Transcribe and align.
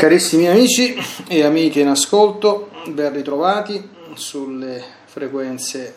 Carissimi 0.00 0.48
amici 0.48 0.96
e 1.28 1.42
amiche 1.42 1.80
in 1.80 1.88
ascolto, 1.88 2.70
ben 2.86 3.12
ritrovati 3.12 3.86
sulle 4.14 4.82
frequenze 5.04 5.94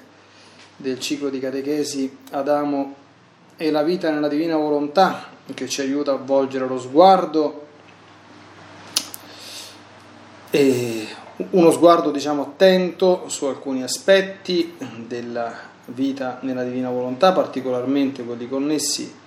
del 0.75 1.00
ciclo 1.00 1.29
di 1.29 1.40
catechesi 1.40 2.17
Adamo 2.31 2.95
e 3.55 3.71
la 3.71 3.81
vita 3.81 4.11
nella 4.11 4.27
divina 4.27 4.58
volontà 4.58 5.29
che 5.53 5.69
ci 5.69 5.79
aiuta 5.79 6.11
a 6.11 6.16
volgere 6.17 6.67
lo 6.67 6.77
sguardo 6.81 7.66
uno 10.52 11.72
sguardo 11.72 12.12
diciamo 12.12 12.42
attento 12.42 13.30
su 13.30 13.46
alcuni 13.46 13.84
aspetti 13.84 14.76
della 15.08 15.56
vita 15.86 16.40
nella 16.42 16.66
divina 16.66 16.90
volontà, 16.90 17.32
particolarmente 17.32 18.26
quelli 18.26 18.50
connessi 18.50 19.22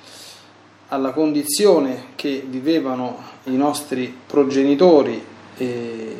alla 0.88 1.12
condizione 1.12 2.08
che 2.14 2.44
vivevano 2.46 3.22
i 3.44 3.56
nostri 3.56 4.14
progenitori 4.26 5.24
e 5.56 6.16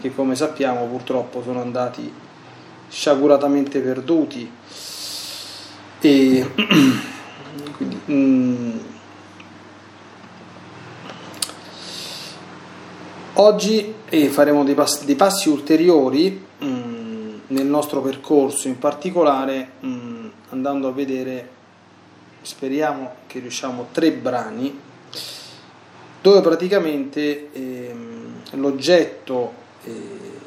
che 0.00 0.14
come 0.14 0.34
sappiamo 0.34 0.86
purtroppo 0.86 1.42
sono 1.42 1.60
andati 1.60 2.10
sciaguratamente 2.88 3.80
perduti. 3.80 4.50
E 6.00 6.50
quindi, 7.76 8.00
mm, 8.10 8.78
oggi 13.34 13.94
faremo 14.30 14.64
dei 14.64 14.74
passi, 14.74 15.04
dei 15.04 15.16
passi 15.16 15.48
ulteriori 15.48 16.46
mm, 16.64 17.38
nel 17.48 17.66
nostro 17.66 18.00
percorso 18.00 18.68
in 18.68 18.78
particolare 18.78 19.72
mm, 19.84 20.26
andando 20.50 20.88
a 20.88 20.92
vedere 20.92 21.58
speriamo 22.42 23.14
che 23.26 23.38
riusciamo 23.38 23.88
tre 23.92 24.12
brani 24.12 24.88
dove 26.20 26.40
praticamente 26.40 27.50
ehm, 27.52 28.42
l'oggetto 28.52 29.52
eh, 29.84 30.38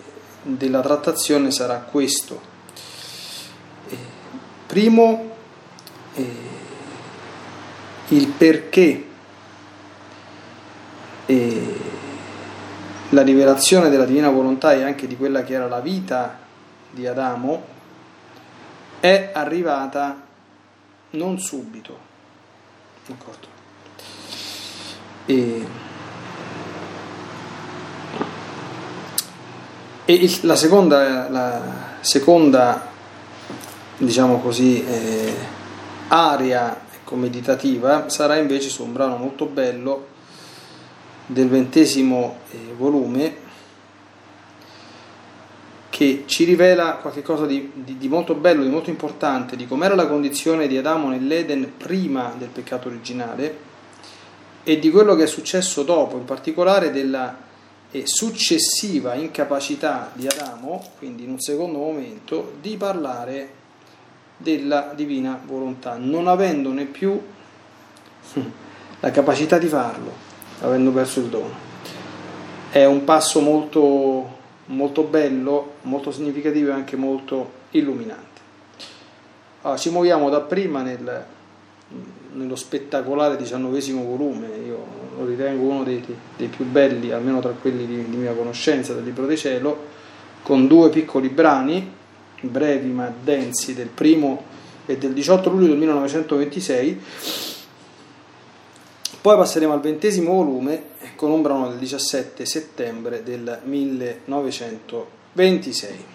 della 0.44 0.82
trattazione 0.82 1.52
sarà 1.52 1.80
questo. 1.80 2.42
Eh, 3.90 3.98
primo, 4.67 5.32
eh, 6.14 6.26
il 8.10 8.28
perché 8.28 9.06
eh, 11.26 11.80
la 13.10 13.22
rivelazione 13.22 13.89
della 13.89 14.06
divina 14.06 14.30
volontà 14.30 14.73
e 14.73 14.84
anche 14.84 15.08
di 15.08 15.16
quella 15.16 15.44
che 15.44 15.54
era 15.54 15.67
la 15.67 15.80
vita 15.80 16.39
di 16.89 17.08
Adamo 17.08 17.72
è 19.00 19.32
arrivata 19.34 20.23
non 21.14 21.39
subito. 21.39 21.97
D'accordo? 23.06 23.47
E, 25.25 25.66
e 30.05 30.39
la 30.42 30.55
seconda, 30.55 31.30
la 31.30 31.61
seconda 32.02 32.92
diciamo 33.97 34.39
così, 34.39 34.83
eh, 34.86 35.33
area 36.08 36.81
ecco, 36.94 37.16
meditativa 37.16 38.09
sarà 38.09 38.36
invece 38.36 38.70
su 38.70 38.83
un 38.83 38.94
brano 38.94 39.17
molto 39.17 39.45
bello 39.45 40.08
del 41.25 41.48
ventesimo 41.48 42.38
eh, 42.52 42.73
volume 42.77 43.42
che 45.94 46.23
ci 46.25 46.44
rivela 46.44 46.95
qualcosa 46.95 47.45
di, 47.45 47.69
di, 47.72 47.99
di, 47.99 48.08
molto 48.08 48.33
bello, 48.33 48.63
di 48.63 48.69
molto 48.69 48.89
importante, 48.89 49.55
di 49.55 49.67
com'era 49.67 49.94
la 49.94 50.08
condizione 50.08 50.66
di 50.66 50.75
Adamo 50.75 51.09
nell'Eden 51.09 51.73
prima 51.77 52.33
del 52.36 52.47
peccato 52.47 52.88
originale 52.88 53.58
e 54.64 54.80
di 54.80 54.89
quello 54.89 55.14
che 55.14 55.25
è 55.25 55.27
successo 55.27 55.83
dopo, 55.83 56.17
in 56.17 56.25
particolare 56.25 56.89
della 56.89 57.38
eh, 57.91 58.08
successiva 58.08 59.14
incapacità 59.14 60.09
di 60.16 60.25
Adamo, 60.25 60.83
quindi 60.97 61.25
in 61.25 61.30
un 61.30 61.39
secondo 61.39 61.77
momento, 61.77 62.53
di 62.59 62.75
parlare 62.75 63.53
della 64.37 64.93
divina 64.95 65.39
volontà, 65.45 65.98
non 65.99 66.27
avendone 66.27 66.86
più 66.86 67.21
la 68.99 69.11
capacità 69.11 69.59
di 69.59 69.67
farlo, 69.67 70.11
avendo 70.61 70.92
perso 70.92 71.20
il 71.20 71.27
dono. 71.27 71.53
È 72.71 72.83
un 72.83 73.03
passo 73.03 73.42
molto 73.42 74.42
molto 74.66 75.04
bello, 75.04 75.76
molto 75.82 76.12
significativo 76.12 76.70
e 76.70 76.74
anche 76.74 76.96
molto 76.96 77.52
illuminante. 77.72 78.42
Allora, 79.62 79.80
ci 79.80 79.90
muoviamo 79.90 80.30
dapprima 80.30 80.82
nel, 80.82 81.26
nello 82.34 82.56
spettacolare 82.56 83.38
diciannovesimo 83.38 84.04
volume, 84.04 84.48
io 84.66 84.86
lo 85.18 85.26
ritengo 85.26 85.64
uno 85.64 85.84
dei, 85.84 86.04
dei, 86.38 86.48
più 86.48 86.66
belli, 86.66 87.12
almeno 87.12 87.40
tra 87.40 87.52
quelli 87.52 87.86
di, 87.86 88.10
di 88.10 88.18
mia 88.18 88.34
conoscenza 88.34 88.94
del 88.94 89.04
Libro 89.04 89.26
di 89.26 89.38
Cielo, 89.38 90.02
con 90.44 90.68
due 90.68 90.90
piccoli 90.90 91.30
brani, 91.30 91.92
brevi 92.42 92.90
ma 92.90 93.12
densi, 93.24 93.74
del 93.74 93.88
primo 93.88 94.52
e 94.86 94.98
del 94.98 95.14
18 95.14 95.50
luglio 95.50 95.68
del 95.68 95.78
1926 95.78 97.02
poi 99.23 99.38
passeremo 99.38 99.72
al 99.72 99.80
ventesimo 99.80 100.34
volume 100.34 100.84
con 101.16 101.32
un 101.32 101.42
brano 101.42 101.70
del 101.70 101.78
17 101.78 102.45
settembre 102.45 103.23
del 103.23 103.61
1926. 103.64 106.06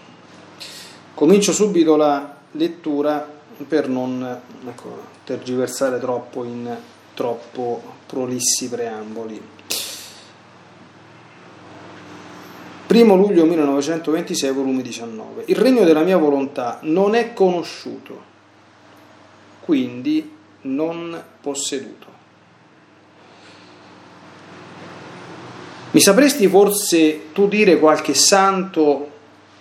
Comincio 1.14 1.54
subito 1.54 1.96
la 1.96 2.36
lettura 2.52 3.26
per 3.66 3.88
non 3.88 4.40
ecco, 4.68 5.00
tergiversare 5.24 5.98
troppo 5.98 6.44
in 6.44 6.76
troppo 7.14 7.82
prolissi 8.04 8.68
preamboli. 8.68 9.40
Primo 12.86 13.16
luglio 13.16 13.46
1926, 13.46 14.52
volume 14.52 14.82
19. 14.82 15.44
Il 15.46 15.56
regno 15.56 15.84
della 15.84 16.02
mia 16.02 16.18
volontà 16.18 16.80
non 16.82 17.14
è 17.14 17.32
conosciuto, 17.32 18.22
quindi 19.60 20.30
non 20.60 21.18
posseduto. 21.40 22.07
Mi 25.98 26.04
sapresti 26.04 26.46
forse 26.46 27.32
tu 27.32 27.48
dire 27.48 27.80
qualche 27.80 28.14
santo 28.14 29.10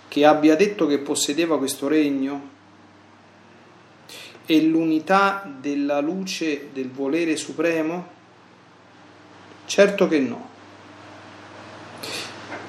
che 0.06 0.24
abbia 0.24 0.54
detto 0.54 0.86
che 0.86 1.00
possedeva 1.00 1.58
questo 1.58 1.88
regno? 1.88 2.50
E 4.46 4.62
l'unità 4.62 5.52
della 5.60 5.98
luce 5.98 6.68
del 6.72 6.92
volere 6.92 7.34
supremo? 7.36 8.06
Certo 9.66 10.06
che 10.06 10.20
no. 10.20 10.48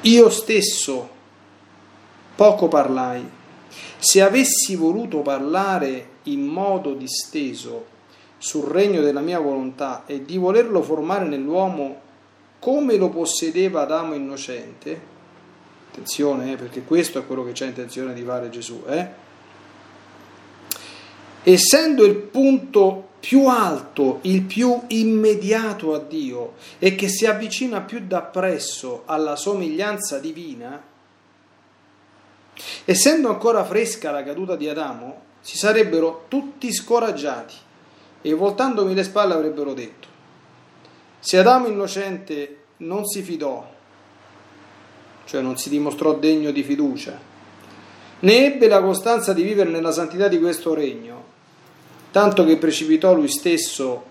Io 0.01 0.29
stesso 0.31 1.09
poco 2.35 2.67
parlai. 2.69 3.23
Se 3.99 4.19
avessi 4.23 4.75
voluto 4.75 5.19
parlare 5.19 6.07
in 6.23 6.43
modo 6.43 6.95
disteso 6.95 7.85
sul 8.39 8.65
regno 8.65 9.01
della 9.01 9.21
mia 9.21 9.39
volontà 9.39 10.07
e 10.07 10.25
di 10.25 10.39
volerlo 10.39 10.81
formare 10.81 11.25
nell'uomo 11.25 12.07
come 12.59 12.95
lo 12.97 13.09
possedeva 13.09 13.81
Adamo 13.81 14.13
innocente, 14.13 14.99
attenzione 15.89 16.53
eh, 16.53 16.55
perché 16.55 16.83
questo 16.83 17.19
è 17.19 17.25
quello 17.25 17.43
che 17.43 17.53
c'è 17.53 17.65
intenzione 17.65 18.13
di 18.13 18.23
fare 18.23 18.49
Gesù, 18.49 18.83
eh? 18.87 19.27
essendo 21.43 22.05
il 22.05 22.15
punto 22.15 23.07
più 23.19 23.47
alto, 23.47 24.19
il 24.23 24.43
più 24.43 24.81
immediato 24.87 25.93
a 25.93 25.99
Dio 25.99 26.53
e 26.79 26.95
che 26.95 27.09
si 27.09 27.25
avvicina 27.25 27.81
più 27.81 28.05
da 28.05 28.21
presso 28.21 29.03
alla 29.05 29.35
somiglianza 29.35 30.19
divina, 30.19 30.81
essendo 32.85 33.29
ancora 33.29 33.63
fresca 33.65 34.11
la 34.11 34.23
caduta 34.23 34.55
di 34.55 34.67
Adamo, 34.67 35.27
si 35.41 35.57
sarebbero 35.57 36.25
tutti 36.27 36.71
scoraggiati 36.71 37.55
e 38.21 38.33
voltandomi 38.33 38.93
le 38.93 39.03
spalle 39.03 39.33
avrebbero 39.33 39.73
detto, 39.73 40.07
se 41.19 41.37
Adamo 41.37 41.67
innocente 41.67 42.57
non 42.77 43.05
si 43.05 43.21
fidò, 43.21 43.67
cioè 45.25 45.41
non 45.41 45.57
si 45.57 45.69
dimostrò 45.69 46.15
degno 46.15 46.51
di 46.51 46.63
fiducia, 46.63 47.19
né 48.21 48.45
ebbe 48.45 48.67
la 48.67 48.81
costanza 48.81 49.33
di 49.33 49.43
vivere 49.43 49.69
nella 49.69 49.91
santità 49.91 50.27
di 50.27 50.39
questo 50.39 50.73
regno, 50.73 51.23
tanto 52.11 52.45
che 52.45 52.57
precipitò 52.57 53.13
lui 53.13 53.27
stesso 53.27 54.05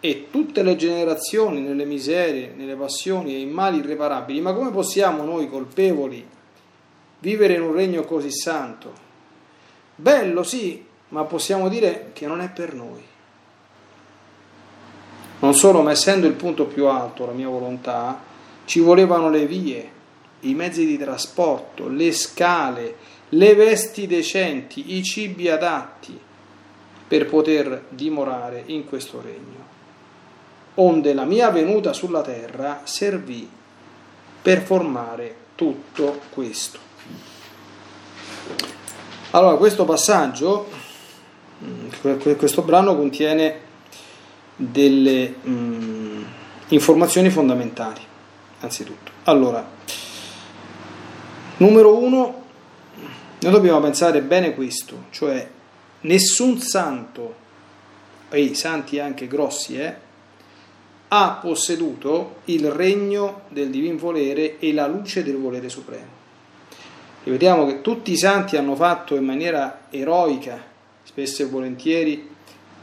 e 0.00 0.26
tutte 0.30 0.64
le 0.64 0.74
generazioni 0.74 1.60
nelle 1.60 1.84
miserie, 1.84 2.52
nelle 2.56 2.74
passioni 2.74 3.34
e 3.34 3.38
in 3.38 3.50
mali 3.50 3.78
irreparabili. 3.78 4.40
Ma 4.40 4.52
come 4.52 4.72
possiamo 4.72 5.22
noi 5.22 5.48
colpevoli 5.48 6.26
vivere 7.20 7.54
in 7.54 7.62
un 7.62 7.72
regno 7.72 8.02
così 8.02 8.32
santo? 8.32 8.92
Bello 9.94 10.42
sì, 10.42 10.84
ma 11.10 11.22
possiamo 11.22 11.68
dire 11.68 12.10
che 12.12 12.26
non 12.26 12.40
è 12.40 12.50
per 12.50 12.74
noi. 12.74 13.00
Non 15.42 15.54
solo, 15.54 15.82
ma 15.82 15.90
essendo 15.90 16.28
il 16.28 16.34
punto 16.34 16.66
più 16.66 16.86
alto, 16.86 17.26
la 17.26 17.32
mia 17.32 17.48
volontà, 17.48 18.20
ci 18.64 18.78
volevano 18.78 19.28
le 19.28 19.44
vie, 19.44 19.90
i 20.40 20.54
mezzi 20.54 20.86
di 20.86 20.96
trasporto, 20.96 21.88
le 21.88 22.12
scale, 22.12 22.94
le 23.30 23.54
vesti 23.56 24.06
decenti, 24.06 24.96
i 24.96 25.02
cibi 25.02 25.48
adatti 25.48 26.16
per 27.08 27.26
poter 27.26 27.86
dimorare 27.88 28.62
in 28.66 28.86
questo 28.86 29.20
regno. 29.20 29.70
Onde 30.74 31.12
la 31.12 31.24
mia 31.24 31.50
venuta 31.50 31.92
sulla 31.92 32.22
terra 32.22 32.82
servì 32.84 33.50
per 34.40 34.62
formare 34.62 35.34
tutto 35.56 36.20
questo. 36.30 36.78
Allora, 39.32 39.56
questo 39.56 39.84
passaggio, 39.84 40.68
mm, 41.64 42.36
questo 42.36 42.62
brano 42.62 42.94
contiene 42.94 43.70
delle 44.56 45.34
um, 45.44 46.24
informazioni 46.68 47.30
fondamentali, 47.30 48.00
anzitutto. 48.60 49.10
Allora, 49.24 49.66
numero 51.58 51.96
uno, 51.96 52.44
noi 53.40 53.52
dobbiamo 53.52 53.80
pensare 53.80 54.22
bene 54.22 54.54
questo, 54.54 55.04
cioè 55.10 55.48
nessun 56.02 56.60
santo, 56.60 57.34
e 58.30 58.40
i 58.40 58.54
santi 58.54 58.98
anche 58.98 59.26
grossi, 59.26 59.78
eh, 59.78 59.94
ha 61.08 61.38
posseduto 61.42 62.36
il 62.46 62.70
regno 62.70 63.42
del 63.48 63.68
divin 63.68 63.96
volere 63.98 64.58
e 64.58 64.72
la 64.72 64.86
luce 64.86 65.22
del 65.22 65.36
volere 65.36 65.68
supremo. 65.68 66.20
Ripetiamo 67.24 67.66
che 67.66 67.82
tutti 67.82 68.12
i 68.12 68.16
santi 68.16 68.56
hanno 68.56 68.74
fatto 68.74 69.14
in 69.14 69.24
maniera 69.24 69.82
eroica, 69.90 70.60
spesso 71.02 71.42
e 71.42 71.46
volentieri, 71.46 72.28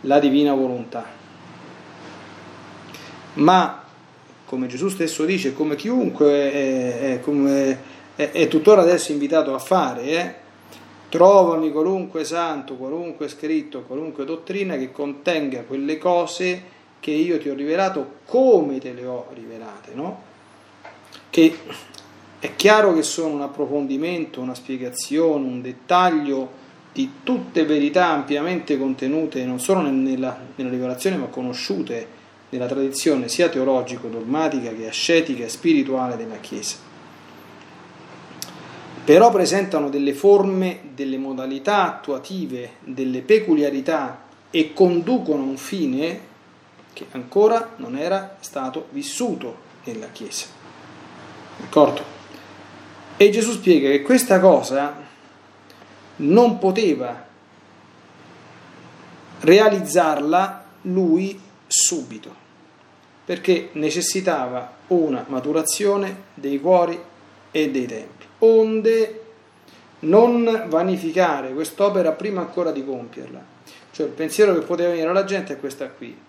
la 0.01 0.19
divina 0.19 0.53
volontà. 0.53 1.18
Ma, 3.39 3.83
come 4.45 4.67
Gesù 4.67 4.89
stesso 4.89 5.25
dice, 5.25 5.53
come 5.53 5.75
chiunque 5.75 6.51
è, 6.51 6.99
è, 7.13 7.19
come 7.21 7.77
è, 8.15 8.31
è 8.31 8.47
tuttora 8.47 8.81
adesso 8.81 9.11
invitato 9.11 9.53
a 9.53 9.59
fare, 9.59 10.03
eh, 10.03 10.33
trovami 11.09 11.71
qualunque 11.71 12.23
santo, 12.23 12.75
qualunque 12.75 13.27
scritto, 13.29 13.83
qualunque 13.83 14.25
dottrina 14.25 14.75
che 14.75 14.91
contenga 14.91 15.61
quelle 15.63 15.97
cose 15.97 16.77
che 16.99 17.11
io 17.11 17.39
ti 17.39 17.49
ho 17.49 17.53
rivelato 17.53 18.17
come 18.25 18.77
te 18.79 18.91
le 18.91 19.05
ho 19.05 19.27
rivelate, 19.33 19.91
no? 19.93 20.21
Che 21.29 21.57
è 22.39 22.55
chiaro 22.55 22.93
che 22.93 23.03
sono 23.03 23.35
un 23.35 23.41
approfondimento, 23.41 24.41
una 24.41 24.55
spiegazione, 24.55 25.45
un 25.45 25.61
dettaglio 25.61 26.67
di 26.91 27.09
tutte 27.23 27.65
verità 27.65 28.07
ampiamente 28.07 28.77
contenute 28.77 29.45
non 29.45 29.59
solo 29.59 29.81
nella, 29.81 30.37
nella 30.55 30.69
rivelazione 30.69 31.17
ma 31.17 31.27
conosciute 31.27 32.17
nella 32.49 32.65
tradizione 32.65 33.29
sia 33.29 33.49
teologico-dogmatica 33.49 34.71
che 34.73 34.87
ascetica 34.87 35.43
e 35.43 35.49
spirituale 35.49 36.17
della 36.17 36.37
Chiesa. 36.37 36.77
Però 39.03 39.31
presentano 39.31 39.89
delle 39.89 40.13
forme, 40.13 40.81
delle 40.93 41.17
modalità 41.17 41.87
attuative, 41.87 42.73
delle 42.81 43.21
peculiarità 43.21 44.23
e 44.51 44.73
conducono 44.73 45.43
un 45.43 45.57
fine 45.57 46.27
che 46.93 47.05
ancora 47.11 47.73
non 47.77 47.95
era 47.97 48.37
stato 48.39 48.87
vissuto 48.91 49.67
nella 49.85 50.07
Chiesa. 50.11 50.45
D'accordo? 51.59 52.17
E 53.17 53.29
Gesù 53.29 53.51
spiega 53.51 53.89
che 53.89 54.01
questa 54.01 54.39
cosa 54.39 54.95
non 56.17 56.57
poteva 56.57 57.27
realizzarla 59.41 60.65
lui 60.83 61.39
subito, 61.85 62.33
perché 63.25 63.69
necessitava 63.73 64.77
una 64.87 65.25
maturazione 65.27 66.23
dei 66.33 66.59
cuori 66.59 66.99
e 67.51 67.69
dei 67.69 67.85
tempi, 67.85 68.25
onde 68.39 69.23
non 69.99 70.65
vanificare 70.67 71.53
quest'opera 71.53 72.11
prima 72.11 72.41
ancora 72.41 72.71
di 72.71 72.85
compierla. 72.85 73.57
Cioè 73.91 74.05
il 74.05 74.13
pensiero 74.13 74.53
che 74.53 74.61
poteva 74.61 74.89
venire 74.89 75.09
alla 75.09 75.25
gente 75.25 75.53
è 75.53 75.59
questa 75.59 75.89
qui 75.89 76.27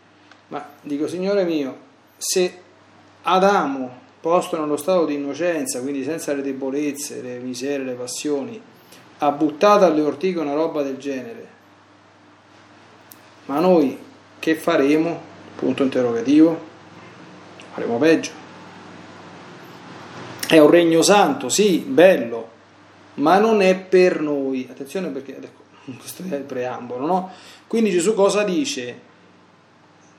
ma 0.51 0.69
dico, 0.81 1.07
Signore 1.07 1.45
mio, 1.45 1.77
se 2.17 2.59
Adamo, 3.23 3.99
posto 4.21 4.59
nello 4.59 4.77
stato 4.77 5.05
di 5.07 5.15
innocenza, 5.15 5.81
quindi 5.81 6.03
senza 6.03 6.33
le 6.33 6.43
debolezze, 6.43 7.23
le 7.23 7.39
miserie, 7.39 7.85
le 7.85 7.93
passioni, 7.93 8.61
ha 9.19 9.31
buttato 9.31 9.85
alle 9.85 10.01
ortiche 10.01 10.41
una 10.41 10.55
roba 10.55 10.83
del 10.83 10.97
genere, 10.97 11.49
ma 13.47 13.61
noi 13.61 13.97
che 14.41 14.57
faremo? 14.57 15.29
Punto 15.61 15.85
interrogativo. 15.85 16.59
Faremo 17.73 17.99
peggio. 17.99 18.31
È 20.49 20.59
un 20.59 20.71
regno 20.71 21.03
santo, 21.03 21.49
sì, 21.49 21.79
bello, 21.79 22.49
ma 23.15 23.39
non 23.39 23.63
è 23.63 23.77
per 23.77 24.21
noi. 24.21 24.67
Attenzione 24.69 25.11
perché 25.11 25.39
questo 25.97 26.25
è 26.29 26.35
il 26.35 26.43
preambolo, 26.43 27.07
no? 27.07 27.31
Quindi 27.69 27.91
Gesù 27.91 28.15
cosa 28.15 28.43
dice? 28.43 29.09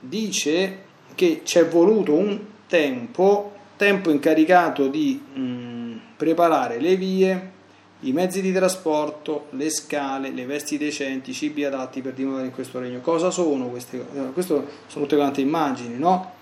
dice 0.02 0.90
che 1.14 1.42
ci 1.44 1.60
è 1.60 1.68
voluto 1.68 2.16
un 2.16 2.40
tempo, 2.68 3.54
tempo 3.78 4.10
incaricato 4.10 4.88
di 4.88 5.22
mh, 5.34 5.40
mm, 5.40 5.98
preparare 6.18 6.80
le 6.80 6.96
vie, 6.96 7.52
i 8.02 8.14
mezzi 8.14 8.42
di 8.42 8.52
trasporto, 8.52 9.48
le 9.52 9.70
scale, 9.70 10.32
le 10.32 10.46
vesti 10.46 10.78
decenti, 10.78 11.32
i 11.32 11.34
cibi 11.34 11.64
adatti 11.64 12.02
per 12.02 12.14
dimorare 12.14 12.46
in 12.46 12.52
questo 12.52 12.80
regno. 12.80 13.00
Cosa 13.00 13.30
sono 13.30 13.68
queste 13.68 14.04
cose? 14.04 14.32
Queste 14.34 14.66
sono 14.88 15.06
tutte 15.06 15.18
quante 15.18 15.42
immagini, 15.42 15.98
no? 15.98 16.34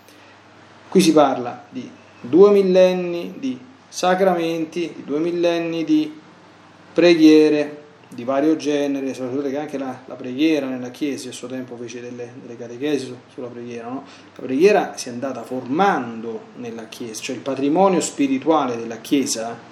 Qui 0.87 1.01
si 1.01 1.11
parla 1.11 1.65
di 1.69 1.89
due 2.21 2.51
millenni 2.51 3.35
di 3.37 3.59
sacramenti, 3.87 4.93
di 4.95 5.03
due 5.03 5.19
millenni 5.19 5.83
di 5.83 6.17
preghiere, 6.93 7.77
di 8.07 8.23
vario 8.23 8.55
genere, 8.55 9.13
sapete 9.13 9.51
che 9.51 9.57
anche 9.57 9.77
la, 9.77 9.99
la, 10.05 10.15
preghiera 10.15 10.65
nella 10.65 10.89
Chiesa 10.89 11.29
a 11.29 11.31
suo 11.31 11.47
tempo 11.47 11.75
fece 11.75 12.01
delle, 12.01 12.33
delle 12.41 12.57
catechesi 12.57 13.05
su, 13.05 13.15
sulla 13.31 13.47
preghiera, 13.47 13.87
no? 13.87 14.03
la 14.35 14.45
preghiera 14.45 14.97
si 14.97 15.09
è 15.09 15.11
andata 15.11 15.43
formando 15.43 16.41
nella 16.55 16.87
Chiesa, 16.87 17.21
cioè 17.21 17.35
il 17.35 17.41
patrimonio 17.41 18.01
spirituale 18.01 18.77
della 18.77 18.97
Chiesa 18.97 19.68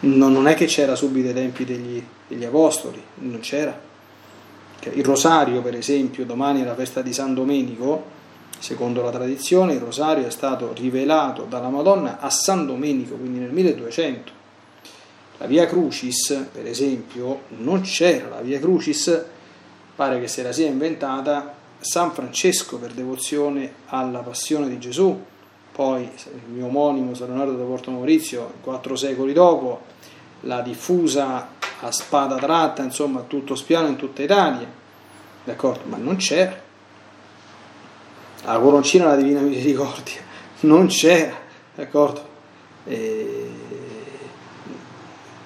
non, 0.00 0.32
non 0.32 0.46
è 0.46 0.54
che 0.54 0.66
c'era 0.66 0.94
subito 0.94 1.28
ai 1.28 1.34
tempi 1.34 1.64
degli, 1.64 2.02
degli 2.26 2.44
Apostoli, 2.44 3.02
non 3.16 3.40
c'era. 3.40 3.88
Il 4.92 5.04
rosario, 5.04 5.60
per 5.60 5.74
esempio, 5.74 6.24
domani 6.24 6.62
è 6.62 6.64
la 6.64 6.74
festa 6.74 7.02
di 7.02 7.12
San 7.12 7.34
Domenico, 7.34 8.18
secondo 8.58 9.02
la 9.02 9.10
tradizione 9.10 9.74
il 9.74 9.80
rosario 9.80 10.26
è 10.26 10.30
stato 10.30 10.72
rivelato 10.74 11.44
dalla 11.48 11.68
Madonna 11.68 12.18
a 12.20 12.30
San 12.30 12.66
Domenico, 12.66 13.14
quindi 13.16 13.38
nel 13.38 13.50
1200 13.50 14.38
la 15.40 15.46
Via 15.46 15.66
Crucis, 15.66 16.48
per 16.52 16.66
esempio, 16.66 17.44
non 17.58 17.80
c'era, 17.80 18.28
la 18.28 18.40
Via 18.42 18.58
Crucis 18.58 19.24
pare 19.96 20.20
che 20.20 20.28
se 20.28 20.42
la 20.42 20.52
sia 20.52 20.66
inventata 20.66 21.54
San 21.80 22.12
Francesco 22.12 22.76
per 22.76 22.92
devozione 22.92 23.72
alla 23.86 24.18
passione 24.18 24.68
di 24.68 24.78
Gesù, 24.78 25.18
poi 25.72 26.02
il 26.02 26.52
mio 26.52 26.66
omonimo 26.66 27.14
San 27.14 27.28
Leonardo 27.28 27.56
da 27.56 27.64
Porto 27.64 27.90
Maurizio, 27.90 28.52
quattro 28.60 28.96
secoli 28.96 29.32
dopo, 29.32 29.80
l'ha 30.40 30.60
diffusa 30.60 31.48
a 31.80 31.90
spada 31.90 32.36
tratta, 32.36 32.82
insomma, 32.82 33.20
tutto 33.22 33.54
spiano 33.54 33.88
in 33.88 33.96
tutta 33.96 34.22
Italia, 34.22 34.66
d'accordo? 35.44 35.82
Ma 35.86 35.96
non 35.96 36.16
c'era. 36.16 36.68
La 38.44 38.58
coroncina 38.58 39.04
della 39.04 39.16
Divina 39.16 39.40
Misericordia 39.40 40.20
non 40.60 40.86
c'era, 40.86 41.36
d'accordo? 41.74 42.28
E 42.84 43.50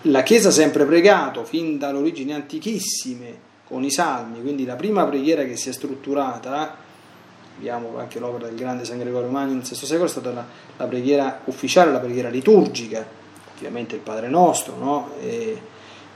la 0.02 0.22
Chiesa 0.22 0.48
ha 0.48 0.52
sempre 0.52 0.84
pregato, 0.84 1.44
fin 1.44 1.78
dalle 1.78 1.98
origini 1.98 2.34
antichissime, 2.34 3.52
con 3.64 3.82
i 3.82 3.90
salmi, 3.90 4.42
quindi 4.42 4.64
la 4.64 4.76
prima 4.76 5.06
preghiera 5.06 5.44
che 5.44 5.56
si 5.56 5.70
è 5.70 5.72
strutturata, 5.72 6.76
abbiamo 7.56 7.96
anche 7.98 8.18
l'opera 8.18 8.46
del 8.46 8.56
grande 8.56 8.84
San 8.84 8.98
Gregorio 8.98 9.30
Magno 9.30 9.54
nel 9.54 9.62
VI 9.62 9.74
secolo, 9.74 10.04
è 10.04 10.08
stata 10.08 10.30
la, 10.30 10.44
la 10.76 10.84
preghiera 10.84 11.40
ufficiale, 11.44 11.90
la 11.90 12.00
preghiera 12.00 12.28
liturgica, 12.28 13.06
ovviamente 13.64 13.94
il 13.94 14.02
Padre 14.02 14.28
Nostro, 14.28 14.76
no? 14.76 15.10
e, 15.20 15.60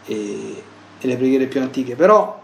e, 0.05 0.63
e 1.01 1.07
le 1.07 1.17
preghiere 1.17 1.47
più 1.47 1.61
antiche, 1.63 1.97
però 1.97 2.39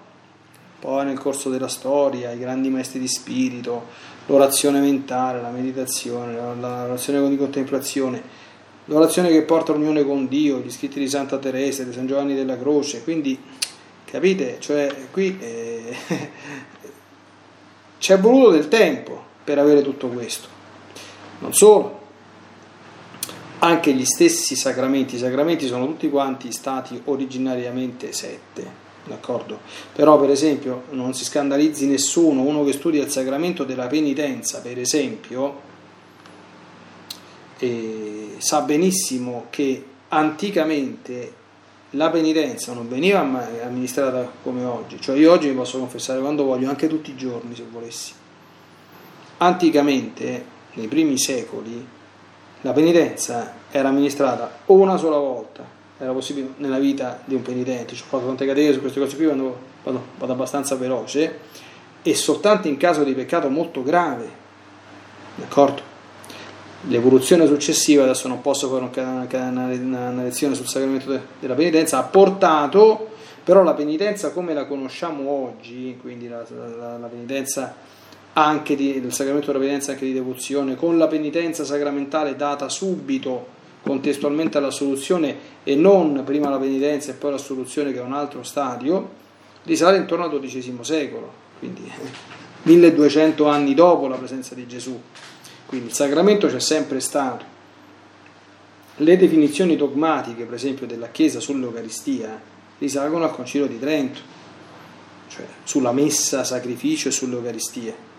poi 0.79 1.05
nel 1.05 1.19
corso 1.19 1.51
della 1.51 1.69
storia 1.69 2.31
i 2.33 2.39
grandi 2.39 2.69
maestri 2.69 2.99
di 2.99 3.09
spirito, 3.09 3.87
l'orazione 4.27 4.81
mentale, 4.81 5.41
la 5.41 5.51
meditazione, 5.51 6.35
l'orazione 6.35 7.29
di 7.29 7.37
contemplazione, 7.37 8.23
l'orazione 8.87 9.29
che 9.29 9.43
porta 9.43 9.73
all'unione 9.73 10.05
con 10.05 10.27
Dio, 10.27 10.59
gli 10.59 10.71
scritti 10.71 10.99
di 10.99 11.09
Santa 11.09 11.39
Teresa, 11.39 11.85
di 11.85 11.93
San 11.93 12.07
Giovanni 12.07 12.35
della 12.35 12.59
Croce, 12.59 13.03
quindi 13.03 13.39
capite, 14.05 14.57
cioè 14.61 14.95
qui 15.11 15.39
eh, 15.39 15.97
ci 17.99 18.13
è 18.13 18.19
voluto 18.19 18.51
del 18.51 18.69
tempo 18.69 19.23
per 19.45 19.59
avere 19.59 19.83
tutto 19.83 20.09
questo. 20.09 20.49
Non 21.41 21.53
solo, 21.53 22.04
anche 23.65 23.95
gli 23.95 24.05
stessi 24.05 24.57
sacramenti, 24.57 25.15
i 25.15 25.19
sacramenti 25.19 25.67
sono 25.67 25.87
tutti 25.87 26.11
quanti 26.11 26.53
stati 26.53 27.01
originariamente 27.05 28.13
sette. 28.13 28.83
D'accordo? 29.07 29.59
Però, 29.95 30.21
per 30.21 30.31
esempio, 30.31 30.85
non 30.91 31.15
si 31.15 31.25
scandalizzi 31.25 31.87
nessuno, 31.87 32.43
uno 32.43 32.63
che 32.65 32.73
studia 32.73 33.03
il 33.03 33.11
sacramento 33.11 33.65
della 33.65 33.87
penitenza, 33.87 34.61
per 34.61 34.79
esempio, 34.79 35.61
e 37.59 38.35
sa 38.39 38.61
benissimo 38.61 39.47
che 39.49 39.85
anticamente 40.09 41.43
la 41.91 42.11
penitenza 42.11 42.75
non 42.75 42.89
veniva 42.89 43.21
amministrata 43.63 44.31
come 44.43 44.65
oggi, 44.65 45.01
cioè 45.01 45.17
io 45.17 45.33
oggi 45.33 45.49
mi 45.49 45.55
posso 45.55 45.79
confessare 45.79 46.21
quando 46.21 46.45
voglio, 46.45 46.69
anche 46.69 46.89
tutti 46.89 47.11
i 47.11 47.17
giorni 47.17 47.55
se 47.55 47.65
volessi. 47.71 48.13
Anticamente, 49.39 50.45
nei 50.75 50.89
primi 50.89 51.19
secoli, 51.19 51.94
la 52.65 52.73
penitenza 52.73 53.53
era 53.71 53.89
amministrata 53.89 54.51
una 54.67 54.97
sola 54.97 55.19
volta, 55.19 55.63
era 55.99 56.13
possibile 56.13 56.55
nella 56.57 56.79
vita 56.79 57.21
di 57.27 57.35
un 57.35 57.43
penitente, 57.43 57.93
ho 57.93 57.97
fatto 57.97 58.25
tante 58.25 58.47
catene 58.47 58.73
su 58.73 58.81
queste 58.81 59.01
cose 59.01 59.17
qui 59.17 59.27
quando 59.27 59.57
vado, 59.83 60.03
vado 60.19 60.33
abbastanza 60.33 60.75
veloce, 60.75 61.41
e 62.03 62.15
soltanto 62.15 62.67
in 62.67 62.79
caso 62.79 63.05
di 63.05 63.13
peccato 63.13 63.51
molto 63.51 63.83
grave, 63.83 64.29
d'accordo? 65.35 65.93
L'evoluzione 66.89 67.47
successiva, 67.47 68.05
adesso 68.05 68.29
non 68.29 68.41
posso 68.41 68.69
fare 68.69 68.89
una, 69.29 69.49
una, 69.49 70.11
una 70.11 70.23
lezione 70.23 70.55
sul 70.55 70.67
sacramento 70.67 71.11
de, 71.11 71.21
della 71.41 71.55
penitenza, 71.55 71.99
ha 71.99 72.03
portato 72.03 73.11
però 73.45 73.63
la 73.63 73.75
penitenza 73.75 74.33
come 74.33 74.55
la 74.55 74.65
conosciamo 74.65 75.29
oggi, 75.29 75.99
quindi 76.01 76.29
la, 76.29 76.43
la, 76.49 76.97
la 76.97 77.07
penitenza 77.09 77.75
anche 78.35 78.77
di, 78.77 78.97
il 78.97 79.13
sacramento 79.13 79.47
della 79.49 79.59
penitenza 79.59 79.93
anche 79.93 80.05
di 80.05 80.13
devozione, 80.13 80.77
con 80.77 80.99
la 80.99 81.07
penitenza 81.07 81.65
sacramentale 81.65 82.37
data 82.37 82.69
subito 82.69 83.53
contestualmente 83.83 84.59
alla 84.59 84.71
soluzione 84.71 85.37
e 85.63 85.75
non 85.77 86.23
prima 86.25 86.49
la 86.49 86.59
penitenza 86.59 87.11
e 87.11 87.15
poi 87.15 87.33
la 87.33 87.39
soluzione 87.39 87.93
che 87.93 87.99
è 87.99 88.03
un 88.03 88.15
altro 88.15 88.43
stadio, 88.43 89.23
risale 89.65 89.99
intorno 89.99 90.25
al 90.25 90.41
XII 90.41 90.79
secolo, 90.81 91.33
quindi 91.59 91.91
1200 92.63 93.47
anni 93.47 93.75
dopo 93.75 94.09
la 94.09 94.17
presenza 94.17 94.55
di 94.55 94.67
Gesù. 94.67 94.99
Quindi 95.67 95.89
il 95.89 95.95
sacramento 95.95 96.47
c'è 96.49 96.61
sempre 96.61 97.01
stato. 97.01 97.53
Le 98.97 99.17
definizioni 99.17 99.77
dogmatiche, 99.77 100.45
per 100.45 100.55
esempio, 100.55 100.87
della 100.87 101.09
Chiesa 101.09 101.41
sull'Eucaristia 101.41 102.41
risalgono 102.79 103.25
al 103.25 103.33
Concilio 103.33 103.67
di 103.67 103.79
Trento, 103.79 104.21
cioè 105.29 105.47
sulla 105.65 105.93
messa, 105.93 106.45
sacrificio 106.45 107.09
e 107.09 107.11
sull'Eucaristia. 107.11 108.13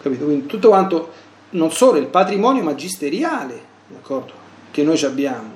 Capito? 0.00 0.24
Quindi 0.24 0.46
tutto 0.46 0.68
quanto, 0.68 1.12
non 1.50 1.72
solo 1.72 1.98
il 1.98 2.06
patrimonio 2.06 2.62
magisteriale, 2.62 3.60
d'accordo? 3.88 4.32
Che 4.70 4.82
noi 4.82 5.02
abbiamo, 5.02 5.50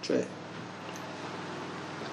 cioè 0.00 0.24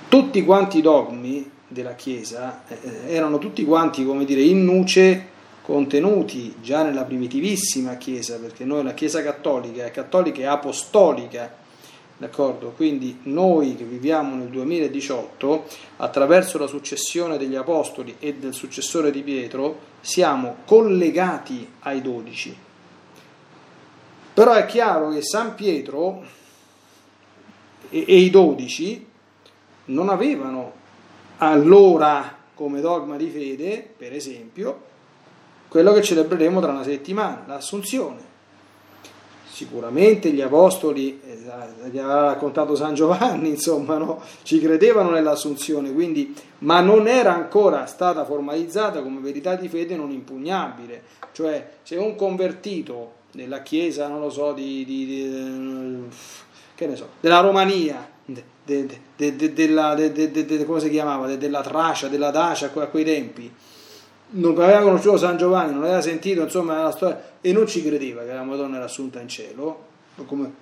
tutti 0.07 0.43
quanti 0.43 0.77
i 0.77 0.81
dogmi 0.81 1.49
della 1.67 1.95
Chiesa 1.95 2.63
eh, 2.67 3.13
erano 3.13 3.37
tutti 3.37 3.65
quanti, 3.65 4.05
come 4.05 4.25
dire, 4.25 4.41
in 4.41 4.63
nuce 4.63 5.33
contenuti 5.61 6.55
già 6.61 6.83
nella 6.83 7.03
primitivissima 7.03 7.95
Chiesa, 7.95 8.37
perché 8.37 8.63
noi 8.65 8.83
la 8.83 8.93
Chiesa 8.93 9.23
cattolica 9.23 9.83
è 9.83 9.91
cattolica 9.91 10.41
e 10.41 10.45
apostolica, 10.45 11.51
D'accordo? 12.17 12.69
Quindi 12.69 13.19
noi 13.23 13.75
che 13.75 13.83
viviamo 13.83 14.35
nel 14.35 14.47
2018, 14.47 15.65
attraverso 15.97 16.57
la 16.57 16.67
successione 16.67 17.37
degli 17.37 17.55
Apostoli 17.55 18.15
e 18.19 18.35
del 18.35 18.53
successore 18.53 19.11
di 19.11 19.21
Pietro, 19.21 19.79
siamo 19.99 20.57
collegati 20.65 21.69
ai 21.81 22.01
dodici. 22.01 22.55
Però 24.33 24.53
è 24.53 24.65
chiaro 24.65 25.09
che 25.09 25.21
San 25.23 25.55
Pietro 25.55 26.23
e, 27.89 28.05
e 28.07 28.17
i 28.17 28.29
dodici 28.29 29.05
non 29.85 30.07
avevano 30.07 30.73
allora 31.37 32.43
come 32.53 32.79
dogma 32.79 33.17
di 33.17 33.29
fede, 33.29 33.93
per 33.97 34.13
esempio, 34.13 34.83
quello 35.67 35.91
che 35.91 36.01
celebreremo 36.01 36.61
tra 36.61 36.71
una 36.71 36.83
settimana, 36.83 37.43
l'Assunzione 37.45 38.33
sicuramente 39.55 40.31
gli 40.31 40.41
apostoli, 40.41 41.17
eh, 41.25 41.37
gli 41.89 41.97
aveva 41.97 42.25
raccontato 42.25 42.75
San 42.75 42.93
Giovanni, 42.93 43.47
insomma, 43.55 43.97
no? 43.97 44.21
ci 44.43 44.59
credevano 44.59 45.11
nell'assunzione, 45.11 45.93
quindi, 45.93 46.35
ma 46.59 46.81
non 46.81 47.07
era 47.07 47.33
ancora 47.33 47.85
stata 47.85 48.25
formalizzata 48.25 49.01
come 49.01 49.21
verità 49.21 49.55
di 49.55 49.69
fede 49.69 49.95
non 49.95 50.11
impugnabile. 50.11 51.03
Cioè, 51.31 51.69
se 51.83 51.95
un 51.95 52.15
convertito 52.15 53.23
della 53.31 53.61
Chiesa, 53.61 54.09
non 54.09 54.19
lo 54.19 54.29
so, 54.29 54.51
di, 54.51 54.83
di, 54.83 55.05
di 55.05 56.03
che 56.75 56.87
ne 56.87 56.97
so, 56.97 57.07
della 57.21 57.39
Romania, 57.39 58.05
de, 58.25 58.43
de, 58.65 58.99
de, 59.15 59.53
della, 59.53 59.95
come 60.65 60.79
si 60.81 60.89
chiamava, 60.89 61.33
della 61.33 61.61
Tracia, 61.61 62.09
della 62.09 62.31
Dacia 62.31 62.69
a 62.73 62.87
quei 62.87 63.05
tempi, 63.05 63.49
non 64.35 64.59
aveva 64.59 64.81
conosciuto 64.81 65.17
San 65.17 65.37
Giovanni, 65.37 65.73
non 65.73 65.83
aveva 65.83 66.01
sentito 66.01 66.41
insomma 66.41 66.81
la 66.81 66.91
storia 66.91 67.33
e 67.41 67.51
non 67.51 67.67
ci 67.67 67.83
credeva 67.83 68.23
che 68.23 68.33
la 68.33 68.43
Madonna 68.43 68.77
era 68.77 68.85
assunta 68.85 69.19
in 69.19 69.27
cielo, 69.27 69.93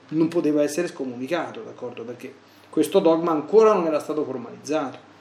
non 0.10 0.28
poteva 0.30 0.64
essere 0.64 0.88
scomunicato, 0.88 1.62
d'accordo? 1.62 2.04
Perché 2.04 2.34
questo 2.70 3.00
dogma 3.00 3.32
ancora 3.32 3.74
non 3.74 3.86
era 3.86 4.00
stato 4.00 4.24
formalizzato. 4.24 5.12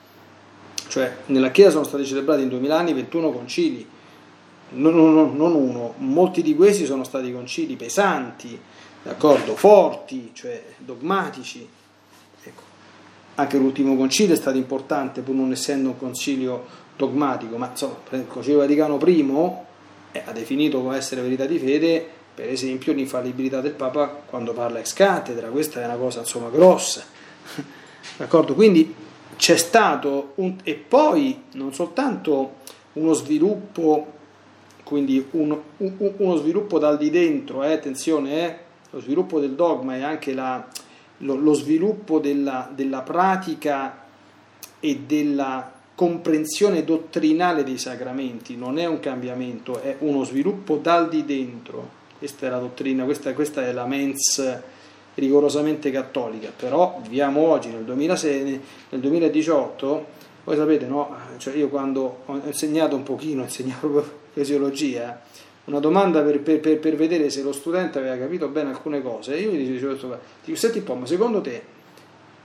Cioè, 0.89 1.17
nella 1.27 1.51
Chiesa 1.51 1.71
sono 1.71 1.85
stati 1.85 2.05
celebrati 2.05 2.43
in 2.43 2.49
2000 2.49 2.77
anni 2.77 2.93
21 2.93 3.31
concili, 3.31 3.87
non, 4.71 4.95
non, 4.95 5.37
non 5.37 5.55
uno, 5.55 5.95
molti 5.99 6.43
di 6.43 6.55
questi 6.55 6.85
sono 6.85 7.05
stati 7.05 7.33
concili 7.33 7.77
pesanti, 7.77 8.59
d'accordo? 9.03 9.55
Forti, 9.55 10.31
cioè 10.35 10.63
dogmatici. 10.79 11.67
Ecco. 12.43 12.63
Anche 13.37 13.59
l'ultimo 13.59 13.97
concilio 13.97 14.35
è 14.35 14.37
stato 14.37 14.57
importante, 14.57 15.23
pur 15.23 15.35
non 15.35 15.53
essendo 15.53 15.91
un 15.91 15.99
concilio 15.99 16.65
dogmatico, 16.97 17.57
ma 17.57 17.71
insomma, 17.71 17.97
il 18.11 18.27
Concilio 18.27 18.59
Vaticano 18.59 18.99
I 19.05 19.53
eh, 20.13 20.23
ha 20.25 20.33
definito 20.33 20.81
come 20.81 20.97
essere 20.97 21.23
verità 21.23 21.47
di 21.47 21.59
fede, 21.59 22.07
per 22.35 22.49
esempio, 22.49 22.93
l'infallibilità 22.93 23.61
del 23.61 23.73
Papa 23.73 24.09
quando 24.09 24.53
parla 24.53 24.79
ex 24.79 24.93
cattedra, 24.93 25.49
questa 25.49 25.83
è 25.83 25.85
una 25.85 25.97
cosa 25.97 26.21
insomma 26.21 26.49
grossa. 26.49 27.05
D'accordo? 28.17 28.55
Quindi 28.55 28.95
c'è 29.37 29.57
stato 29.57 30.33
un, 30.37 30.57
e 30.63 30.75
poi 30.75 31.43
non 31.53 31.73
soltanto 31.75 32.61
uno 32.95 33.13
sviluppo, 33.13 34.13
quindi 34.83 35.27
uno, 35.33 35.63
uno 35.79 36.37
sviluppo 36.37 36.79
dal 36.79 36.97
di 36.97 37.11
dentro, 37.11 37.63
eh, 37.63 37.73
attenzione, 37.73 38.45
eh, 38.45 38.59
lo 38.91 39.01
sviluppo 39.01 39.41
del 39.41 39.55
dogma 39.55 39.97
e 39.97 40.03
anche 40.03 40.35
la, 40.35 40.67
lo, 41.19 41.35
lo, 41.35 41.55
sviluppo 41.55 42.19
della, 42.19 42.71
della 42.73 43.01
pratica 43.01 44.05
e 44.79 44.99
della 45.07 45.73
comprensione 46.03 46.83
dottrinale 46.83 47.63
dei 47.63 47.79
sacramenti, 47.79 48.57
non 48.57 48.77
è 48.77 48.87
un 48.87 48.99
cambiamento, 48.99 49.81
è 49.81 49.95
uno 50.01 50.25
sviluppo 50.25 50.75
dal 50.75 51.09
di 51.09 51.25
dentro. 51.25 52.01
Questa 52.19 52.49
è 52.49 52.51
la 52.51 52.59
dottrina, 52.59 53.05
questa, 53.05 53.33
questa 53.35 53.65
è 53.65 53.71
la 53.71 53.87
mens 53.87 54.61
rigorosamente 55.15 55.93
cattolica, 55.93 56.51
però 56.57 56.99
viviamo 57.03 57.43
oggi 57.43 57.69
nel, 57.69 57.85
2006, 57.85 58.61
nel 58.89 59.01
2018, 59.01 60.07
voi 60.43 60.57
sapete, 60.57 60.87
no? 60.87 61.15
Cioè 61.37 61.55
io 61.55 61.69
quando 61.69 62.23
ho 62.27 62.41
insegnato 62.47 62.97
un 62.97 63.05
pochino, 63.05 63.43
ho 63.43 63.45
insegnato 63.45 64.21
fisiologia, 64.33 65.23
una 65.67 65.79
domanda 65.79 66.21
per, 66.23 66.41
per, 66.41 66.59
per, 66.59 66.81
per, 66.81 66.97
vedere 66.97 67.31
se 67.31 67.43
lo 67.43 67.53
studente 67.53 68.01
aveva 68.01 68.17
capito 68.17 68.49
bene 68.49 68.71
alcune 68.71 69.01
cose, 69.03 69.37
io 69.37 69.53
gli 69.53 69.71
dicevo, 69.71 70.19
dico, 70.45 70.59
senti 70.59 70.79
un 70.79 70.85
po', 70.85 70.95
ma 70.97 71.07
secondo 71.07 71.41
te 71.41 71.63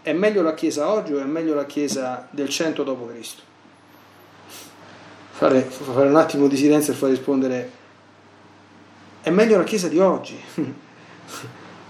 è 0.04 0.14
meglio 0.14 0.44
la 0.44 0.54
Chiesa 0.54 0.92
oggi 0.92 1.14
o 1.14 1.20
è 1.20 1.24
meglio 1.24 1.56
la 1.56 1.66
Chiesa 1.66 2.28
del 2.30 2.50
100 2.50 2.84
d.C.? 2.84 3.47
Fare, 5.38 5.62
fare 5.62 6.10
un 6.10 6.16
attimo 6.16 6.48
di 6.48 6.58
silenzio 6.58 6.94
e 6.94 6.96
far 6.96 7.12
rispondere 7.12 7.72
è 9.22 9.30
meglio 9.30 9.58
la 9.58 9.64
Chiesa 9.64 9.88
di 9.88 10.00
oggi. 10.00 10.36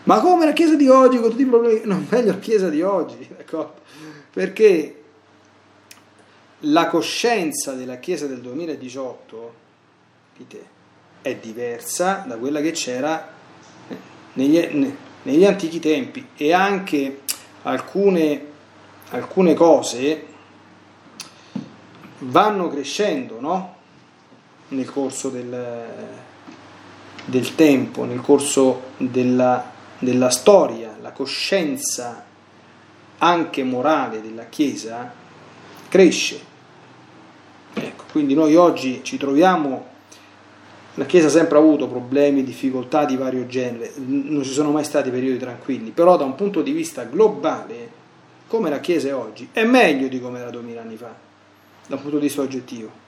Ma 0.04 0.20
come 0.20 0.46
la 0.46 0.52
Chiesa 0.52 0.76
di 0.76 0.90
oggi 0.90 1.18
con 1.18 1.30
tutti 1.30 1.44
i 1.44 1.46
problemi? 1.46 1.80
No, 1.86 2.06
meglio 2.10 2.34
la 2.34 2.40
Chiesa 2.40 2.68
di 2.68 2.82
oggi, 2.82 3.26
d'accordo? 3.30 3.82
Perché 4.34 5.04
la 6.60 6.88
coscienza 6.88 7.72
della 7.72 8.00
Chiesa 8.00 8.28
del 8.28 8.42
2018 8.42 9.54
dite, 10.36 10.66
è 11.22 11.36
diversa 11.36 12.26
da 12.28 12.36
quella 12.36 12.60
che 12.60 12.72
c'era 12.72 13.34
negli, 14.34 14.94
negli 15.24 15.46
antichi 15.46 15.80
tempi 15.80 16.28
e 16.36 16.52
anche 16.52 17.22
alcune, 17.64 18.46
alcune 19.12 19.54
cose 19.54 20.27
vanno 22.20 22.68
crescendo 22.70 23.40
no? 23.40 23.76
nel 24.70 24.90
corso 24.90 25.30
del, 25.30 25.86
del, 27.26 27.56
tempo, 27.56 28.04
nel 28.06 28.22
corso 28.22 28.82
della, 28.98 29.72
della 30.00 30.30
storia, 30.30 30.98
la 31.02 31.12
coscienza 31.12 32.26
anche 33.20 33.64
morale 33.64 34.22
della 34.22 34.46
Chiesa 34.46 35.12
cresce. 35.88 36.40
Ecco, 37.74 38.04
quindi 38.12 38.34
noi 38.34 38.56
oggi 38.56 39.02
ci 39.04 39.18
troviamo 39.18 39.96
la 40.98 41.06
Chiesa 41.06 41.28
ha 41.28 41.30
sempre 41.30 41.60
avuto 41.60 41.88
problemi, 41.88 42.44
difficoltà 42.44 43.06
di 43.06 43.16
vario 43.16 43.46
genere, 43.46 43.92
non 43.98 44.42
ci 44.44 44.52
sono 44.52 44.72
mai 44.72 44.84
stati 44.84 45.12
periodi 45.12 45.38
tranquilli, 45.38 45.92
però 45.92 46.18
da 46.18 46.24
un 46.24 46.34
punto 46.34 46.64
di 46.64 46.72
vista 46.72 47.04
globale, 47.04 47.92
come 48.48 48.72
la 48.72 48.80
Chiesa 48.80 49.10
è 49.10 49.14
oggi, 49.14 49.50
è 49.52 49.64
meglio 49.64 50.08
di 50.08 50.20
come 50.20 50.40
era 50.40 50.50
duemila 50.50 50.82
anni 50.82 50.96
fa, 50.96 51.14
da 51.88 51.96
un 51.96 52.02
punto 52.02 52.18
di 52.18 52.26
vista 52.28 52.42
oggettivo. 52.42 53.06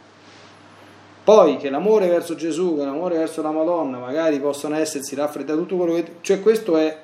Poi 1.23 1.57
che 1.57 1.69
l'amore 1.69 2.07
verso 2.07 2.33
Gesù, 2.35 2.75
che 2.75 2.83
l'amore 2.83 3.17
verso 3.17 3.41
la 3.41 3.51
Madonna 3.51 3.99
magari 3.99 4.39
possono 4.39 4.75
essersi 4.75 5.13
raffreddati, 5.13 5.59
tutto 5.59 5.77
quello 5.77 5.93
che... 5.93 6.15
cioè 6.21 6.41
questo 6.41 6.75
è, 6.77 7.01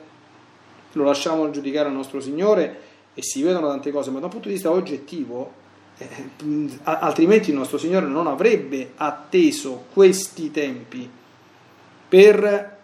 lo 0.93 1.03
lasciamo 1.03 1.49
giudicare 1.51 1.89
al 1.89 1.93
nostro 1.93 2.19
Signore 2.19 2.81
e 3.13 3.21
si 3.21 3.43
vedono 3.43 3.67
tante 3.67 3.91
cose, 3.91 4.09
ma 4.09 4.19
da 4.19 4.25
un 4.25 4.31
punto 4.31 4.47
di 4.47 4.55
vista 4.55 4.71
oggettivo 4.71 5.63
eh, 5.97 6.07
altrimenti 6.83 7.51
il 7.51 7.55
nostro 7.55 7.77
Signore 7.77 8.05
non 8.07 8.27
avrebbe 8.27 8.91
atteso 8.95 9.85
questi 9.93 10.51
tempi 10.51 11.09
per 12.07 12.77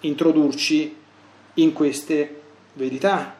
introdurci 0.00 0.96
in 1.54 1.72
queste 1.72 2.40
verità 2.74 3.34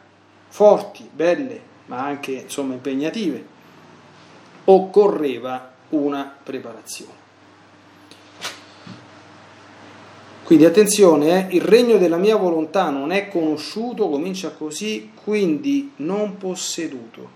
forti, 0.47 1.07
belle, 1.11 1.61
ma 1.85 2.03
anche 2.03 2.31
insomma 2.31 2.73
impegnative. 2.73 3.57
Occorreva 4.65 5.71
una 5.89 6.33
preparazione. 6.43 7.27
Quindi 10.49 10.65
attenzione, 10.65 11.47
eh, 11.47 11.55
il 11.55 11.61
regno 11.61 11.97
della 11.97 12.17
mia 12.17 12.35
volontà 12.35 12.89
non 12.89 13.11
è 13.11 13.27
conosciuto, 13.27 14.09
comincia 14.09 14.49
così, 14.49 15.11
quindi 15.13 15.91
non 15.97 16.37
posseduto. 16.37 17.29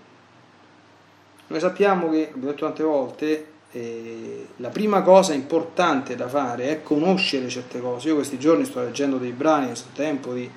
Noi 1.46 1.60
sappiamo 1.60 2.10
che, 2.10 2.30
abbiamo 2.30 2.46
detto 2.50 2.64
tante 2.64 2.82
volte, 2.82 3.46
eh, 3.70 4.46
la 4.56 4.70
prima 4.70 5.02
cosa 5.02 5.32
importante 5.32 6.16
da 6.16 6.26
fare 6.26 6.70
è 6.70 6.82
conoscere 6.82 7.48
certe 7.48 7.80
cose. 7.80 8.08
Io 8.08 8.16
questi 8.16 8.36
giorni 8.36 8.64
sto 8.64 8.82
leggendo 8.82 9.18
dei 9.18 9.30
brani 9.30 9.70
a 9.70 9.74
tempo 9.92 10.32
di... 10.32 10.50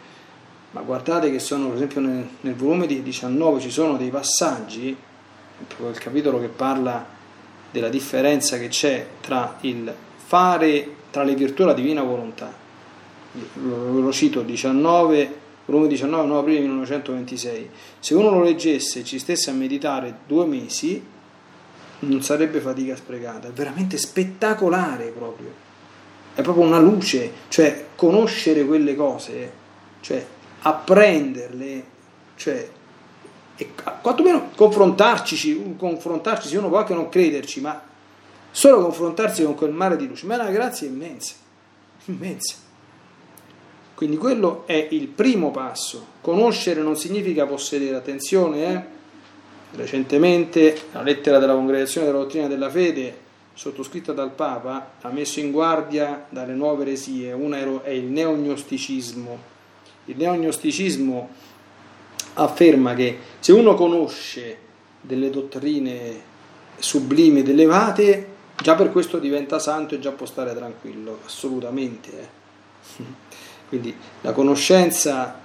Ma 0.72 0.82
guardate 0.82 1.30
che 1.30 1.38
sono, 1.38 1.68
per 1.68 1.76
esempio, 1.76 2.02
nel, 2.02 2.28
nel 2.42 2.56
volume 2.56 2.88
di 2.88 3.04
19 3.04 3.60
ci 3.60 3.70
sono 3.70 3.98
dei 3.98 4.10
passaggi, 4.10 4.98
il 5.78 5.98
capitolo 5.98 6.40
che 6.40 6.48
parla 6.48 7.06
della 7.72 7.90
differenza 7.90 8.58
che 8.58 8.68
c'è 8.68 9.06
tra 9.22 9.58
il 9.62 9.94
fare 10.16 10.96
tra 11.10 11.24
le 11.24 11.36
virtù 11.36 11.64
e 11.64 11.66
la 11.66 11.74
divina 11.74 12.04
volontà. 12.04 12.54
Lo, 13.54 14.00
lo 14.00 14.12
cito 14.12 14.42
19, 14.42 15.36
volume 15.66 15.88
19, 15.88 16.28
9 16.28 16.40
aprile 16.40 16.60
1926. 16.60 17.70
Se 18.00 18.14
uno 18.14 18.30
lo 18.30 18.44
leggesse 18.44 19.00
e 19.00 19.04
ci 19.04 19.20
stesse 19.20 19.50
a 19.50 19.54
meditare 19.54 20.20
due 20.28 20.46
mesi, 20.46 21.04
non 22.00 22.22
sarebbe 22.22 22.60
fatica 22.60 22.96
sprecata, 22.96 23.48
è 23.48 23.52
veramente 23.52 23.98
spettacolare 23.98 25.08
proprio. 25.08 25.66
È 26.34 26.42
proprio 26.42 26.66
una 26.66 26.80
luce, 26.80 27.32
cioè 27.48 27.88
conoscere 27.96 28.64
quelle 28.66 28.96
cose, 28.96 29.52
cioè 30.02 30.24
apprenderle, 30.62 31.84
cioè 32.36 32.70
e 33.58 33.72
quantomeno 34.02 34.52
confrontarci, 34.56 35.76
confrontarci, 35.78 36.56
uno 36.56 36.70
può 36.70 36.78
anche 36.78 36.94
non 36.94 37.10
crederci, 37.10 37.60
ma 37.60 37.82
Solo 38.58 38.82
confrontarsi 38.82 39.44
con 39.44 39.54
quel 39.54 39.72
mare 39.72 39.98
di 39.98 40.08
luce, 40.08 40.26
ma 40.26 40.36
è 40.36 40.40
una 40.40 40.50
grazia 40.50 40.88
immensa, 40.88 41.36
immensa. 42.06 42.56
Quindi 43.94 44.18
quello 44.18 44.64
è 44.66 44.88
il 44.90 45.10
primo 45.10 45.52
passo. 45.52 46.04
Conoscere 46.22 46.82
non 46.82 46.96
significa 46.96 47.46
possedere, 47.46 47.96
attenzione, 47.96 48.74
eh? 48.74 49.76
recentemente 49.76 50.76
la 50.92 51.04
lettera 51.04 51.38
della 51.38 51.54
Congregazione 51.54 52.08
della 52.08 52.18
Dottrina 52.18 52.48
della 52.48 52.72
Fede, 52.72 53.16
sottoscritta 53.54 54.12
dal 54.12 54.32
Papa, 54.32 54.94
ha 55.02 55.10
messo 55.10 55.40
in 55.40 55.52
guardia 55.52 56.26
dalle 56.28 56.54
nuove 56.54 56.82
eresie, 56.82 57.34
una 57.34 57.84
è 57.84 57.92
il 57.92 58.06
neognosticismo. 58.06 59.38
Il 60.06 60.18
neognosticismo 60.18 61.30
afferma 62.38 62.94
che 62.94 63.18
se 63.40 63.52
uno 63.52 63.74
conosce 63.76 64.58
delle 65.02 65.30
dottrine 65.30 66.22
sublime 66.80 67.40
ed 67.40 67.50
elevate, 67.50 68.36
Già 68.60 68.74
per 68.74 68.92
questo 68.92 69.20
diventa 69.20 69.60
santo 69.60 69.96
e 69.96 70.00
già 70.00 70.12
può 70.12 70.26
stare 70.26 70.56
tranquillo, 70.56 71.20
assolutamente. 71.26 72.10
Eh. 72.20 73.04
Quindi 73.70 73.96
la 74.22 74.32
conoscenza 74.32 75.40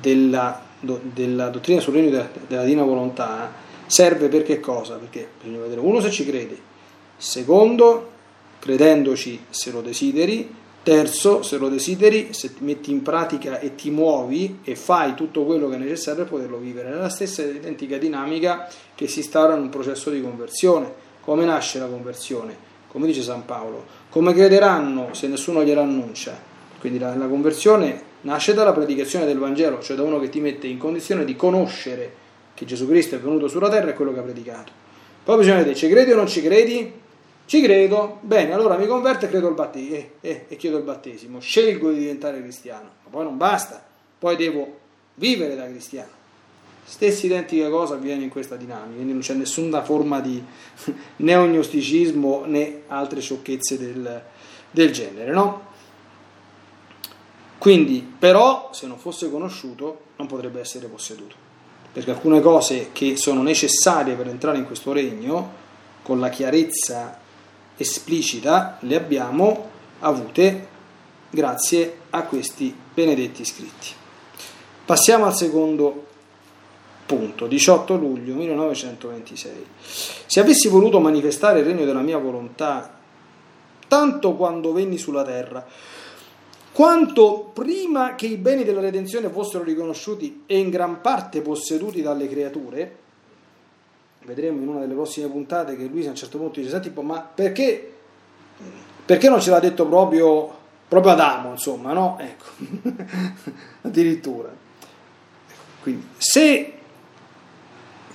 della, 0.00 0.64
della 0.80 1.48
dottrina 1.48 1.80
sul 1.80 1.94
regno 1.94 2.10
della, 2.10 2.28
della 2.46 2.62
divina 2.62 2.84
volontà 2.84 3.52
serve 3.86 4.28
per 4.28 4.44
che 4.44 4.60
cosa? 4.60 4.94
Perché 4.94 5.28
bisogna 5.42 5.60
vedere, 5.60 5.80
uno, 5.80 6.00
se 6.00 6.10
ci 6.10 6.24
credi, 6.24 6.58
secondo, 7.16 8.12
credendoci 8.60 9.44
se 9.50 9.70
lo 9.70 9.82
desideri, 9.82 10.54
terzo, 10.88 11.42
se 11.42 11.58
lo 11.58 11.68
desideri, 11.68 12.32
se 12.32 12.54
ti 12.54 12.64
metti 12.64 12.90
in 12.90 13.02
pratica 13.02 13.60
e 13.60 13.74
ti 13.74 13.90
muovi 13.90 14.60
e 14.64 14.74
fai 14.74 15.12
tutto 15.14 15.44
quello 15.44 15.68
che 15.68 15.74
è 15.74 15.78
necessario 15.78 16.22
per 16.22 16.32
poterlo 16.32 16.56
vivere. 16.56 16.88
Nella 16.88 17.10
stessa 17.10 17.42
identica 17.42 17.98
dinamica 17.98 18.66
che 18.94 19.06
si 19.06 19.18
instaura 19.18 19.54
in 19.54 19.60
un 19.60 19.68
processo 19.68 20.08
di 20.08 20.22
conversione 20.22 21.06
come 21.20 21.44
nasce 21.44 21.78
la 21.78 21.84
conversione? 21.84 22.56
Come 22.88 23.06
dice 23.06 23.20
San 23.20 23.44
Paolo, 23.44 23.84
come 24.08 24.32
crederanno 24.32 25.12
se 25.12 25.26
nessuno 25.26 25.62
gliela 25.62 25.82
annuncia? 25.82 26.40
Quindi 26.80 26.98
la, 26.98 27.14
la 27.16 27.26
conversione 27.26 28.02
nasce 28.22 28.54
dalla 28.54 28.72
predicazione 28.72 29.26
del 29.26 29.36
Vangelo, 29.36 29.82
cioè 29.82 29.94
da 29.94 30.04
uno 30.04 30.18
che 30.18 30.30
ti 30.30 30.40
mette 30.40 30.68
in 30.68 30.78
condizione 30.78 31.26
di 31.26 31.36
conoscere 31.36 32.14
che 32.54 32.64
Gesù 32.64 32.88
Cristo 32.88 33.16
è 33.16 33.18
venuto 33.18 33.46
sulla 33.46 33.68
terra 33.68 33.90
e 33.90 33.92
quello 33.92 34.14
che 34.14 34.20
ha 34.20 34.22
predicato. 34.22 34.72
Poi 35.22 35.36
bisogna 35.36 35.56
vedere, 35.56 35.74
ci 35.74 35.86
credi 35.90 36.12
o 36.12 36.16
non 36.16 36.28
ci 36.28 36.40
credi? 36.40 36.92
Ci 37.48 37.62
credo, 37.62 38.18
bene, 38.20 38.52
allora 38.52 38.76
mi 38.76 38.86
converto 38.86 39.24
e, 39.24 39.28
credo 39.30 39.48
il 39.48 39.54
battesimo, 39.54 39.96
e, 39.96 40.10
e, 40.20 40.44
e 40.48 40.56
chiedo 40.56 40.76
il 40.76 40.82
battesimo, 40.82 41.40
scelgo 41.40 41.90
di 41.90 42.00
diventare 42.00 42.42
cristiano, 42.42 42.90
ma 43.04 43.08
poi 43.08 43.24
non 43.24 43.38
basta, 43.38 43.82
poi 44.18 44.36
devo 44.36 44.78
vivere 45.14 45.56
da 45.56 45.66
cristiano. 45.66 46.10
Stessa 46.84 47.24
identica 47.24 47.70
cosa 47.70 47.94
avviene 47.94 48.24
in 48.24 48.28
questa 48.28 48.56
dinamica, 48.56 48.96
quindi 48.96 49.12
non 49.12 49.22
c'è 49.22 49.32
nessuna 49.32 49.82
forma 49.82 50.20
di 50.20 50.44
neognosticismo 51.16 52.44
né 52.44 52.82
altre 52.88 53.22
sciocchezze 53.22 53.78
del, 53.78 54.22
del 54.70 54.92
genere, 54.92 55.32
no? 55.32 55.62
Quindi, 57.56 58.06
però, 58.18 58.68
se 58.74 58.86
non 58.86 58.98
fosse 58.98 59.30
conosciuto, 59.30 60.00
non 60.16 60.26
potrebbe 60.26 60.60
essere 60.60 60.86
posseduto, 60.86 61.34
perché 61.94 62.10
alcune 62.10 62.42
cose 62.42 62.90
che 62.92 63.16
sono 63.16 63.40
necessarie 63.40 64.16
per 64.16 64.28
entrare 64.28 64.58
in 64.58 64.66
questo 64.66 64.92
regno, 64.92 65.64
con 66.02 66.20
la 66.20 66.28
chiarezza 66.28 67.24
esplicita, 67.78 68.76
le 68.80 68.96
abbiamo 68.96 69.70
avute 70.00 70.68
grazie 71.30 72.00
a 72.10 72.24
questi 72.24 72.74
benedetti 72.94 73.44
scritti. 73.44 73.88
Passiamo 74.84 75.24
al 75.24 75.34
secondo 75.34 76.06
Punto, 77.08 77.46
18 77.46 77.96
luglio 77.96 78.34
1926. 78.34 79.66
Se 80.26 80.40
avessi 80.40 80.68
voluto 80.68 81.00
manifestare 81.00 81.60
il 81.60 81.64
regno 81.64 81.86
della 81.86 82.02
mia 82.02 82.18
volontà, 82.18 82.98
tanto 83.88 84.34
quando 84.34 84.74
venni 84.74 84.98
sulla 84.98 85.24
terra, 85.24 85.66
quanto 86.70 87.50
prima 87.54 88.14
che 88.14 88.26
i 88.26 88.36
beni 88.36 88.62
della 88.62 88.82
redenzione 88.82 89.30
fossero 89.30 89.64
riconosciuti 89.64 90.42
e 90.44 90.58
in 90.58 90.68
gran 90.68 91.00
parte 91.00 91.40
posseduti 91.40 92.02
dalle 92.02 92.28
creature, 92.28 92.96
vedremo 94.24 94.60
in 94.60 94.68
una 94.68 94.80
delle 94.80 94.94
prossime 94.94 95.28
puntate 95.28 95.76
che 95.76 95.84
Luisa 95.84 96.08
a 96.08 96.10
un 96.10 96.16
certo 96.16 96.38
punto 96.38 96.60
dice, 96.60 96.70
senti, 96.70 96.92
ma 97.00 97.20
perché, 97.20 97.92
perché 99.04 99.28
non 99.28 99.40
ce 99.40 99.50
l'ha 99.50 99.60
detto 99.60 99.86
proprio, 99.86 100.56
proprio 100.86 101.12
Adamo, 101.12 101.52
insomma, 101.52 101.92
no? 101.92 102.18
Ecco, 102.20 102.44
addirittura. 103.82 104.50
Quindi, 105.80 106.06
se 106.18 106.72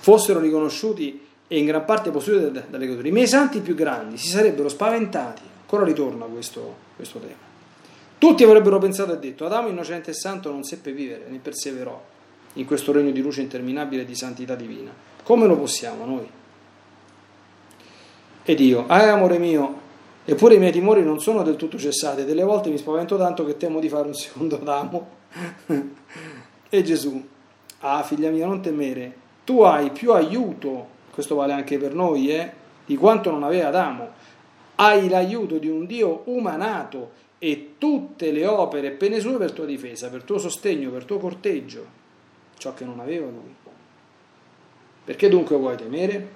fossero 0.04 0.38
riconosciuti 0.38 1.24
e 1.48 1.58
in 1.58 1.66
gran 1.66 1.84
parte 1.84 2.10
posseduti 2.10 2.62
dalle 2.68 2.84
creature. 2.84 3.08
I 3.08 3.12
miei 3.12 3.26
santi 3.26 3.60
più 3.60 3.74
grandi 3.74 4.18
si 4.18 4.28
sarebbero 4.28 4.68
spaventati. 4.68 5.42
Ancora 5.62 5.84
ritorno 5.84 6.24
a 6.24 6.28
questo, 6.28 6.76
questo 6.96 7.18
tema. 7.18 7.52
Tutti 8.18 8.44
avrebbero 8.44 8.78
pensato 8.78 9.14
e 9.14 9.18
detto: 9.18 9.46
Adamo, 9.46 9.68
innocente 9.68 10.10
e 10.10 10.14
santo, 10.14 10.50
non 10.50 10.62
seppe 10.62 10.92
vivere 10.92 11.24
né 11.28 11.38
perseverò 11.38 12.02
in 12.54 12.66
questo 12.66 12.92
regno 12.92 13.10
di 13.10 13.20
luce 13.20 13.40
interminabile 13.40 14.04
di 14.04 14.14
santità 14.14 14.54
divina. 14.54 14.92
Come 15.24 15.46
lo 15.46 15.56
possiamo 15.56 16.04
noi? 16.04 16.28
Ed 18.42 18.60
io, 18.60 18.84
ah 18.86 19.10
amore 19.10 19.38
mio, 19.38 19.80
eppure 20.22 20.56
i 20.56 20.58
miei 20.58 20.70
timori 20.70 21.02
non 21.02 21.18
sono 21.18 21.42
del 21.42 21.56
tutto 21.56 21.78
cessati, 21.78 22.26
delle 22.26 22.42
volte 22.42 22.68
mi 22.68 22.76
spavento 22.76 23.16
tanto 23.16 23.46
che 23.46 23.56
temo 23.56 23.80
di 23.80 23.88
fare 23.88 24.06
un 24.06 24.14
secondo 24.14 24.56
Adamo. 24.56 25.08
e 26.68 26.82
Gesù, 26.82 27.26
ah 27.80 28.02
figlia 28.02 28.28
mia, 28.28 28.46
non 28.46 28.60
temere, 28.60 29.16
tu 29.44 29.62
hai 29.62 29.90
più 29.90 30.12
aiuto, 30.12 30.88
questo 31.10 31.36
vale 31.36 31.54
anche 31.54 31.78
per 31.78 31.94
noi, 31.94 32.30
eh, 32.30 32.52
di 32.84 32.96
quanto 32.96 33.30
non 33.30 33.44
aveva 33.44 33.68
Adamo. 33.68 34.10
Hai 34.74 35.08
l'aiuto 35.08 35.56
di 35.56 35.70
un 35.70 35.86
Dio 35.86 36.20
umanato 36.26 37.12
e 37.38 37.76
tutte 37.78 38.30
le 38.30 38.46
opere 38.46 38.90
pene 38.90 39.20
sue 39.20 39.38
per 39.38 39.52
tua 39.52 39.64
difesa, 39.64 40.10
per 40.10 40.22
tuo 40.22 40.36
sostegno, 40.36 40.90
per 40.90 41.04
tuo 41.04 41.16
corteggio, 41.16 41.86
ciò 42.58 42.74
che 42.74 42.84
non 42.84 43.00
aveva 43.00 43.24
lui. 43.24 43.63
Perché 45.04 45.28
dunque 45.28 45.56
vuoi 45.56 45.76
temere? 45.76 46.28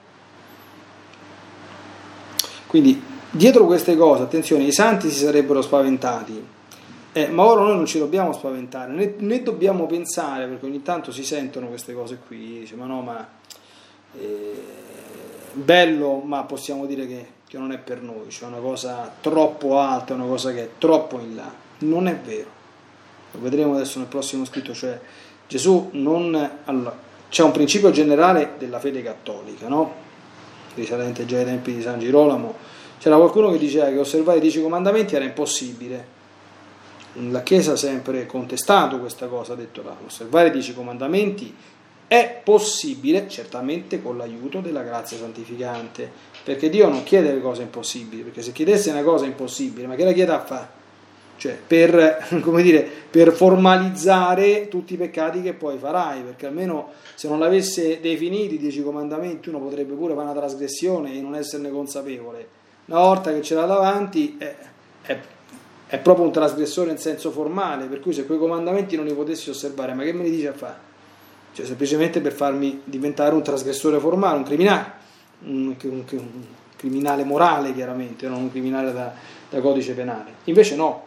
Quindi, 2.67 3.03
dietro 3.31 3.65
queste 3.65 3.97
cose, 3.97 4.23
attenzione, 4.23 4.65
i 4.65 4.73
santi 4.73 5.09
si 5.11 5.25
sarebbero 5.25 5.63
spaventati, 5.63 6.47
eh, 7.13 7.29
ma 7.29 7.45
ora 7.45 7.63
noi 7.63 7.77
non 7.77 7.87
ci 7.87 7.99
dobbiamo 7.99 8.33
spaventare, 8.33 8.93
né, 8.93 9.15
né, 9.19 9.43
dobbiamo 9.43 9.87
pensare, 9.87 10.47
perché 10.47 10.67
ogni 10.67 10.83
tanto 10.83 11.11
si 11.11 11.25
sentono 11.25 11.69
queste 11.69 11.95
cose 11.95 12.19
qui, 12.27 12.61
dice 12.61 12.77
ma 12.77 12.85
no, 12.85 13.01
ma 13.01 13.27
eh, 14.19 14.63
bello, 15.53 16.19
ma 16.19 16.45
possiamo 16.45 16.85
dire 16.85 17.07
che, 17.07 17.27
che, 17.47 17.59
non 17.59 17.73
è 17.73 17.79
per 17.79 18.03
noi, 18.03 18.29
cioè 18.29 18.49
una 18.49 18.59
cosa 18.59 19.11
troppo 19.21 19.79
alta, 19.79 20.15
una 20.15 20.27
cosa 20.27 20.53
che 20.53 20.63
è 20.63 20.69
troppo 20.79 21.19
in 21.19 21.35
là. 21.35 21.51
Non 21.79 22.07
è 22.07 22.17
vero. 22.17 22.57
Lo 23.33 23.41
vedremo 23.41 23.75
adesso 23.75 23.99
nel 23.99 24.09
prossimo 24.09 24.45
scritto, 24.45 24.75
cioè 24.75 24.99
Gesù 25.47 25.91
non... 25.93 26.51
Allora, 26.65 27.07
c'è 27.29 27.43
un 27.43 27.53
principio 27.53 27.91
generale 27.91 28.55
della 28.59 28.79
fede 28.79 29.03
cattolica, 29.03 29.69
no? 29.69 30.07
Risalente 30.75 31.27
già 31.27 31.39
ai 31.39 31.45
tempi 31.45 31.75
di 31.75 31.83
San 31.83 31.99
Girolamo. 31.99 32.55
C'era 32.99 33.17
qualcuno 33.17 33.51
che 33.51 33.59
diceva 33.59 33.87
che 33.87 33.99
osservare 33.99 34.39
i 34.39 34.41
dieci 34.41 34.61
comandamenti 34.61 35.15
era 35.15 35.25
impossibile 35.25 36.17
la 37.31 37.43
Chiesa 37.43 37.73
ha 37.73 37.77
sempre 37.77 38.27
contestato 38.27 38.99
questa 38.99 39.27
cosa, 39.27 39.55
ha 39.55 39.57
detto 39.57 39.83
là, 39.83 39.97
osservare 40.05 40.49
i 40.49 40.53
dieci 40.53 40.75
comandamenti 40.75 41.55
è 42.07 42.41
possibile, 42.43 43.29
certamente 43.29 44.01
con 44.01 44.17
l'aiuto 44.17 44.61
della 44.61 44.83
grazia 44.83 45.19
santificante, 45.19 46.11
perché 46.43 46.71
Dio 46.71 46.89
non 46.89 47.03
chiede 47.03 47.33
le 47.33 47.41
cose 47.41 47.63
impossibili, 47.63 48.23
perché 48.23 48.41
se 48.41 48.53
chiedesse 48.53 48.91
una 48.91 49.03
cosa 49.03 49.27
impossibile, 49.27 49.87
ma 49.87 49.95
che 49.95 50.05
la 50.05 50.13
chieda 50.13 50.37
a 50.37 50.45
fare? 50.45 50.69
Cioè, 51.39 51.57
per, 51.67 52.29
dire, 52.61 52.87
per 53.11 53.33
formalizzare 53.33 54.69
tutti 54.69 54.95
i 54.95 54.97
peccati 54.99 55.41
che 55.41 55.55
poi 55.55 55.79
farai, 55.79 56.21
perché 56.21 56.47
almeno 56.47 56.91
se 57.15 57.29
non 57.29 57.39
l'avesse 57.39 58.01
definiti 58.01 58.57
i 58.57 58.59
dieci 58.59 58.83
comandamenti 58.83 59.49
uno 59.49 59.61
potrebbe 59.61 59.95
pure 59.95 60.15
fare 60.15 60.27
una 60.27 60.39
trasgressione 60.39 61.15
e 61.15 61.21
non 61.23 61.35
esserne 61.35 61.71
consapevole. 61.71 62.47
Una 62.87 63.01
volta 63.01 63.33
che 63.33 63.41
ce 63.41 63.55
l'ha 63.55 63.65
davanti 63.65 64.37
è, 64.39 64.55
è, 65.03 65.19
è 65.87 65.99
proprio 65.99 66.27
un 66.27 66.33
trasgressore 66.33 66.91
in 66.91 66.99
senso 66.99 67.31
formale, 67.31 67.87
per 67.87 68.01
cui 68.01 68.13
se 68.13 68.27
quei 68.27 68.39
comandamenti 68.39 68.97
non 68.97 69.07
li 69.07 69.15
potessi 69.15 69.49
osservare, 69.49 69.95
ma 69.95 70.03
che 70.03 70.13
me 70.13 70.25
li 70.25 70.31
dice 70.31 70.49
a 70.49 70.53
fare? 70.53 70.87
cioè 71.59 71.67
semplicemente 71.67 72.21
per 72.21 72.33
farmi 72.33 72.83
diventare 72.85 73.35
un 73.35 73.43
trasgressore 73.43 73.99
formale, 73.99 74.37
un 74.37 74.45
criminale, 74.45 74.93
un, 75.41 75.75
un, 75.83 76.05
un 76.09 76.45
criminale 76.77 77.25
morale 77.25 77.75
chiaramente, 77.75 78.29
non 78.29 78.43
un 78.43 78.51
criminale 78.51 78.93
da, 78.93 79.13
da 79.51 79.61
codice 79.61 79.93
penale. 79.95 80.35
Invece 80.45 80.77
no, 80.77 81.03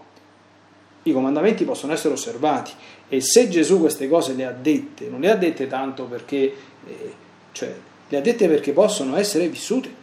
i 1.03 1.11
comandamenti 1.11 1.65
possono 1.65 1.93
essere 1.93 2.13
osservati 2.13 2.71
e 3.09 3.21
se 3.21 3.49
Gesù 3.49 3.79
queste 3.79 4.07
cose 4.07 4.33
le 4.33 4.45
ha 4.45 4.51
dette, 4.51 5.07
non 5.09 5.21
le 5.21 5.31
ha 5.31 5.35
dette 5.35 5.67
tanto 5.67 6.05
perché, 6.05 6.55
eh, 6.87 7.13
cioè, 7.51 7.75
le 8.07 8.17
ha 8.17 8.21
dette 8.21 8.47
perché 8.47 8.71
possono 8.71 9.15
essere 9.15 9.47
vissute 9.47 9.93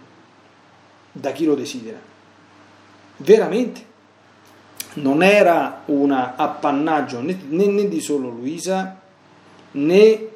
da 1.12 1.32
chi 1.32 1.44
lo 1.44 1.54
desidera. 1.54 1.98
Veramente. 3.18 3.86
Non 4.94 5.22
era 5.22 5.82
un 5.86 6.10
appannaggio 6.10 7.20
né, 7.20 7.38
né, 7.48 7.66
né 7.66 7.88
di 7.88 8.00
solo 8.00 8.30
Luisa 8.30 9.00
né 9.72 10.28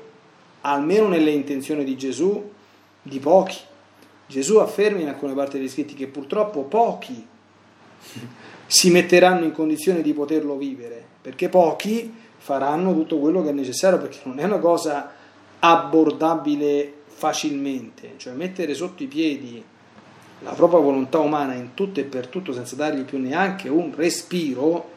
almeno 0.61 1.09
nelle 1.09 1.31
intenzioni 1.31 1.85
di 1.85 1.97
Gesù, 1.97 2.51
di 3.03 3.19
pochi. 3.19 3.59
Gesù 4.27 4.59
afferma 4.59 5.01
in 5.01 5.09
alcune 5.09 5.35
parti 5.35 5.59
degli 5.59 5.69
scritti 5.69 5.95
che 5.95 6.07
purtroppo 6.07 6.63
pochi 6.63 7.27
si 8.67 8.91
metteranno 8.91 9.45
in 9.45 9.53
condizione 9.53 10.03
di 10.03 10.13
poterlo 10.13 10.57
vivere, 10.57 11.05
perché 11.21 11.49
pochi 11.49 12.13
faranno 12.39 12.93
tutto 12.95 13.19
quello 13.19 13.43
che 13.43 13.51
è 13.51 13.53
necessario, 13.53 13.99
perché 13.99 14.21
non 14.25 14.39
è 14.39 14.45
una 14.45 14.59
cosa 14.59 15.13
abbordabile 15.59 16.93
facilmente, 17.07 18.15
cioè 18.17 18.33
mettere 18.33 18.75
sotto 18.75 19.03
i 19.03 19.07
piedi 19.07 19.63
la 20.43 20.53
propria 20.53 20.81
volontà 20.81 21.19
umana 21.19 21.55
in 21.55 21.75
tutto 21.75 22.01
e 22.01 22.05
per 22.05 22.27
tutto 22.27 22.53
senza 22.53 22.75
dargli 22.75 23.03
più 23.03 23.19
neanche 23.19 23.69
un 23.69 23.93
respiro, 23.95 24.91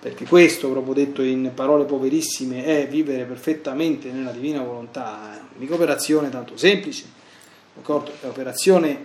perché 0.00 0.26
questo, 0.26 0.68
proprio 0.70 0.94
detto 0.94 1.22
in 1.22 1.52
parole 1.54 1.84
poverissime, 1.84 2.64
è 2.64 2.88
vivere 2.88 3.24
perfettamente 3.24 4.10
nella 4.10 4.32
divina 4.32 4.62
volontà, 4.62 5.34
è 5.34 5.40
mica 5.58 5.74
operazione 5.74 6.28
tanto 6.28 6.56
semplice? 6.56 7.04
È 7.74 7.78
un'operazione 7.86 9.04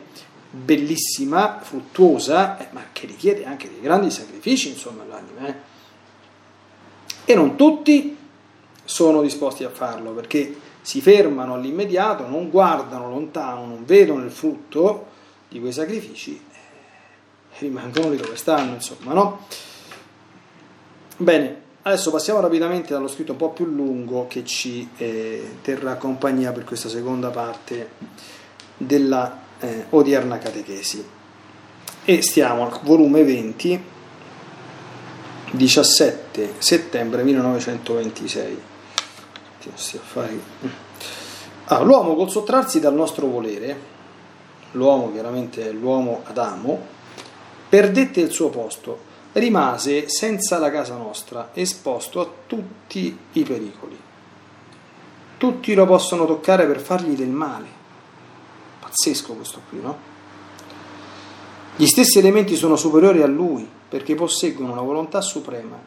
bellissima, 0.50 1.60
fruttuosa, 1.62 2.58
eh, 2.58 2.68
ma 2.72 2.86
che 2.92 3.06
richiede 3.06 3.46
anche 3.46 3.70
dei 3.70 3.82
grandi 3.82 4.10
sacrifici, 4.10 4.70
insomma, 4.70 5.04
all'anima. 5.04 5.48
Eh? 5.48 5.56
E 7.26 7.36
non 7.36 7.56
tutti 7.56 8.18
sono 8.84 9.22
disposti 9.22 9.64
a 9.64 9.70
farlo, 9.70 10.12
perché 10.12 10.68
si 10.82 11.02
fermano 11.02 11.54
all'immediato, 11.54 12.28
non 12.28 12.50
guardano 12.50 13.10
lontano, 13.10 13.66
non 13.66 13.86
vedono 13.86 14.24
il 14.24 14.32
frutto 14.32 15.08
di 15.48 15.60
quei 15.60 15.72
sacrifici, 15.72 16.44
e 17.52 17.58
rimangono 17.60 18.10
lì 18.10 18.18
dove 18.18 18.36
stanno, 18.36 18.74
insomma, 18.74 19.14
no? 19.14 19.46
Bene, 21.18 21.62
adesso 21.84 22.10
passiamo 22.10 22.40
rapidamente 22.40 22.94
dallo 22.94 23.08
scritto 23.08 23.34
un 23.34 23.38
po' 23.38 23.50
più 23.50 23.66
lungo 23.66 24.26
che 24.28 24.44
ci 24.46 24.90
eh, 24.98 25.58
terrà 25.62 25.96
compagnia 25.96 26.52
per 26.52 26.64
questa 26.64 26.90
seconda 26.90 27.30
parte 27.30 27.92
della 28.78 29.48
eh, 29.60 29.86
odierna 29.89 30.38
catechesi. 30.38 31.06
E 32.06 32.22
stiamo 32.22 32.65
al 32.65 32.80
volume 32.84 33.24
20, 33.24 33.84
17 35.52 36.54
settembre 36.58 37.24
1926. 37.24 38.62
Ah, 41.65 41.82
l'uomo 41.82 42.15
col 42.15 42.32
sottrarsi 42.32 42.80
dal 42.80 42.95
nostro 42.95 43.28
volere, 43.28 43.78
l'uomo 44.72 45.12
chiaramente 45.12 45.69
è 45.69 45.72
l'uomo 45.72 46.22
Adamo, 46.26 46.80
perdette 47.69 48.22
il 48.22 48.32
suo 48.32 48.50
posto 48.50 49.08
rimase 49.34 50.10
senza 50.10 50.58
la 50.58 50.72
casa 50.72 50.95
nostra, 50.95 51.50
esposto 51.54 52.19
a 52.19 52.30
tutti 52.48 53.17
i 53.34 53.43
pericoli. 53.43 53.98
Tutti 55.38 55.74
lo 55.74 55.86
possono 55.86 56.26
toccare 56.26 56.65
per 56.65 56.80
fargli 56.80 57.15
del 57.15 57.30
male. 57.30 57.78
Pazzesco 58.89 59.34
questo 59.34 59.62
qui, 59.69 59.82
no? 59.82 59.97
Gli 61.75 61.86
stessi 61.86 62.19
elementi 62.19 62.56
sono 62.56 62.75
superiori 62.75 63.21
a 63.21 63.28
lui 63.28 63.67
perché 63.88 64.15
posseggono 64.15 64.73
una 64.73 64.82
volontà 64.82 65.21
suprema, 65.21 65.78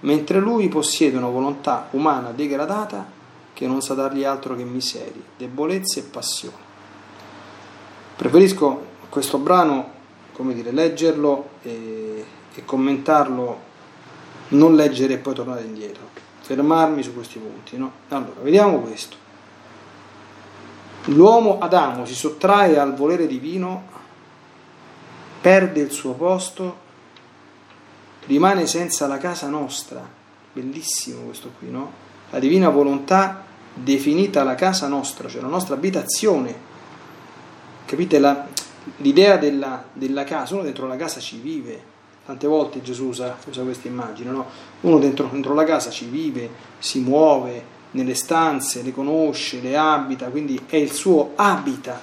mentre 0.00 0.40
lui 0.40 0.68
possiede 0.68 1.16
una 1.16 1.28
volontà 1.28 1.88
umana 1.92 2.32
degradata 2.32 3.16
che 3.54 3.66
non 3.66 3.80
sa 3.80 3.94
dargli 3.94 4.24
altro 4.24 4.54
che 4.54 4.64
miserie, 4.64 5.22
debolezze 5.36 6.00
e 6.00 6.02
passioni. 6.02 6.56
Preferisco 8.16 8.86
questo 9.08 9.38
brano, 9.38 9.90
come 10.32 10.54
dire, 10.54 10.70
leggerlo 10.70 11.48
e 11.62 12.08
e 12.58 12.64
commentarlo, 12.64 13.60
non 14.48 14.74
leggere 14.74 15.14
e 15.14 15.18
poi 15.18 15.34
tornare 15.34 15.62
indietro, 15.62 16.02
fermarmi 16.40 17.02
su 17.04 17.14
questi 17.14 17.38
punti. 17.38 17.76
No? 17.76 17.92
Allora, 18.08 18.40
vediamo 18.42 18.80
questo. 18.80 19.16
L'uomo 21.08 21.58
Adamo 21.58 22.04
si 22.04 22.14
sottrae 22.14 22.78
al 22.78 22.94
volere 22.94 23.26
divino, 23.26 23.84
perde 25.40 25.80
il 25.80 25.90
suo 25.90 26.12
posto, 26.12 26.86
rimane 28.26 28.66
senza 28.66 29.06
la 29.06 29.16
casa 29.18 29.48
nostra. 29.48 30.06
Bellissimo 30.52 31.22
questo 31.22 31.52
qui, 31.58 31.70
no? 31.70 32.06
La 32.30 32.38
divina 32.38 32.68
volontà 32.68 33.44
definita 33.72 34.44
la 34.44 34.54
casa 34.54 34.86
nostra, 34.86 35.28
cioè 35.28 35.40
la 35.40 35.48
nostra 35.48 35.74
abitazione. 35.74 36.66
Capite 37.86 38.18
la, 38.18 38.46
l'idea 38.96 39.38
della, 39.38 39.84
della 39.92 40.24
casa? 40.24 40.54
Uno 40.54 40.64
dentro 40.64 40.86
la 40.86 40.96
casa 40.96 41.20
ci 41.20 41.38
vive, 41.38 41.96
Tante 42.26 42.46
volte 42.46 42.82
Gesù 42.82 43.06
usa, 43.06 43.38
usa 43.46 43.62
questa 43.62 43.88
immagine, 43.88 44.30
no? 44.30 44.44
uno 44.82 44.98
dentro, 44.98 45.30
dentro 45.32 45.54
la 45.54 45.64
casa 45.64 45.88
ci 45.88 46.04
vive, 46.04 46.50
si 46.78 47.00
muove 47.00 47.76
nelle 47.92 48.14
stanze, 48.14 48.82
le 48.82 48.92
conosce, 48.92 49.60
le 49.60 49.76
abita, 49.76 50.26
quindi 50.28 50.60
è 50.66 50.76
il 50.76 50.92
suo 50.92 51.32
habitat. 51.36 52.02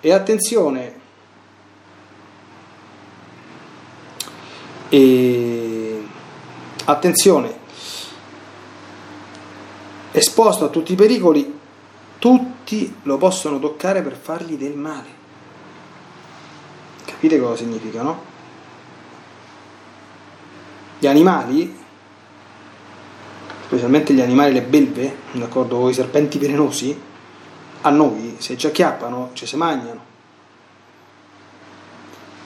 E 0.00 0.12
attenzione, 0.12 1.00
e 4.88 6.06
attenzione, 6.84 7.58
esposto 10.12 10.64
a 10.64 10.68
tutti 10.68 10.92
i 10.92 10.96
pericoli, 10.96 11.58
tutti 12.18 12.94
lo 13.02 13.18
possono 13.18 13.58
toccare 13.58 14.02
per 14.02 14.16
fargli 14.16 14.56
del 14.56 14.76
male. 14.76 15.16
Capite 17.04 17.40
cosa 17.40 17.56
significa, 17.56 18.02
no? 18.02 18.22
Gli 20.98 21.06
animali, 21.06 21.76
specialmente 23.68 24.14
gli 24.14 24.22
animali, 24.22 24.54
le 24.54 24.62
belve, 24.62 25.14
d'accordo, 25.32 25.78
con 25.78 25.90
i 25.90 25.92
serpenti 25.92 26.38
velenosi, 26.38 26.98
a 27.82 27.90
noi 27.90 28.36
se 28.38 28.56
ci 28.56 28.66
acchiappano 28.66 29.32
ci 29.34 29.44
si 29.44 29.56
mangiano. 29.56 30.06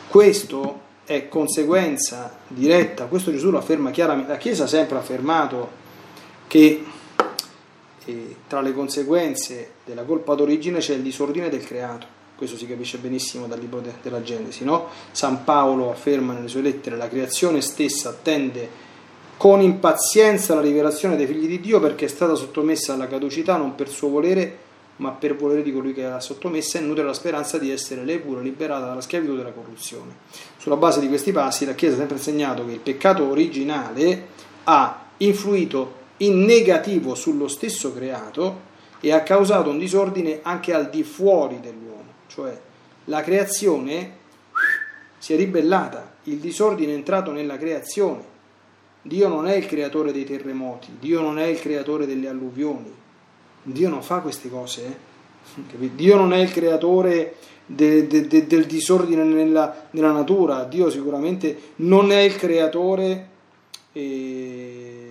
Questo 0.09 0.81
è 1.05 1.29
conseguenza 1.29 2.39
diretta, 2.49 3.05
questo 3.05 3.31
Gesù 3.31 3.51
lo 3.51 3.59
afferma 3.59 3.93
chiaramente, 3.93 4.33
la 4.33 4.37
Chiesa 4.37 4.65
ha 4.65 4.67
sempre 4.67 4.99
affermato 4.99 5.71
che 6.49 6.85
eh, 8.05 8.37
tra 8.49 8.61
le 8.61 8.75
conseguenze 8.75 9.75
della 9.85 10.03
colpa 10.03 10.35
d'origine 10.35 10.81
c'è 10.81 10.95
il 10.95 11.03
disordine 11.03 11.49
del 11.49 11.65
creato 11.65 12.21
questo 12.35 12.59
si 12.59 12.67
capisce 12.67 12.99
benissimo 12.99 13.47
dal 13.47 13.61
libro 13.61 13.79
de, 13.79 13.93
della 14.03 14.21
Genesi, 14.21 14.65
no? 14.65 14.89
San 15.13 15.45
Paolo 15.45 15.93
afferma 15.93 16.33
nelle 16.33 16.49
sue 16.49 16.63
lettere 16.63 16.97
la 16.97 17.07
creazione 17.07 17.61
stessa 17.61 18.09
attende 18.09 18.91
con 19.43 19.61
impazienza 19.61 20.55
la 20.55 20.61
rivelazione 20.61 21.17
dei 21.17 21.27
figli 21.27 21.49
di 21.49 21.59
Dio 21.59 21.81
perché 21.81 22.05
è 22.05 22.09
stata 22.09 22.37
sottomessa 22.37 22.93
alla 22.93 23.09
caducità 23.09 23.57
non 23.57 23.75
per 23.75 23.89
suo 23.89 24.09
volere 24.09 24.57
ma 24.99 25.11
per 25.11 25.35
volere 25.35 25.65
di 25.65 25.73
colui 25.73 25.93
che 25.93 26.03
l'ha 26.03 26.21
sottomessa 26.21 26.79
e 26.79 26.83
nutre 26.83 27.03
la 27.03 27.13
speranza 27.13 27.59
di 27.59 27.69
essere 27.69 28.05
lei 28.05 28.21
pure 28.21 28.41
liberata 28.41 28.87
dalla 28.87 29.01
schiavitù 29.01 29.35
della 29.35 29.51
corruzione. 29.51 30.15
Sulla 30.59 30.77
base 30.77 31.01
di 31.01 31.09
questi 31.09 31.33
passi 31.33 31.65
la 31.65 31.75
Chiesa 31.75 31.95
ha 31.95 31.99
sempre 31.99 32.19
insegnato 32.19 32.65
che 32.65 32.71
il 32.71 32.79
peccato 32.79 33.29
originale 33.29 34.27
ha 34.63 35.07
influito 35.17 35.95
in 36.19 36.45
negativo 36.45 37.17
sullo 37.17 37.49
stesso 37.49 37.93
creato 37.93 38.61
e 39.01 39.11
ha 39.11 39.25
causato 39.25 39.71
un 39.71 39.79
disordine 39.79 40.39
anche 40.43 40.73
al 40.73 40.89
di 40.89 41.03
fuori 41.03 41.59
dell'uomo 41.59 42.13
cioè 42.29 42.57
la 43.07 43.23
creazione 43.23 44.19
si 45.19 45.33
è 45.33 45.37
ribellata, 45.37 46.13
il 46.25 46.39
disordine 46.39 46.93
è 46.93 46.95
entrato 46.95 47.33
nella 47.33 47.59
creazione 47.59 48.31
Dio 49.03 49.29
non 49.29 49.49
è 49.49 49.57
il 49.57 49.67
creatore 49.67 50.13
dei 50.13 50.25
terremoti, 50.25 50.97
Dio 51.01 51.21
non 51.21 51.39
è 51.39 51.47
il 51.47 51.59
creatore 51.59 52.07
delle 52.07 52.29
alluvioni, 52.29 52.93
Dio 53.65 53.89
non 53.89 54.03
fa 54.03 54.21
queste 54.21 54.49
cose, 54.49 54.87
eh? 54.87 55.11
Dio 55.95 56.17
non 56.17 56.33
è 56.33 56.39
il 56.39 56.53
creatore 56.53 57.35
de, 57.67 58.07
de, 58.07 58.29
de, 58.29 58.47
del 58.47 58.67
disordine 58.67 59.25
nella, 59.25 59.89
nella, 59.91 60.13
natura, 60.13 60.63
Dio 60.65 60.89
sicuramente 60.89 61.73
non 61.77 62.13
è 62.13 62.21
il 62.21 62.37
creatore, 62.37 63.29
eh, 63.93 65.03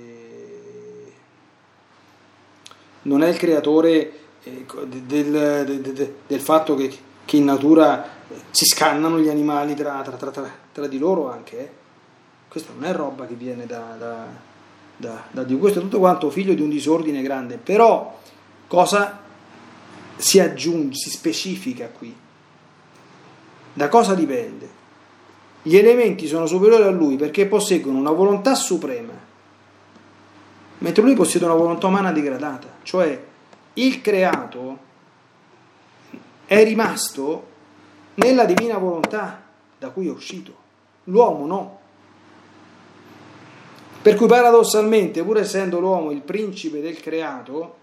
non 3.03 3.23
è 3.23 3.27
il 3.27 3.37
creatore 3.37 4.11
eh, 4.43 4.65
del, 5.05 6.13
del, 6.27 6.39
fatto 6.39 6.75
che, 6.75 6.89
che, 7.25 7.37
in 7.37 7.43
natura 7.43 8.19
si 8.51 8.65
scannano 8.65 9.19
gli 9.19 9.27
animali 9.27 9.75
tra, 9.75 10.01
tra, 10.01 10.31
tra, 10.31 10.51
tra 10.71 10.87
di 10.87 10.97
loro 10.97 11.29
anche. 11.29 11.79
Questa 12.51 12.73
non 12.73 12.83
è 12.83 12.91
roba 12.91 13.25
che 13.27 13.35
viene 13.35 13.65
da, 13.65 13.95
da, 13.97 14.27
da, 14.97 15.23
da 15.31 15.43
Dio, 15.45 15.57
questo 15.57 15.79
è 15.79 15.81
tutto 15.81 15.99
quanto 15.99 16.29
figlio 16.29 16.53
di 16.53 16.59
un 16.59 16.67
disordine 16.67 17.21
grande, 17.21 17.55
però 17.55 18.19
cosa 18.67 19.21
si 20.17 20.37
aggiunge, 20.37 20.97
si 20.97 21.09
specifica 21.09 21.87
qui? 21.87 22.13
Da 23.71 23.87
cosa 23.87 24.15
dipende? 24.15 24.69
Gli 25.61 25.77
elementi 25.77 26.27
sono 26.27 26.45
superiori 26.45 26.83
a 26.83 26.89
lui 26.89 27.15
perché 27.15 27.45
posseggono 27.45 27.97
una 27.97 28.11
volontà 28.11 28.53
suprema, 28.53 29.13
mentre 30.79 31.03
lui 31.03 31.15
possiede 31.15 31.45
una 31.45 31.53
volontà 31.53 31.87
umana 31.87 32.11
degradata, 32.11 32.67
cioè 32.83 33.17
il 33.75 34.01
creato 34.01 34.77
è 36.45 36.61
rimasto 36.65 37.47
nella 38.15 38.43
divina 38.43 38.77
volontà 38.77 39.41
da 39.79 39.89
cui 39.91 40.07
è 40.07 40.11
uscito, 40.11 40.53
l'uomo 41.05 41.45
no. 41.45 41.79
Per 44.01 44.15
cui 44.15 44.25
paradossalmente, 44.25 45.23
pur 45.23 45.37
essendo 45.37 45.79
l'uomo 45.79 46.09
il 46.09 46.21
principe 46.21 46.81
del 46.81 46.99
creato, 46.99 47.75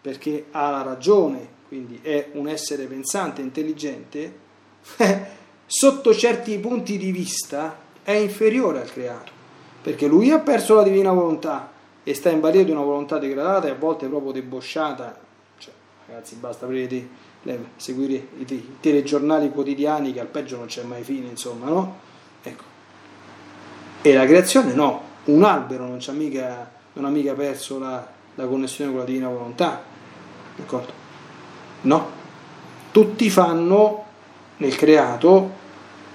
perché 0.00 0.46
ha 0.52 0.70
la 0.70 0.82
ragione, 0.82 1.48
quindi 1.66 1.98
è 2.00 2.28
un 2.34 2.46
essere 2.46 2.84
pensante, 2.84 3.40
intelligente, 3.40 4.38
sotto 5.66 6.14
certi 6.14 6.56
punti 6.58 6.96
di 6.96 7.10
vista 7.10 7.76
è 8.04 8.12
inferiore 8.12 8.82
al 8.82 8.92
creato, 8.92 9.32
perché 9.82 10.06
lui 10.06 10.30
ha 10.30 10.38
perso 10.38 10.76
la 10.76 10.84
divina 10.84 11.10
volontà 11.10 11.72
e 12.04 12.14
sta 12.14 12.30
in 12.30 12.38
balia 12.38 12.62
di 12.62 12.70
una 12.70 12.82
volontà 12.82 13.18
degradata 13.18 13.66
e 13.66 13.70
a 13.70 13.74
volte 13.74 14.06
proprio 14.06 14.30
debosciata. 14.30 15.18
Cioè, 15.58 15.72
ragazzi, 16.06 16.36
basta 16.36 16.66
vedere, 16.66 17.08
seguire 17.76 18.28
i 18.36 18.76
telegiornali 18.78 19.50
quotidiani 19.50 20.12
che 20.12 20.20
al 20.20 20.26
peggio 20.26 20.56
non 20.56 20.66
c'è 20.66 20.84
mai 20.84 21.02
fine, 21.02 21.30
insomma, 21.30 21.66
no? 21.66 21.98
Ecco. 22.42 22.62
E 24.02 24.12
la 24.12 24.26
creazione 24.26 24.74
no, 24.74 25.12
un 25.24 25.42
albero 25.42 25.86
non, 25.86 26.00
mica, 26.12 26.70
non 26.94 27.04
ha 27.04 27.08
mica 27.08 27.32
perso 27.34 27.78
la, 27.78 28.06
la 28.34 28.46
connessione 28.46 28.90
con 28.90 29.00
la 29.00 29.06
divina 29.06 29.28
volontà, 29.28 29.82
d'accordo? 30.56 30.92
No, 31.82 32.10
tutti 32.90 33.30
fanno 33.30 34.04
nel 34.58 34.76
creato 34.76 35.62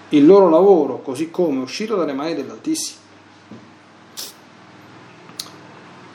il 0.09 0.25
loro 0.25 0.49
lavoro, 0.49 1.01
così 1.01 1.29
come 1.29 1.59
è 1.59 1.63
uscito 1.63 1.95
dalle 1.95 2.13
mani 2.13 2.35
dell'Altissimo. 2.35 2.97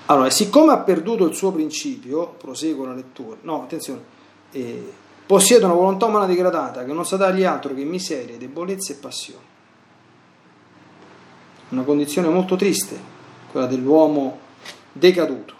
Allora, 0.06 0.28
siccome 0.28 0.72
ha 0.72 0.78
perduto 0.78 1.24
il 1.24 1.34
suo 1.34 1.50
principio, 1.50 2.34
proseguo 2.38 2.84
la 2.84 2.94
lettura, 2.94 3.38
no, 3.42 3.62
attenzione, 3.62 4.02
eh, 4.52 4.92
possiede 5.24 5.64
una 5.64 5.74
volontà 5.74 6.04
umana 6.06 6.26
degradata 6.26 6.84
che 6.84 6.92
non 6.92 7.06
sa 7.06 7.16
dargli 7.16 7.44
altro 7.44 7.74
che 7.74 7.84
miseria, 7.84 8.36
debolezza 8.36 8.92
e 8.92 8.96
passione 8.96 9.52
una 11.74 11.82
condizione 11.82 12.28
molto 12.28 12.56
triste, 12.56 12.98
quella 13.50 13.66
dell'uomo 13.66 14.38
decaduto. 14.92 15.52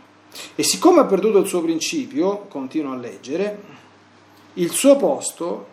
E 0.55 0.63
siccome 0.63 1.01
ha 1.01 1.05
perduto 1.05 1.39
il 1.39 1.47
suo 1.47 1.61
principio, 1.61 2.47
continuo 2.49 2.93
a 2.93 2.97
leggere, 2.97 3.63
il 4.55 4.71
suo 4.71 4.97
posto 4.97 5.67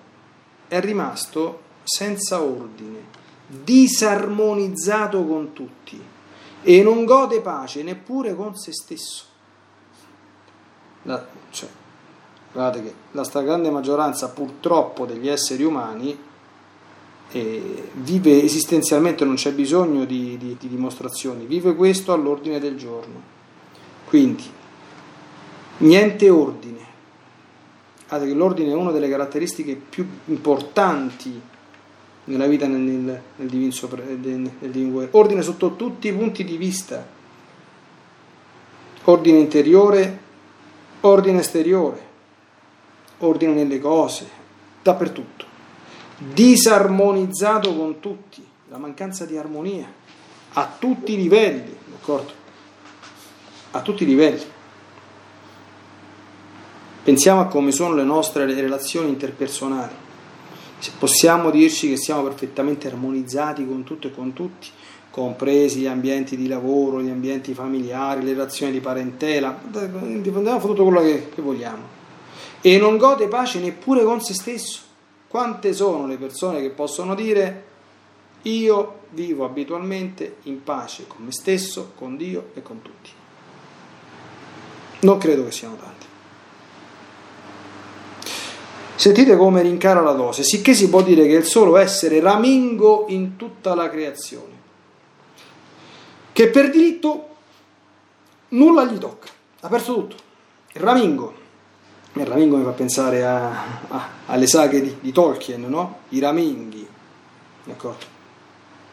è 0.67 0.79
rimasto 0.79 1.61
senza 1.83 2.41
ordine, 2.41 3.19
disarmonizzato 3.47 5.25
con 5.25 5.53
tutti 5.53 6.01
e 6.63 6.83
non 6.83 7.05
gode 7.05 7.41
pace 7.41 7.83
neppure 7.83 8.35
con 8.35 8.55
se 8.55 8.71
stesso. 8.71 9.25
La, 11.03 11.25
cioè, 11.49 11.69
guardate 12.51 12.83
che 12.83 12.93
la 13.11 13.23
stragrande 13.23 13.69
maggioranza 13.71 14.29
purtroppo 14.29 15.05
degli 15.05 15.27
esseri 15.27 15.63
umani 15.63 16.29
vive 17.31 18.43
esistenzialmente, 18.43 19.23
non 19.23 19.35
c'è 19.35 19.53
bisogno 19.53 20.03
di, 20.03 20.37
di, 20.37 20.57
di 20.59 20.67
dimostrazioni, 20.67 21.45
vive 21.45 21.75
questo 21.75 22.11
all'ordine 22.11 22.59
del 22.59 22.75
giorno. 22.75 23.21
Quindi, 24.05 24.43
niente 25.77 26.29
ordine. 26.29 26.79
L'ordine 28.09 28.71
è 28.71 28.75
una 28.75 28.91
delle 28.91 29.07
caratteristiche 29.07 29.75
più 29.75 30.05
importanti 30.25 31.39
nella 32.25 32.45
vita 32.47 32.67
nel, 32.67 32.79
nel, 32.79 33.21
nel, 33.37 33.47
divino, 33.47 33.71
divino 34.59 35.07
Ordine 35.11 35.41
sotto 35.41 35.77
tutti 35.77 36.09
i 36.09 36.13
punti 36.13 36.43
di 36.43 36.57
vista. 36.57 37.07
Ordine 39.05 39.39
interiore, 39.39 40.19
ordine 41.01 41.39
esteriore, 41.39 42.07
ordine 43.19 43.53
nelle 43.53 43.79
cose, 43.79 44.27
dappertutto 44.83 45.50
disarmonizzato 46.29 47.75
con 47.75 47.99
tutti, 47.99 48.45
la 48.69 48.77
mancanza 48.77 49.25
di 49.25 49.37
armonia 49.37 49.91
a 50.53 50.75
tutti 50.77 51.13
i 51.13 51.17
livelli, 51.17 51.75
d'accordo? 51.89 52.31
A 53.71 53.81
tutti 53.81 54.03
i 54.03 54.05
livelli. 54.05 54.43
Pensiamo 57.03 57.41
a 57.41 57.45
come 57.45 57.71
sono 57.71 57.95
le 57.95 58.03
nostre 58.03 58.45
relazioni 58.45 59.09
interpersonali. 59.09 59.93
Possiamo 60.99 61.49
dirci 61.49 61.89
che 61.89 61.97
siamo 61.97 62.23
perfettamente 62.23 62.87
armonizzati 62.87 63.65
con 63.65 63.83
tutto 63.83 64.07
e 64.07 64.11
con 64.11 64.33
tutti, 64.33 64.67
compresi 65.09 65.79
gli 65.79 65.87
ambienti 65.87 66.37
di 66.37 66.47
lavoro, 66.47 67.01
gli 67.01 67.09
ambienti 67.09 67.53
familiari, 67.53 68.23
le 68.23 68.31
relazioni 68.31 68.71
di 68.71 68.79
parentela, 68.79 69.59
dipendiamo 69.63 70.59
da 70.59 70.65
tutto 70.65 70.83
quello 70.83 71.01
che, 71.01 71.29
che 71.33 71.41
vogliamo. 71.41 71.99
E 72.61 72.77
non 72.77 72.97
gode 72.97 73.27
pace 73.27 73.59
neppure 73.59 74.03
con 74.03 74.21
se 74.21 74.33
stesso 74.33 74.89
quante 75.31 75.71
sono 75.71 76.07
le 76.07 76.17
persone 76.17 76.59
che 76.59 76.71
possono 76.71 77.15
dire 77.15 77.63
io 78.41 79.03
vivo 79.11 79.45
abitualmente 79.45 80.39
in 80.43 80.61
pace 80.61 81.07
con 81.07 81.23
me 81.23 81.31
stesso, 81.31 81.93
con 81.95 82.17
Dio 82.17 82.49
e 82.53 82.61
con 82.61 82.81
tutti? 82.81 83.09
Non 84.99 85.17
credo 85.17 85.45
che 85.45 85.51
siano 85.51 85.77
tanti. 85.77 86.05
Sentite 88.95 89.37
come 89.37 89.61
rincara 89.61 90.01
la 90.01 90.11
dose, 90.11 90.43
sicché 90.43 90.73
si 90.73 90.89
può 90.89 91.01
dire 91.01 91.25
che 91.25 91.35
il 91.35 91.45
solo 91.45 91.77
essere 91.77 92.19
ramingo 92.19 93.05
in 93.07 93.37
tutta 93.37 93.73
la 93.73 93.89
creazione, 93.89 94.53
che 96.33 96.49
per 96.49 96.69
diritto 96.69 97.27
nulla 98.49 98.83
gli 98.83 98.97
tocca, 98.97 99.29
ha 99.61 99.69
perso 99.69 99.93
tutto. 99.93 100.15
Il 100.73 100.81
ramingo 100.81 101.40
il 102.13 102.25
ramingo 102.25 102.57
mi 102.57 102.63
fa 102.63 102.71
pensare 102.71 103.23
a, 103.23 103.51
a, 103.87 104.09
alle 104.25 104.45
saghe 104.45 104.81
di, 104.81 104.97
di, 104.99 105.11
Tolkien, 105.13 105.65
no? 105.67 105.99
I 106.09 106.19
raminghi, 106.19 106.85
d'accordo? 107.63 108.05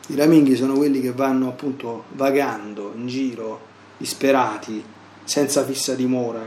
I 0.09 0.15
raminghi 0.15 0.55
sono 0.55 0.75
quelli 0.75 1.01
che 1.01 1.13
vanno 1.13 1.49
appunto 1.49 2.05
vagando 2.11 2.93
in 2.95 3.09
giro, 3.09 3.61
disperati, 3.97 4.85
senza 5.25 5.65
fissa 5.65 5.95
dimora, 5.95 6.41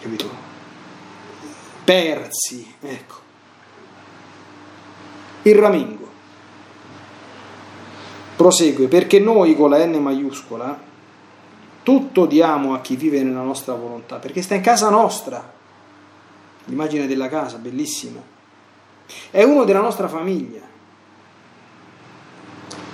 capito? 0.00 0.30
Persi, 1.82 2.74
ecco. 2.80 3.14
Il 5.42 5.56
ramingo. 5.56 6.12
Prosegue, 8.36 8.86
perché 8.86 9.18
noi 9.18 9.56
con 9.56 9.70
la 9.70 9.84
N 9.84 10.00
maiuscola 10.00 10.92
tutto 11.82 12.26
diamo 12.26 12.74
a 12.74 12.80
chi 12.80 12.96
vive 12.96 13.22
nella 13.22 13.42
nostra 13.42 13.74
volontà, 13.74 14.16
perché 14.16 14.40
sta 14.40 14.54
in 14.54 14.62
casa 14.62 14.88
nostra 14.88 15.53
l'immagine 16.64 17.06
della 17.06 17.28
casa, 17.28 17.58
bellissima. 17.58 18.20
È 19.30 19.42
uno 19.42 19.64
della 19.64 19.80
nostra 19.80 20.08
famiglia. 20.08 20.60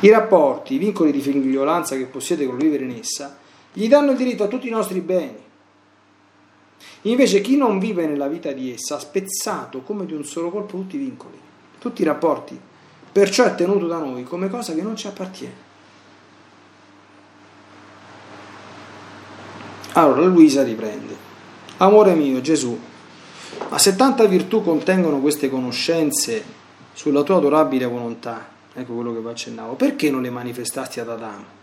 I 0.00 0.08
rapporti, 0.08 0.74
i 0.74 0.78
vincoli 0.78 1.12
di 1.12 1.20
figliolanza 1.20 1.96
che 1.96 2.06
possiede 2.06 2.46
col 2.46 2.56
vivere 2.56 2.84
in 2.84 2.92
essa, 2.98 3.38
gli 3.72 3.86
danno 3.86 4.12
il 4.12 4.16
diritto 4.16 4.44
a 4.44 4.48
tutti 4.48 4.66
i 4.66 4.70
nostri 4.70 5.00
beni. 5.00 5.48
Invece 7.02 7.40
chi 7.40 7.56
non 7.56 7.78
vive 7.78 8.06
nella 8.06 8.26
vita 8.26 8.52
di 8.52 8.72
essa 8.72 8.96
ha 8.96 8.98
spezzato 8.98 9.82
come 9.82 10.06
di 10.06 10.14
un 10.14 10.24
solo 10.24 10.50
colpo 10.50 10.76
tutti 10.76 10.96
i 10.96 10.98
vincoli, 10.98 11.38
tutti 11.78 12.02
i 12.02 12.04
rapporti, 12.04 12.58
perciò 13.12 13.44
è 13.44 13.54
tenuto 13.54 13.86
da 13.86 13.98
noi 13.98 14.24
come 14.24 14.48
cosa 14.48 14.74
che 14.74 14.82
non 14.82 14.96
ci 14.96 15.06
appartiene. 15.06 15.68
Allora 19.92 20.22
Luisa 20.22 20.62
riprende. 20.62 21.28
Amore 21.78 22.14
mio, 22.14 22.40
Gesù, 22.40 22.78
ma 23.68 23.78
se 23.78 23.96
tanta 23.96 24.24
virtù 24.24 24.62
contengono 24.62 25.20
queste 25.20 25.48
conoscenze 25.48 26.42
sulla 26.92 27.22
tua 27.22 27.36
adorabile 27.36 27.86
volontà, 27.86 28.48
ecco 28.72 28.94
quello 28.94 29.12
che 29.12 29.20
vi 29.20 29.28
accennavo, 29.28 29.74
perché 29.74 30.10
non 30.10 30.22
le 30.22 30.30
manifestasti 30.30 31.00
ad 31.00 31.08
Adamo? 31.08 31.58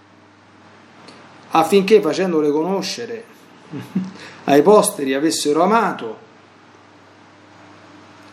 affinché 1.51 2.01
facendole 2.01 2.51
conoscere 2.51 3.23
ai 4.45 4.61
posteri 4.61 5.13
avessero 5.13 5.63
amato, 5.63 6.25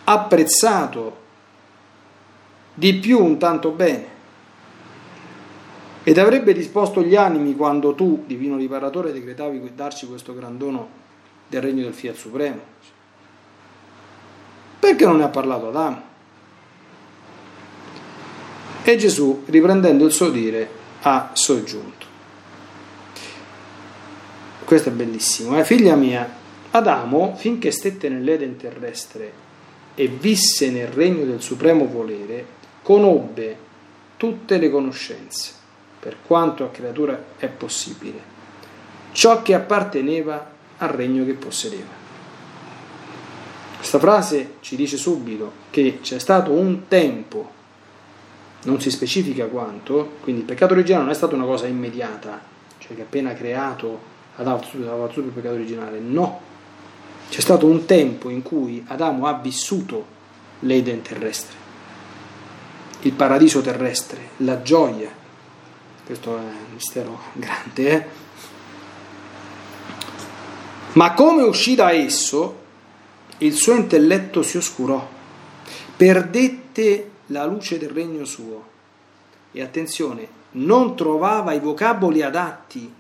apprezzato 0.05 1.23
di 2.75 2.95
più 2.95 3.23
un 3.23 3.39
tanto 3.39 3.71
bene 3.71 4.13
ed 6.03 6.19
avrebbe 6.19 6.53
disposto 6.53 7.03
gli 7.03 7.17
animi 7.17 7.55
quando 7.57 7.95
tu, 7.95 8.25
divino 8.27 8.57
riparatore, 8.57 9.13
decretavi 9.13 9.73
darci 9.75 10.07
questo 10.07 10.35
gran 10.35 10.59
dono 10.59 11.03
del 11.47 11.63
regno 11.63 11.83
del 11.85 11.95
Fiat 11.95 12.17
Supremo. 12.17 12.73
Perché 14.85 15.07
non 15.07 15.17
ne 15.17 15.25
ha 15.25 15.29
parlato 15.29 15.69
Adamo? 15.69 16.03
E 18.83 18.97
Gesù, 18.97 19.43
riprendendo 19.47 20.05
il 20.05 20.13
suo 20.13 20.29
dire, 20.29 20.69
ha 21.01 21.31
soggiunto. 21.33 22.05
Questo 24.63 24.91
è 24.91 24.93
bellissimo. 24.93 25.59
Eh? 25.59 25.65
Figlia 25.65 25.95
mia, 25.95 26.31
Adamo, 26.73 27.35
finché 27.35 27.71
stette 27.71 28.11
nell'Eden 28.11 28.59
terrestre 28.59 29.33
e 29.95 30.07
visse 30.07 30.69
nel 30.71 30.89
regno 30.89 31.25
del 31.25 31.41
supremo 31.41 31.87
volere, 31.87 32.45
conobbe 32.83 33.57
tutte 34.19 34.59
le 34.59 34.71
conoscenze 34.71 35.53
per 35.99 36.17
quanto 36.27 36.63
a 36.63 36.69
creatura 36.69 37.25
è 37.39 37.49
possibile, 37.49 38.21
ciò 39.13 39.41
che 39.41 39.55
apparteneva 39.55 40.53
al 40.77 40.89
regno 40.91 41.25
che 41.25 41.33
possedeva. 41.33 42.04
Questa 43.85 44.01
frase 44.01 44.55
ci 44.61 44.77
dice 44.77 44.97
subito 44.97 45.53
che 45.69 45.99
c'è 46.01 46.19
stato 46.19 46.53
un 46.53 46.89
tempo, 46.89 47.51
non 48.63 48.81
si 48.81 48.91
specifica 48.91 49.45
quanto, 49.45 50.13
quindi 50.23 50.41
il 50.41 50.47
peccato 50.47 50.73
originale 50.73 51.05
non 51.05 51.13
è 51.13 51.15
stata 51.15 51.35
una 51.35 51.45
cosa 51.45 51.67
immediata, 51.67 52.41
cioè 52.79 52.97
che 52.97 53.03
appena 53.03 53.35
creato 53.35 54.01
Adamo 54.37 54.63
aveva 54.73 55.07
tutto 55.09 55.27
il 55.27 55.35
peccato 55.35 55.57
originale, 55.57 55.99
no, 55.99 56.41
c'è 57.29 57.43
stato 57.43 57.67
un 57.67 57.85
tempo 57.85 58.31
in 58.31 58.41
cui 58.41 58.83
Adamo 58.87 59.27
ha 59.27 59.35
vissuto 59.35 60.07
l'Eden 60.61 61.03
terrestre, 61.03 61.57
il 63.03 63.13
paradiso 63.13 63.61
terrestre, 63.61 64.31
la 64.39 64.63
gioia, 64.63 65.11
questo 66.07 66.39
è 66.39 66.41
un 66.41 66.73
mistero 66.73 67.21
grande, 67.35 67.91
eh? 67.91 68.07
ma 70.93 71.13
come 71.13 71.43
uscì 71.43 71.75
da 71.75 71.93
esso, 71.93 72.63
il 73.39 73.55
suo 73.55 73.75
intelletto 73.75 74.43
si 74.43 74.57
oscurò, 74.57 75.09
perdette 75.97 77.11
la 77.27 77.45
luce 77.45 77.79
del 77.79 77.91
regno 77.91 78.25
suo 78.25 78.73
e 79.53 79.63
attenzione, 79.63 80.43
non 80.53 80.95
trovava 80.95 81.53
i 81.53 81.61
vocaboli 81.61 82.23
adatti 82.23 82.93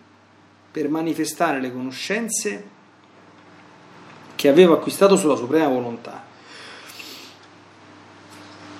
per 0.70 0.88
manifestare 0.88 1.60
le 1.60 1.72
conoscenze 1.72 2.72
che 4.34 4.48
aveva 4.48 4.74
acquistato 4.74 5.16
sulla 5.16 5.36
suprema 5.36 5.68
volontà, 5.68 6.22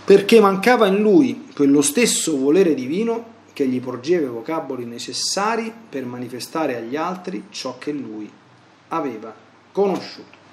perché 0.05 0.41
mancava 0.41 0.87
in 0.89 1.01
lui 1.01 1.49
quello 1.55 1.83
stesso 1.83 2.37
volere 2.37 2.75
divino 2.75 3.33
che 3.53 3.67
gli 3.69 3.81
porgeva 3.81 4.27
i 4.27 4.31
vocaboli 4.31 4.85
necessari 4.85 5.73
per 5.89 6.05
manifestare 6.05 6.77
agli 6.77 6.97
altri 6.97 7.45
ciò 7.51 7.79
che 7.79 7.93
lui 7.93 8.31
aveva 8.89 9.33
conosciuto. 9.71 10.44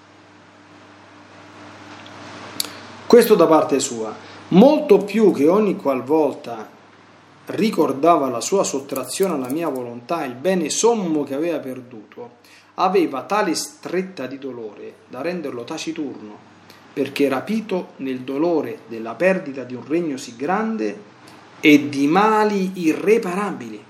Questo 3.11 3.35
da 3.35 3.45
parte 3.45 3.81
sua, 3.81 4.15
molto 4.51 4.99
più 4.99 5.33
che 5.33 5.49
ogni 5.49 5.75
qualvolta 5.75 6.65
ricordava 7.47 8.29
la 8.29 8.39
sua 8.39 8.63
sottrazione 8.63 9.33
alla 9.33 9.49
mia 9.49 9.67
volontà, 9.67 10.23
il 10.23 10.33
bene 10.33 10.69
sommo 10.69 11.25
che 11.25 11.33
aveva 11.33 11.59
perduto, 11.59 12.35
aveva 12.75 13.23
tale 13.23 13.53
stretta 13.53 14.27
di 14.27 14.39
dolore 14.39 14.93
da 15.09 15.19
renderlo 15.21 15.65
taciturno, 15.65 16.37
perché 16.93 17.27
rapito 17.27 17.89
nel 17.97 18.21
dolore 18.21 18.83
della 18.87 19.15
perdita 19.15 19.65
di 19.65 19.75
un 19.75 19.85
regno 19.85 20.15
sì 20.15 20.37
grande, 20.37 20.97
e 21.59 21.89
di 21.89 22.07
mali 22.07 22.71
irreparabili, 22.75 23.83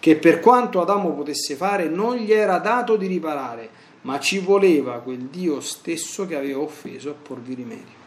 che 0.00 0.16
per 0.16 0.40
quanto 0.40 0.80
Adamo 0.80 1.12
potesse 1.12 1.54
fare 1.54 1.86
non 1.86 2.16
gli 2.16 2.32
era 2.32 2.58
dato 2.58 2.96
di 2.96 3.06
riparare, 3.06 3.70
ma 4.06 4.20
ci 4.20 4.38
voleva 4.38 5.00
quel 5.00 5.18
Dio 5.18 5.60
stesso 5.60 6.26
che 6.26 6.36
aveva 6.36 6.60
offeso 6.60 7.10
a 7.10 7.14
porvi 7.14 7.54
rimedio. 7.54 8.04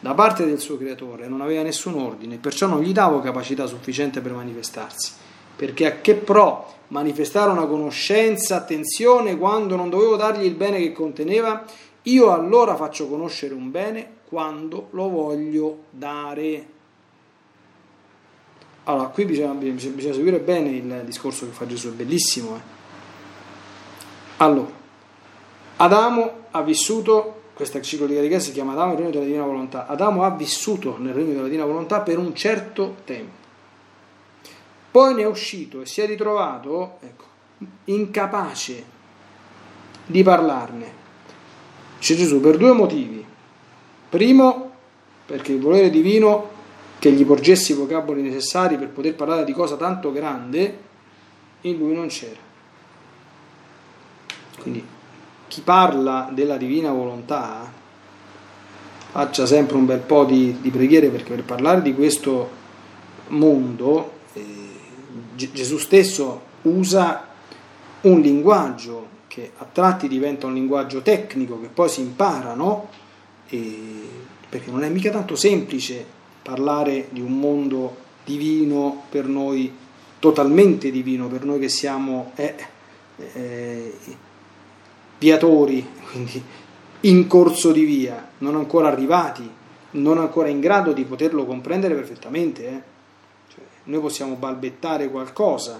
Da 0.00 0.12
parte 0.12 0.44
del 0.44 0.58
suo 0.58 0.76
creatore 0.76 1.28
non 1.28 1.40
aveva 1.40 1.62
nessun 1.62 1.94
ordine, 1.94 2.36
perciò 2.36 2.66
non 2.66 2.82
gli 2.82 2.92
davo 2.92 3.20
capacità 3.20 3.66
sufficiente 3.66 4.20
per 4.20 4.32
manifestarsi, 4.32 5.12
perché 5.56 5.86
a 5.86 6.00
che 6.02 6.14
pro 6.14 6.74
manifestare 6.88 7.50
una 7.50 7.66
conoscenza, 7.66 8.56
attenzione, 8.56 9.38
quando 9.38 9.76
non 9.76 9.88
dovevo 9.88 10.16
dargli 10.16 10.44
il 10.44 10.54
bene 10.54 10.78
che 10.78 10.92
conteneva, 10.92 11.64
io 12.02 12.30
allora 12.30 12.76
faccio 12.76 13.08
conoscere 13.08 13.54
un 13.54 13.70
bene 13.70 14.16
quando 14.28 14.88
lo 14.90 15.08
voglio 15.08 15.84
dare. 15.88 16.66
Allora, 18.84 19.08
qui 19.08 19.24
bisogna, 19.24 19.52
bisogna, 19.52 20.12
seguire 20.12 20.38
bene 20.38 20.68
il 20.70 21.02
discorso 21.06 21.46
che 21.46 21.52
fa 21.52 21.66
Gesù, 21.66 21.88
è 21.88 21.92
bellissimo. 21.92 22.56
Eh? 22.56 22.79
Allora, 24.42 24.72
Adamo 25.76 26.32
ha 26.50 26.62
vissuto, 26.62 27.42
questa 27.52 27.76
enciclica 27.76 28.22
di 28.22 28.28
Chiesa 28.28 28.46
si 28.46 28.52
chiama 28.52 28.72
Adamo, 28.72 28.92
il 28.92 28.98
regno 28.98 29.10
della 29.10 29.24
divina 29.24 29.44
volontà. 29.44 29.86
Adamo 29.86 30.24
ha 30.24 30.30
vissuto 30.30 30.96
nel 30.98 31.12
regno 31.12 31.32
della 31.32 31.44
divina 31.44 31.66
volontà 31.66 32.00
per 32.00 32.16
un 32.16 32.34
certo 32.34 32.96
tempo. 33.04 33.38
Poi 34.90 35.14
ne 35.14 35.22
è 35.22 35.26
uscito 35.26 35.82
e 35.82 35.86
si 35.86 36.00
è 36.00 36.06
ritrovato 36.06 36.96
ecco, 37.00 37.24
incapace 37.84 38.84
di 40.06 40.22
parlarne. 40.22 40.92
C'è 41.98 42.14
Gesù 42.14 42.40
per 42.40 42.56
due 42.56 42.72
motivi. 42.72 43.22
Primo, 44.08 44.70
perché 45.26 45.52
il 45.52 45.60
volere 45.60 45.90
divino 45.90 46.48
che 46.98 47.12
gli 47.12 47.26
porgessi 47.26 47.72
i 47.72 47.74
vocaboli 47.74 48.22
necessari 48.22 48.78
per 48.78 48.88
poter 48.88 49.14
parlare 49.14 49.44
di 49.44 49.52
cosa 49.52 49.76
tanto 49.76 50.10
grande, 50.10 50.78
in 51.60 51.76
lui 51.76 51.94
non 51.94 52.06
c'era. 52.06 52.48
Quindi 54.60 54.84
chi 55.48 55.62
parla 55.62 56.30
della 56.32 56.56
divina 56.56 56.92
volontà 56.92 57.70
faccia 59.10 59.46
sempre 59.46 59.76
un 59.76 59.86
bel 59.86 59.98
po' 59.98 60.24
di, 60.24 60.58
di 60.60 60.70
preghiere 60.70 61.08
perché 61.08 61.34
per 61.34 61.44
parlare 61.44 61.82
di 61.82 61.94
questo 61.94 62.48
mondo 63.28 64.12
eh, 64.34 64.42
Gesù 65.34 65.78
stesso 65.78 66.42
usa 66.62 67.26
un 68.02 68.20
linguaggio 68.20 69.08
che 69.26 69.52
a 69.56 69.66
tratti 69.70 70.08
diventa 70.08 70.46
un 70.46 70.54
linguaggio 70.54 71.02
tecnico 71.02 71.60
che 71.60 71.68
poi 71.68 71.88
si 71.88 72.00
impara, 72.00 72.54
no? 72.54 72.88
E, 73.48 73.78
perché 74.48 74.70
non 74.70 74.82
è 74.82 74.88
mica 74.88 75.10
tanto 75.10 75.36
semplice 75.36 76.04
parlare 76.42 77.08
di 77.10 77.20
un 77.20 77.38
mondo 77.38 77.96
divino 78.24 79.04
per 79.08 79.26
noi, 79.26 79.72
totalmente 80.18 80.90
divino 80.90 81.28
per 81.28 81.44
noi 81.44 81.60
che 81.60 81.68
siamo 81.68 82.32
eh, 82.34 82.54
eh, 83.34 83.94
viatori, 85.20 85.86
quindi 86.10 86.42
in 87.00 87.26
corso 87.26 87.70
di 87.70 87.84
via, 87.84 88.30
non 88.38 88.56
ancora 88.56 88.88
arrivati, 88.88 89.48
non 89.92 90.18
ancora 90.18 90.48
in 90.48 90.60
grado 90.60 90.92
di 90.92 91.04
poterlo 91.04 91.44
comprendere 91.44 91.94
perfettamente. 91.94 92.66
Eh. 92.66 92.82
Cioè, 93.52 93.62
noi 93.84 94.00
possiamo 94.00 94.34
balbettare 94.34 95.10
qualcosa, 95.10 95.78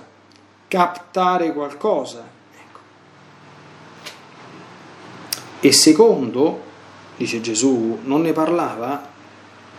captare 0.69 1.53
qualcosa. 1.53 2.29
Ecco. 2.55 2.79
E 5.61 5.73
secondo, 5.73 6.61
dice 7.17 7.41
Gesù, 7.41 7.99
non 8.03 8.21
ne 8.21 8.33
parlava 8.33 9.09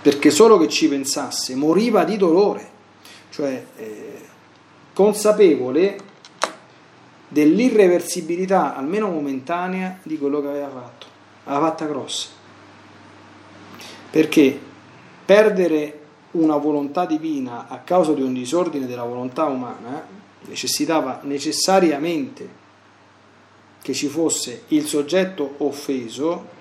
perché 0.01 0.31
solo 0.31 0.57
che 0.57 0.67
ci 0.67 0.87
pensasse 0.87 1.55
moriva 1.55 2.03
di 2.03 2.17
dolore, 2.17 2.69
cioè 3.29 3.63
eh, 3.75 4.21
consapevole 4.93 6.09
dell'irreversibilità, 7.31 8.75
almeno 8.75 9.07
momentanea, 9.09 9.99
di 10.03 10.17
quello 10.17 10.41
che 10.41 10.47
aveva 10.49 10.69
fatto, 10.69 11.05
aveva 11.45 11.67
fatta 11.67 11.85
grossa. 11.85 12.27
Perché 14.09 14.59
perdere 15.23 15.99
una 16.31 16.57
volontà 16.57 17.05
divina 17.05 17.67
a 17.69 17.77
causa 17.77 18.11
di 18.11 18.21
un 18.21 18.33
disordine 18.33 18.85
della 18.85 19.05
volontà 19.05 19.45
umana 19.45 20.05
necessitava 20.45 21.21
necessariamente 21.23 22.59
che 23.81 23.93
ci 23.93 24.07
fosse 24.07 24.63
il 24.69 24.85
soggetto 24.85 25.55
offeso, 25.59 26.59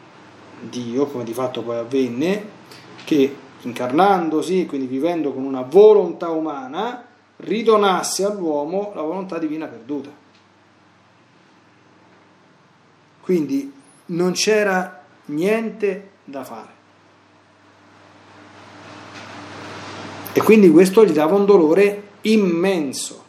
Dio, 0.61 1.07
come 1.07 1.25
di 1.25 1.33
fatto 1.33 1.63
poi 1.63 1.79
avvenne, 1.79 2.59
che 3.05 3.35
incarnandosi, 3.63 4.67
quindi 4.67 4.87
vivendo 4.87 5.33
con 5.33 5.43
una 5.43 5.63
volontà 5.63 6.29
umana, 6.29 7.05
ridonasse 7.39 8.25
all'uomo 8.25 8.93
la 8.95 9.03
volontà 9.03 9.39
divina 9.39 9.67
perduta. 9.67 10.20
Quindi 13.31 13.73
non 14.07 14.33
c'era 14.33 15.05
niente 15.27 16.11
da 16.25 16.43
fare. 16.43 16.69
E 20.33 20.43
quindi 20.43 20.69
questo 20.69 21.05
gli 21.05 21.13
dava 21.13 21.37
un 21.37 21.45
dolore 21.45 22.09
immenso. 22.23 23.23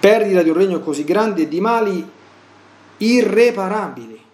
perdita 0.00 0.42
di 0.42 0.48
un 0.48 0.56
regno 0.56 0.80
così 0.80 1.04
grande 1.04 1.42
e 1.42 1.48
di 1.48 1.60
mali 1.60 2.10
irreparabili. 2.96 4.24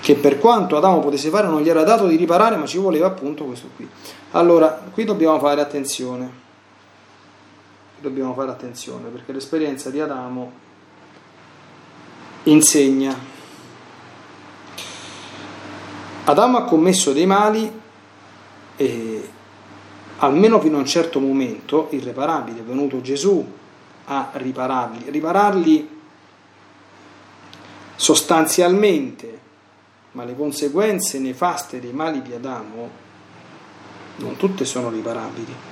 Che 0.00 0.14
per 0.14 0.38
quanto 0.38 0.76
Adamo 0.76 1.00
potesse 1.00 1.30
fare 1.30 1.48
non 1.48 1.62
gli 1.62 1.68
era 1.68 1.82
dato 1.82 2.06
di 2.06 2.14
riparare, 2.14 2.54
ma 2.54 2.64
ci 2.64 2.78
voleva 2.78 3.08
appunto 3.08 3.44
questo 3.44 3.70
qui. 3.74 3.88
Allora, 4.30 4.68
qui 4.92 5.02
dobbiamo 5.02 5.40
fare 5.40 5.60
attenzione. 5.60 6.41
Dobbiamo 8.02 8.34
fare 8.34 8.50
attenzione 8.50 9.10
perché 9.10 9.30
l'esperienza 9.30 9.88
di 9.88 10.00
Adamo 10.00 10.52
insegna. 12.42 13.16
Adamo 16.24 16.56
ha 16.58 16.64
commesso 16.64 17.12
dei 17.12 17.26
mali 17.26 17.80
e 18.74 19.30
almeno 20.16 20.58
fino 20.58 20.78
a 20.78 20.80
un 20.80 20.86
certo 20.86 21.20
momento 21.20 21.86
irreparabili, 21.92 22.58
è 22.58 22.62
venuto 22.64 23.00
Gesù 23.00 23.52
a 24.06 24.30
ripararli, 24.32 25.08
ripararli 25.08 26.00
sostanzialmente, 27.94 29.40
ma 30.12 30.24
le 30.24 30.34
conseguenze 30.34 31.20
nefaste 31.20 31.78
dei 31.78 31.92
mali 31.92 32.20
di 32.20 32.32
Adamo 32.32 32.90
non 34.16 34.34
tutte 34.34 34.64
sono 34.64 34.90
riparabili. 34.90 35.71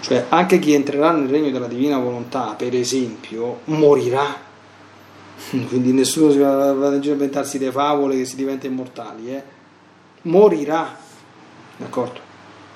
Cioè 0.00 0.26
anche 0.28 0.58
chi 0.58 0.72
entrerà 0.72 1.10
nel 1.12 1.28
regno 1.28 1.50
della 1.50 1.66
divina 1.66 1.98
volontà, 1.98 2.54
per 2.56 2.74
esempio, 2.74 3.60
morirà. 3.64 4.48
Quindi 5.50 5.92
nessuno 5.92 6.30
si 6.30 6.38
va 6.38 6.70
a 6.70 6.94
inventarsi 6.94 7.58
le 7.58 7.70
favole 7.70 8.16
che 8.16 8.24
si 8.24 8.36
diventa 8.36 8.66
immortali, 8.66 9.34
eh? 9.34 9.42
morirà, 10.22 10.96
d'accordo? 11.76 12.28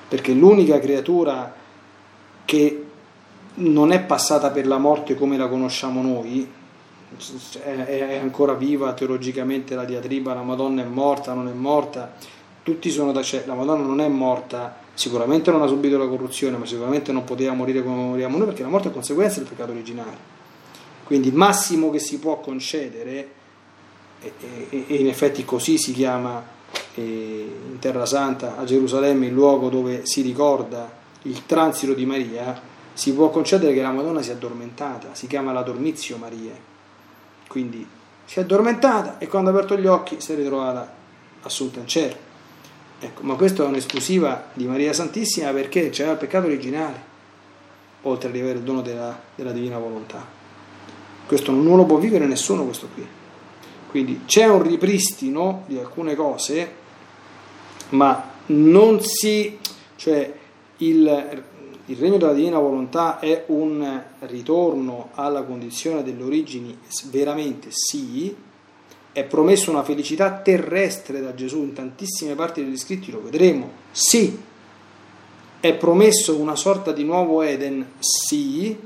perché 0.07 0.33
l'unica 0.33 0.79
creatura 0.79 1.53
che 2.45 2.85
non 3.55 3.91
è 3.91 4.01
passata 4.01 4.49
per 4.51 4.67
la 4.67 4.77
morte 4.77 5.15
come 5.15 5.37
la 5.37 5.47
conosciamo 5.47 6.01
noi, 6.01 6.49
è 7.63 8.19
ancora 8.21 8.53
viva 8.53 8.93
teologicamente 8.93 9.75
la 9.75 9.85
diatriba, 9.85 10.33
la 10.33 10.41
Madonna 10.41 10.81
è 10.83 10.85
morta, 10.85 11.33
non 11.33 11.47
è 11.47 11.53
morta, 11.53 12.13
tutti 12.61 12.89
sono 12.89 13.11
da 13.11 13.21
cioè, 13.21 13.43
la 13.45 13.53
Madonna 13.53 13.83
non 13.83 14.01
è 14.01 14.07
morta, 14.07 14.83
sicuramente 14.95 15.51
non 15.51 15.61
ha 15.61 15.67
subito 15.67 15.97
la 15.97 16.07
corruzione, 16.07 16.57
ma 16.57 16.65
sicuramente 16.65 17.11
non 17.11 17.23
poteva 17.23 17.53
morire 17.53 17.83
come 17.83 17.95
moriamo 17.95 18.37
noi 18.37 18.47
perché 18.47 18.63
la 18.63 18.69
morte 18.69 18.87
è 18.87 18.91
conseguenza 18.91 19.39
del 19.39 19.47
peccato 19.47 19.71
originale. 19.71 20.33
Quindi 21.03 21.27
il 21.27 21.35
massimo 21.35 21.91
che 21.91 21.99
si 21.99 22.17
può 22.17 22.39
concedere, 22.39 23.29
e, 24.19 24.85
in 24.87 25.07
effetti 25.07 25.45
così 25.45 25.77
si 25.77 25.93
chiama 25.93 26.43
in 26.95 27.77
Terra 27.79 28.05
Santa, 28.05 28.57
a 28.57 28.63
Gerusalemme, 28.63 29.27
il 29.27 29.33
luogo 29.33 29.69
dove 29.69 30.05
si 30.05 30.21
ricorda 30.21 30.91
il 31.23 31.45
transito 31.45 31.93
di 31.93 32.05
Maria, 32.05 32.59
si 32.93 33.13
può 33.13 33.29
concedere 33.29 33.73
che 33.73 33.81
la 33.81 33.91
Madonna 33.91 34.21
sia 34.21 34.33
addormentata, 34.33 35.09
si 35.13 35.27
chiama 35.27 35.51
la 35.51 35.61
dormizio 35.61 36.17
Maria. 36.17 36.53
Quindi 37.47 37.85
si 38.25 38.39
è 38.39 38.41
addormentata 38.41 39.17
e 39.19 39.27
quando 39.27 39.49
ha 39.49 39.53
aperto 39.53 39.77
gli 39.77 39.85
occhi 39.85 40.19
si 40.19 40.31
è 40.31 40.35
ritrovata 40.35 40.91
assunta 41.43 41.79
in 41.79 41.87
cielo. 41.87 42.24
Ecco, 42.99 43.23
ma 43.23 43.35
questa 43.35 43.63
è 43.63 43.67
un'esclusiva 43.67 44.49
di 44.53 44.65
Maria 44.65 44.93
Santissima 44.93 45.51
perché 45.51 45.89
c'era 45.89 46.11
il 46.11 46.17
peccato 46.17 46.47
originale, 46.47 47.13
oltre 48.03 48.29
ad 48.29 48.35
avere 48.35 48.57
il 48.57 48.63
dono 48.63 48.81
della, 48.81 49.19
della 49.35 49.51
divina 49.51 49.77
volontà. 49.77 50.25
Questo 51.25 51.51
non 51.51 51.75
lo 51.75 51.85
può 51.85 51.97
vivere 51.97 52.25
nessuno 52.25 52.63
questo 52.63 52.87
qui. 52.93 53.05
Quindi 53.89 54.21
c'è 54.25 54.45
un 54.47 54.61
ripristino 54.61 55.63
di 55.67 55.77
alcune 55.77 56.15
cose 56.15 56.83
ma 57.89 58.31
non 58.47 58.99
si, 59.01 59.57
cioè 59.95 60.33
il, 60.77 61.43
il 61.85 61.97
regno 61.97 62.17
della 62.17 62.33
divina 62.33 62.59
volontà 62.59 63.19
è 63.19 63.45
un 63.47 64.03
ritorno 64.19 65.09
alla 65.13 65.43
condizione 65.43 66.03
delle 66.03 66.23
origini, 66.23 66.77
veramente 67.09 67.69
sì, 67.71 68.35
è 69.15 69.23
promesso 69.23 69.71
una 69.71 69.85
felicità 69.85 70.29
terrestre 70.29 71.21
da 71.21 71.33
Gesù 71.33 71.59
in 71.59 71.71
tantissime 71.71 72.35
parti 72.35 72.61
degli 72.61 72.77
scritti, 72.77 73.11
lo 73.11 73.21
vedremo, 73.21 73.71
sì, 73.89 74.37
è 75.61 75.73
promesso 75.75 76.35
una 76.35 76.57
sorta 76.57 76.91
di 76.91 77.05
nuovo 77.05 77.41
Eden, 77.41 77.93
sì, 77.99 78.77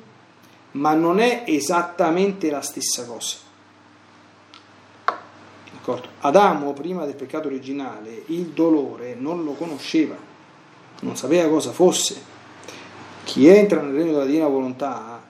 ma 0.73 0.93
non 0.93 1.19
è 1.19 1.45
esattamente 1.47 2.51
la 2.51 2.61
stessa 2.61 3.05
cosa. 3.05 3.38
D'accordo? 5.71 6.09
Adamo, 6.19 6.73
prima 6.73 7.05
del 7.05 7.15
peccato 7.15 7.47
originale, 7.47 8.21
il 8.27 8.49
dolore 8.49 9.15
non 9.15 9.43
lo 9.43 9.53
conosceva, 9.53 10.15
non 10.99 11.15
sapeva 11.15 11.49
cosa 11.49 11.71
fosse. 11.71 12.21
Chi 13.23 13.47
entra 13.47 13.82
nel 13.82 13.95
regno 13.95 14.11
della 14.11 14.25
divina 14.25 14.45
volontà 14.45 15.23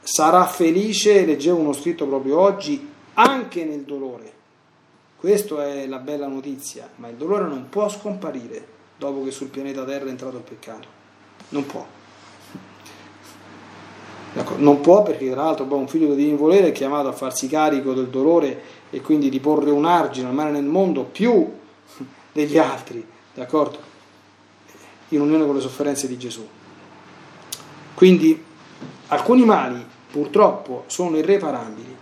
sarà 0.00 0.46
felice, 0.46 1.26
leggevo 1.26 1.58
uno 1.58 1.74
scritto 1.74 2.06
proprio 2.06 2.38
oggi, 2.38 2.89
anche 3.14 3.64
nel 3.64 3.82
dolore. 3.82 4.38
Questa 5.16 5.66
è 5.66 5.86
la 5.86 5.98
bella 5.98 6.26
notizia, 6.26 6.88
ma 6.96 7.08
il 7.08 7.16
dolore 7.16 7.46
non 7.46 7.68
può 7.68 7.88
scomparire 7.88 8.78
dopo 8.96 9.22
che 9.24 9.30
sul 9.30 9.48
pianeta 9.48 9.84
Terra 9.84 10.06
è 10.06 10.08
entrato 10.08 10.36
il 10.36 10.42
peccato. 10.42 10.88
Non 11.50 11.66
può. 11.66 11.86
Non 14.56 14.80
può 14.80 15.02
perché 15.02 15.30
tra 15.30 15.44
l'altro 15.44 15.66
un 15.74 15.88
figlio 15.88 16.08
di 16.10 16.16
divino 16.16 16.36
volere 16.36 16.68
è 16.68 16.72
chiamato 16.72 17.08
a 17.08 17.12
farsi 17.12 17.48
carico 17.48 17.92
del 17.94 18.08
dolore 18.08 18.62
e 18.90 19.00
quindi 19.00 19.28
di 19.28 19.40
porre 19.40 19.70
un 19.70 19.84
argine 19.84 20.28
ormai 20.28 20.52
nel 20.52 20.64
mondo 20.64 21.02
più 21.04 21.52
degli 22.32 22.58
altri, 22.58 23.04
d'accordo? 23.34 23.78
In 25.08 25.20
unione 25.20 25.44
con 25.44 25.54
le 25.56 25.60
sofferenze 25.60 26.06
di 26.06 26.16
Gesù. 26.16 26.46
Quindi 27.94 28.42
alcuni 29.08 29.44
mali 29.44 29.84
purtroppo 30.10 30.84
sono 30.86 31.16
irreparabili. 31.16 31.96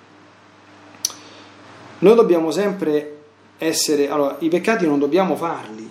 Noi 2.00 2.14
dobbiamo 2.14 2.50
sempre 2.50 3.16
essere, 3.58 4.08
allora 4.08 4.36
i 4.38 4.48
peccati 4.48 4.86
non 4.86 4.98
dobbiamo 4.98 5.34
farli, 5.34 5.90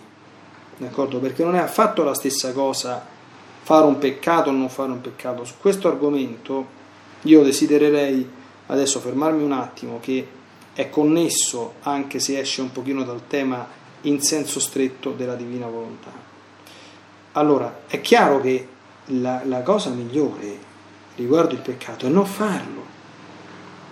d'accordo? 0.77 1.19
Perché 1.19 1.43
non 1.43 1.55
è 1.55 1.59
affatto 1.59 2.03
la 2.03 2.13
stessa 2.13 2.53
cosa 2.53 3.05
fare 3.63 3.85
un 3.85 3.97
peccato 3.97 4.49
o 4.49 4.53
non 4.53 4.69
fare 4.69 4.91
un 4.91 5.01
peccato. 5.01 5.43
Su 5.43 5.55
questo 5.59 5.89
argomento 5.89 6.75
io 7.23 7.43
desidererei 7.43 8.29
adesso 8.67 9.01
fermarmi 9.01 9.43
un 9.43 9.51
attimo 9.51 9.99
che 9.99 10.25
è 10.73 10.89
connesso, 10.89 11.73
anche 11.81 12.19
se 12.19 12.39
esce 12.39 12.61
un 12.61 12.71
pochino 12.71 13.03
dal 13.03 13.27
tema 13.27 13.67
in 14.01 14.21
senso 14.21 14.61
stretto 14.61 15.11
della 15.11 15.35
divina 15.35 15.67
volontà. 15.67 16.11
Allora, 17.33 17.81
è 17.87 17.99
chiaro 17.99 18.39
che 18.39 18.67
la, 19.05 19.41
la 19.43 19.61
cosa 19.61 19.89
migliore 19.89 20.57
riguardo 21.15 21.53
il 21.53 21.59
peccato 21.59 22.05
è 22.05 22.09
non 22.09 22.25
farlo, 22.25 22.85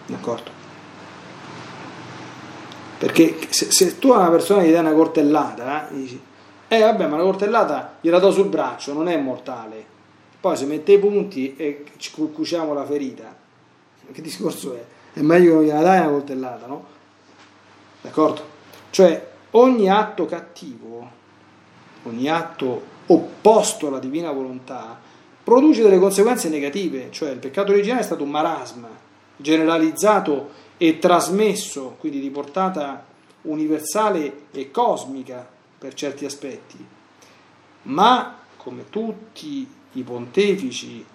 d'accordo? 0.05 0.54
Perché 2.97 3.37
se, 3.49 3.71
se 3.71 3.99
tu 3.99 4.11
a 4.11 4.19
una 4.19 4.29
persona 4.29 4.63
gli 4.63 4.71
dai 4.71 4.79
una 4.79 4.93
cortellata, 4.93 5.89
eh, 5.89 5.95
dici, 5.95 6.21
eh 6.67 6.79
vabbè, 6.79 7.07
ma 7.07 7.17
la 7.17 7.23
cortellata 7.23 7.97
gliela 8.01 8.19
do 8.19 8.31
sul 8.31 8.47
braccio, 8.47 8.93
non 8.93 9.07
è 9.07 9.17
mortale. 9.17 9.93
Poi 10.39 10.55
se 10.55 10.65
mette 10.65 10.93
i 10.93 10.99
punti 10.99 11.55
e 11.55 11.85
ci 11.97 12.11
cuciamo 12.11 12.73
la 12.73 12.85
ferita, 12.85 13.35
che 14.11 14.21
discorso 14.21 14.75
è? 14.75 14.83
è 15.19 15.21
meglio 15.21 15.59
che 15.59 15.65
gliela 15.65 15.81
dai 15.81 15.99
una 15.99 16.09
coltellata, 16.09 16.65
no? 16.67 16.85
D'accordo? 18.01 18.53
Cioè 18.89 19.27
ogni 19.51 19.89
atto 19.89 20.25
cattivo, 20.25 21.09
ogni 22.03 22.29
atto 22.29 22.93
opposto 23.07 23.87
alla 23.87 23.99
divina 23.99 24.31
volontà, 24.31 24.99
produce 25.43 25.81
delle 25.81 25.99
conseguenze 25.99 26.49
negative, 26.49 27.11
cioè 27.11 27.29
il 27.29 27.37
peccato 27.37 27.71
originale 27.71 28.01
è 28.01 28.03
stato 28.03 28.23
un 28.23 28.29
marasma 28.29 28.89
generalizzato 29.37 30.49
e 30.77 30.99
trasmesso, 30.99 31.95
quindi 31.99 32.19
di 32.19 32.29
portata 32.29 33.05
universale 33.43 34.47
e 34.51 34.71
cosmica 34.71 35.47
per 35.77 35.93
certi 35.93 36.25
aspetti, 36.25 36.83
ma 37.83 38.39
come 38.57 38.89
tutti 38.89 39.67
i 39.93 40.01
pontefici 40.01 41.05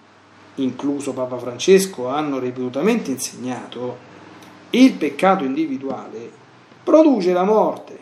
incluso 0.55 1.13
Papa 1.13 1.37
Francesco, 1.37 2.07
hanno 2.07 2.39
ripetutamente 2.39 3.11
insegnato, 3.11 4.09
il 4.71 4.93
peccato 4.93 5.43
individuale 5.43 6.29
produce 6.83 7.31
la 7.33 7.43
morte, 7.43 7.99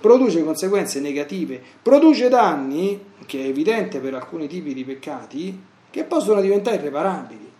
produce 0.00 0.44
conseguenze 0.44 1.00
negative, 1.00 1.62
produce 1.82 2.28
danni, 2.28 3.12
che 3.26 3.42
è 3.42 3.46
evidente 3.46 3.98
per 4.00 4.14
alcuni 4.14 4.46
tipi 4.46 4.74
di 4.74 4.84
peccati, 4.84 5.58
che 5.90 6.04
possono 6.04 6.40
diventare 6.40 6.76
irreparabili. 6.76 7.52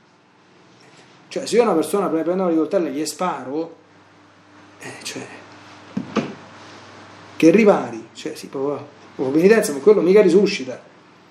Cioè, 1.35 1.47
se 1.47 1.57
io 1.57 1.62
una 1.62 1.72
persona 1.72 2.07
prendo 2.07 2.32
una 2.32 2.49
rivoltella 2.49 2.87
e 2.87 2.93
gli 2.93 3.05
sparo, 3.05 3.74
eh, 4.78 4.93
cioè, 5.03 5.26
che 7.35 7.51
ripari, 7.51 8.11
cioè, 8.12 8.37
sì, 8.37 8.47
proprio, 8.47 8.87
proprio 9.16 9.35
penitenza, 9.35 9.72
ma 9.72 9.80
quello 9.80 10.01
mica 10.01 10.22
risuscita 10.22 10.80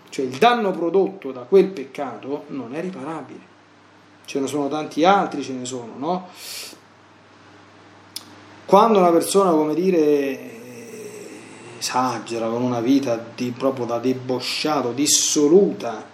cioè 0.09 0.25
il 0.25 0.37
danno 0.37 0.71
prodotto 0.71 1.31
da 1.31 1.39
quel 1.39 1.69
peccato 1.69 2.43
non 2.49 2.75
è 2.75 2.81
riparabile. 2.81 3.39
Ce 4.25 4.39
ne 4.39 4.45
sono 4.45 4.67
tanti 4.67 5.05
altri, 5.05 5.41
ce 5.41 5.53
ne 5.53 5.65
sono, 5.65 5.93
no? 5.97 6.27
Quando 8.65 8.99
una 8.99 9.09
persona, 9.09 9.51
come 9.51 9.73
dire, 9.73 11.79
esagera 11.79 12.47
con 12.49 12.61
una 12.61 12.79
vita 12.79 13.23
di, 13.35 13.51
proprio 13.57 13.85
da 13.85 13.99
debosciato, 13.99 14.91
dissoluta, 14.91 16.11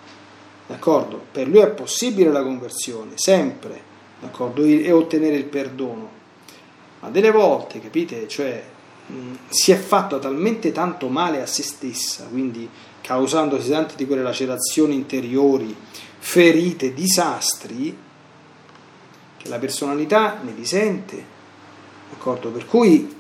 d'accordo? 0.70 1.20
Per 1.32 1.47
lui 1.47 1.59
è 1.59 1.70
possibile 1.70 2.32
la 2.32 2.43
conversione, 2.43 3.13
sempre, 3.15 3.82
d'accordo? 4.22 4.63
E 4.63 4.91
ottenere 4.91 5.36
il 5.36 5.45
perdono. 5.45 6.17
Ma 6.99 7.09
delle 7.09 7.32
volte, 7.32 7.80
capite, 7.80 8.28
cioè 8.28 8.63
mh, 9.07 9.34
si 9.49 9.72
è 9.72 9.76
fatto 9.78 10.20
talmente 10.20 10.72
tanto 10.72 11.07
male 11.09 11.41
a 11.41 11.47
se 11.47 11.63
stessa, 11.63 12.28
quindi 12.30 12.70
causandosi 13.01 13.72
tante 13.72 13.95
di 13.95 14.05
quelle 14.05 14.22
lacerazioni 14.22 14.93
interiori, 14.93 15.76
ferite, 16.20 16.93
disastri, 16.93 17.97
che 19.38 19.49
la 19.49 19.57
personalità 19.57 20.38
ne 20.43 20.53
risente, 20.55 21.26
d'accordo? 22.11 22.49
Per 22.49 22.67
cui 22.67 23.17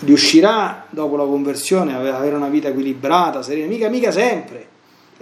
riuscirà 0.00 0.86
dopo 0.90 1.14
la 1.14 1.24
conversione 1.24 1.94
ad 1.94 2.04
avere 2.04 2.34
una 2.34 2.48
vita 2.48 2.68
equilibrata, 2.68 3.42
serena, 3.42 3.68
mica, 3.68 3.88
mica 3.88 4.10
sempre. 4.10 4.69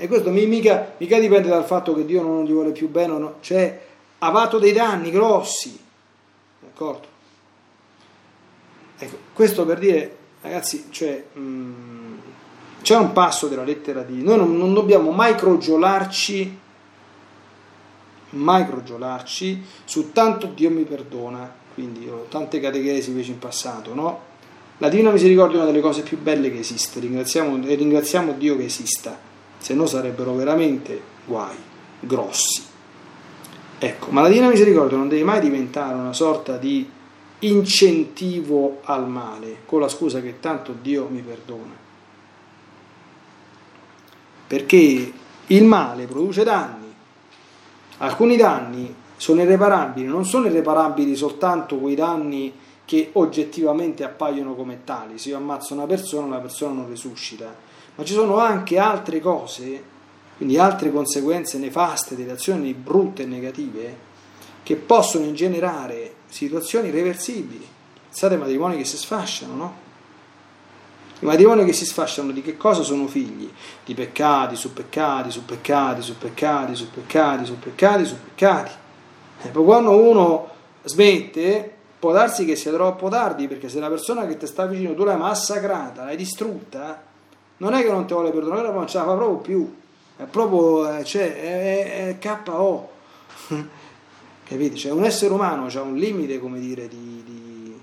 E 0.01 0.07
questo 0.07 0.31
mica, 0.31 0.95
mica 0.97 1.19
dipende 1.19 1.49
dal 1.49 1.65
fatto 1.65 1.93
che 1.93 2.05
Dio 2.05 2.23
non 2.23 2.45
gli 2.45 2.53
vuole 2.53 2.71
più 2.71 2.89
bene, 2.89 3.19
no. 3.19 3.35
cioè 3.41 3.87
ha 4.19 4.33
fatto 4.33 4.61
dei 4.61 4.73
danni 4.73 5.11
grossi, 5.11 5.77
d'accordo? 6.61 7.07
Ecco, 8.97 9.17
questo 9.33 9.67
per 9.67 9.81
dire, 9.81 10.17
ragazzi, 10.41 10.87
cioè, 10.91 11.25
mh, 11.33 11.41
mm, 11.41 12.19
c'è 12.81 12.97
un 12.97 13.13
passo 13.13 13.49
della 13.49 13.65
lettera 13.65 14.03
di... 14.03 14.23
Noi 14.23 14.37
non, 14.37 14.57
non 14.57 14.73
dobbiamo 14.73 15.11
mai 15.11 15.35
crogiolarci, 15.35 16.59
mai 18.31 18.67
crogiolarci 18.67 19.65
su 19.85 20.13
tanto 20.13 20.47
Dio 20.47 20.71
mi 20.71 20.85
perdona, 20.85 21.53
quindi 21.75 22.09
ho 22.09 22.27
tante 22.29 22.61
catechesi 22.61 23.11
invece 23.11 23.33
in 23.33 23.41
passato, 23.41 23.95
no? 23.95 24.21
La 24.79 24.89
Divina 24.89 25.11
Misericordia 25.11 25.57
è 25.59 25.63
una 25.63 25.71
delle 25.73 25.83
cose 25.83 26.03
più 26.03 26.19
belle 26.19 26.53
che 26.53 26.61
esiste, 26.61 27.01
ringraziamo, 27.01 27.67
e 27.67 27.75
ringraziamo 27.75 28.35
Dio 28.35 28.57
che 28.57 28.67
esista, 28.67 29.27
se 29.59 29.75
no 29.75 29.87
sarebbero 29.87 30.35
veramente 30.35 31.01
guai, 31.25 31.57
grossi. 32.01 32.63
Ecco, 33.79 34.11
ma 34.11 34.23
la 34.23 34.29
Divina 34.29 34.49
Misericordia 34.49 34.97
non 34.97 35.09
deve 35.09 35.23
mai 35.23 35.41
diventare 35.41 35.95
una 35.95 36.13
sorta 36.13 36.57
di 36.57 36.89
incentivo 37.41 38.81
al 38.83 39.09
male, 39.09 39.59
con 39.67 39.81
la 39.81 39.89
scusa 39.89 40.21
che 40.21 40.41
tanto 40.41 40.75
Dio 40.81 41.07
mi 41.09 41.21
perdona. 41.21 41.87
Perché 44.47 45.13
il 45.47 45.65
male 45.65 46.07
produce 46.07 46.43
danni, 46.43 46.93
alcuni 47.99 48.37
danni 48.37 48.95
sono 49.17 49.43
irreparabili, 49.43 50.07
non 50.07 50.25
sono 50.25 50.47
irreparabili 50.47 51.15
soltanto 51.15 51.77
quei 51.77 51.95
danni 51.95 52.53
che 52.85 53.11
oggettivamente 53.13 54.03
appaiono 54.03 54.55
come 54.55 54.81
tali. 54.85 55.19
Se 55.19 55.29
io 55.29 55.37
ammazzo 55.37 55.75
una 55.75 55.85
persona, 55.85 56.37
la 56.37 56.41
persona 56.41 56.73
non 56.73 56.89
risuscita. 56.89 57.55
Ma 57.99 58.05
ci 58.05 58.13
sono 58.13 58.39
anche 58.39 58.79
altre 58.79 59.19
cose, 59.19 59.83
quindi 60.37 60.57
altre 60.57 60.93
conseguenze 60.93 61.59
nefaste 61.59 62.15
delle 62.15 62.31
azioni 62.31 62.73
brutte 62.73 63.25
e 63.25 63.27
negative, 63.27 63.97
che 64.63 64.77
possono 64.77 65.25
ingenerare 65.25 66.15
situazioni 66.29 66.89
irreversibili. 66.89 67.67
Pensate 68.07 68.35
ai 68.35 68.41
matrimoni 68.41 68.77
che 68.77 68.85
si 68.85 68.97
sfasciano, 68.97 69.55
no? 69.55 69.75
I 71.19 71.27
matrimoni 71.27 71.65
che 71.65 71.73
si 71.73 71.85
sfasciano 71.85 72.31
di 72.31 72.41
che 72.41 72.57
cosa 72.57 72.85
sono 72.85 73.09
figli? 73.09 73.51
Di 73.85 73.95
peccati 73.95 74.55
su 74.55 74.73
peccati, 74.73 75.33
su 75.33 75.45
peccati, 75.45 76.01
su 76.01 76.17
peccati, 76.17 76.77
su 76.77 76.89
peccati, 76.91 77.45
su 77.45 77.59
peccati, 77.59 78.05
su 78.05 78.17
peccati. 78.23 78.73
E 79.43 79.49
poi 79.49 79.65
quando 79.65 79.97
uno 79.97 80.49
smette, 80.85 81.75
può 81.99 82.13
darsi 82.13 82.45
che 82.45 82.55
sia 82.55 82.71
troppo 82.71 83.09
tardi, 83.09 83.49
perché 83.49 83.69
se 83.69 83.81
la 83.81 83.89
persona 83.89 84.25
che 84.25 84.37
ti 84.37 84.47
sta 84.47 84.67
vicino 84.67 84.95
tu 84.95 85.03
l'hai 85.03 85.17
massacrata, 85.17 86.05
l'hai 86.05 86.17
distrutta, 86.17 87.03
non 87.59 87.75
è 87.75 87.83
che 87.83 87.91
non 87.91 88.07
ti 88.07 88.13
vuole 88.13 88.31
perdonare, 88.31 88.71
non 88.71 88.87
ce 88.87 88.99
la 88.99 89.05
fa 89.05 89.15
proprio 89.15 89.39
più. 89.39 89.77
È 90.17 90.25
proprio, 90.25 90.97
eh, 90.97 91.05
cioè, 91.05 91.41
è, 91.41 92.09
è 92.09 92.19
KO. 92.19 92.89
Capite? 94.45 94.77
Cioè, 94.77 94.93
un 94.93 95.05
essere 95.05 95.33
umano 95.33 95.67
ha 95.67 95.83
un 95.83 95.97
limite, 95.97 96.41
come 96.41 96.59
dire, 96.59 96.89
di, 96.89 97.23
di, 97.25 97.81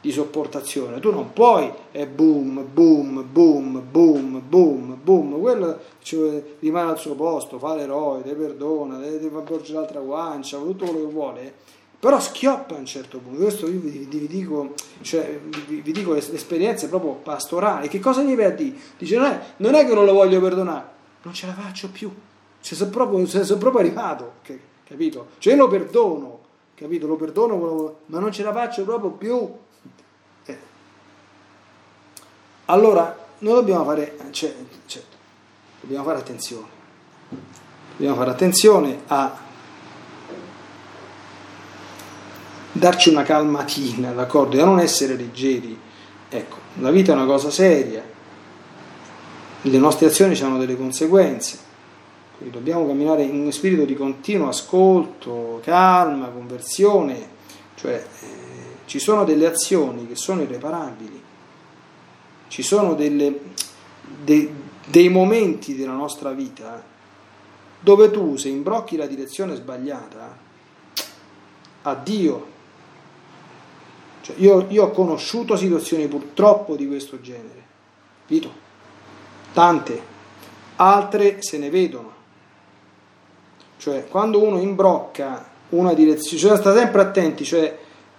di 0.00 0.12
sopportazione. 0.12 1.00
Tu 1.00 1.10
non 1.10 1.32
puoi, 1.32 1.70
è 1.90 2.06
boom, 2.06 2.64
boom, 2.72 3.24
boom, 3.30 3.82
boom, 3.90 4.42
boom, 4.48 4.98
boom. 5.02 5.40
Quello 5.40 5.78
cioè, 6.00 6.42
rimane 6.60 6.90
al 6.90 6.98
suo 6.98 7.14
posto, 7.14 7.58
fa 7.58 7.74
l'eroe, 7.74 8.22
ti 8.22 8.32
perdona, 8.32 8.98
ti 8.98 9.28
fa 9.30 9.40
porgere 9.40 9.78
l'altra 9.78 10.00
guancia, 10.00 10.58
tutto 10.58 10.84
quello 10.84 11.06
che 11.06 11.12
vuole 11.12 11.54
però 12.00 12.20
schioppa 12.20 12.76
a 12.76 12.78
un 12.78 12.86
certo 12.86 13.18
punto, 13.18 13.42
questo 13.42 13.68
io 13.68 13.80
vi, 13.80 14.06
vi 14.08 14.26
dico, 14.28 14.74
cioè, 15.00 15.36
vi, 15.66 15.80
vi, 15.80 15.90
dico 15.90 16.12
l'esperienza 16.12 16.86
proprio 16.86 17.14
pastorale, 17.14 17.88
che 17.88 17.98
cosa 17.98 18.22
vai 18.22 18.44
a 18.44 18.50
dire? 18.50 18.76
Dice 18.96 19.16
non 19.16 19.26
è, 19.26 19.40
non 19.56 19.74
è 19.74 19.84
che 19.84 19.94
non 19.94 20.04
lo 20.04 20.12
voglio 20.12 20.40
perdonare, 20.40 20.86
non 21.22 21.34
ce 21.34 21.46
la 21.46 21.54
faccio 21.54 21.88
più, 21.90 22.08
se 22.60 22.76
sono 22.76 22.90
proprio, 22.90 23.26
se 23.26 23.42
sono 23.42 23.58
proprio 23.58 23.80
arrivato, 23.84 24.34
capito? 24.84 25.30
Cioè 25.38 25.54
io 25.54 25.58
lo 25.58 25.68
perdono, 25.68 26.38
capito? 26.76 27.08
Lo 27.08 27.16
perdono, 27.16 27.96
ma 28.06 28.20
non 28.20 28.30
ce 28.30 28.44
la 28.44 28.52
faccio 28.52 28.84
proprio 28.84 29.10
più. 29.10 29.52
Eh. 30.44 30.58
Allora, 32.66 33.26
noi 33.38 33.54
dobbiamo 33.54 33.84
fare, 33.84 34.16
cioè, 34.30 34.54
cioè, 34.86 35.02
dobbiamo 35.80 36.04
fare 36.04 36.18
attenzione, 36.18 36.66
dobbiamo 37.96 38.14
fare 38.14 38.30
attenzione 38.30 39.00
a 39.08 39.46
darci 42.72 43.10
una 43.10 43.22
calmatina, 43.22 44.12
d'accordo? 44.12 44.56
E 44.56 44.60
a 44.60 44.64
non 44.64 44.80
essere 44.80 45.16
leggeri. 45.16 45.78
Ecco, 46.28 46.56
la 46.80 46.90
vita 46.90 47.12
è 47.12 47.14
una 47.14 47.24
cosa 47.24 47.50
seria, 47.50 48.02
le 49.62 49.78
nostre 49.78 50.06
azioni 50.06 50.38
hanno 50.40 50.58
delle 50.58 50.76
conseguenze, 50.76 51.58
quindi 52.36 52.54
dobbiamo 52.56 52.86
camminare 52.86 53.22
in 53.22 53.40
uno 53.40 53.50
spirito 53.50 53.84
di 53.84 53.94
continuo 53.94 54.48
ascolto, 54.48 55.60
calma, 55.64 56.28
conversione, 56.28 57.36
cioè 57.74 57.94
eh, 57.94 58.26
ci 58.84 58.98
sono 58.98 59.24
delle 59.24 59.46
azioni 59.46 60.06
che 60.06 60.16
sono 60.16 60.42
irreparabili, 60.42 61.22
ci 62.48 62.62
sono 62.62 62.94
delle, 62.94 63.40
de, 64.22 64.52
dei 64.86 65.08
momenti 65.08 65.74
della 65.74 65.92
nostra 65.92 66.30
vita 66.32 66.96
dove 67.80 68.10
tu 68.10 68.36
se 68.36 68.48
imbrocchi 68.48 68.96
la 68.96 69.06
direzione 69.06 69.54
sbagliata, 69.54 70.36
addio, 71.82 72.56
cioè, 74.28 74.36
io, 74.38 74.66
io, 74.68 74.84
ho 74.84 74.90
conosciuto 74.90 75.56
situazioni 75.56 76.06
purtroppo 76.06 76.76
di 76.76 76.86
questo 76.86 77.18
genere, 77.20 77.64
capito? 78.20 78.52
Tante, 79.54 80.02
altre 80.76 81.40
se 81.40 81.56
ne 81.56 81.70
vedono. 81.70 82.12
Cioè, 83.78 84.06
quando 84.06 84.42
uno 84.42 84.60
imbrocca 84.60 85.48
una 85.70 85.94
direzione, 85.94 86.38
cioè 86.38 86.56
sta 86.58 86.74
sempre 86.76 87.00
attenti, 87.00 87.44
cioè 87.44 87.78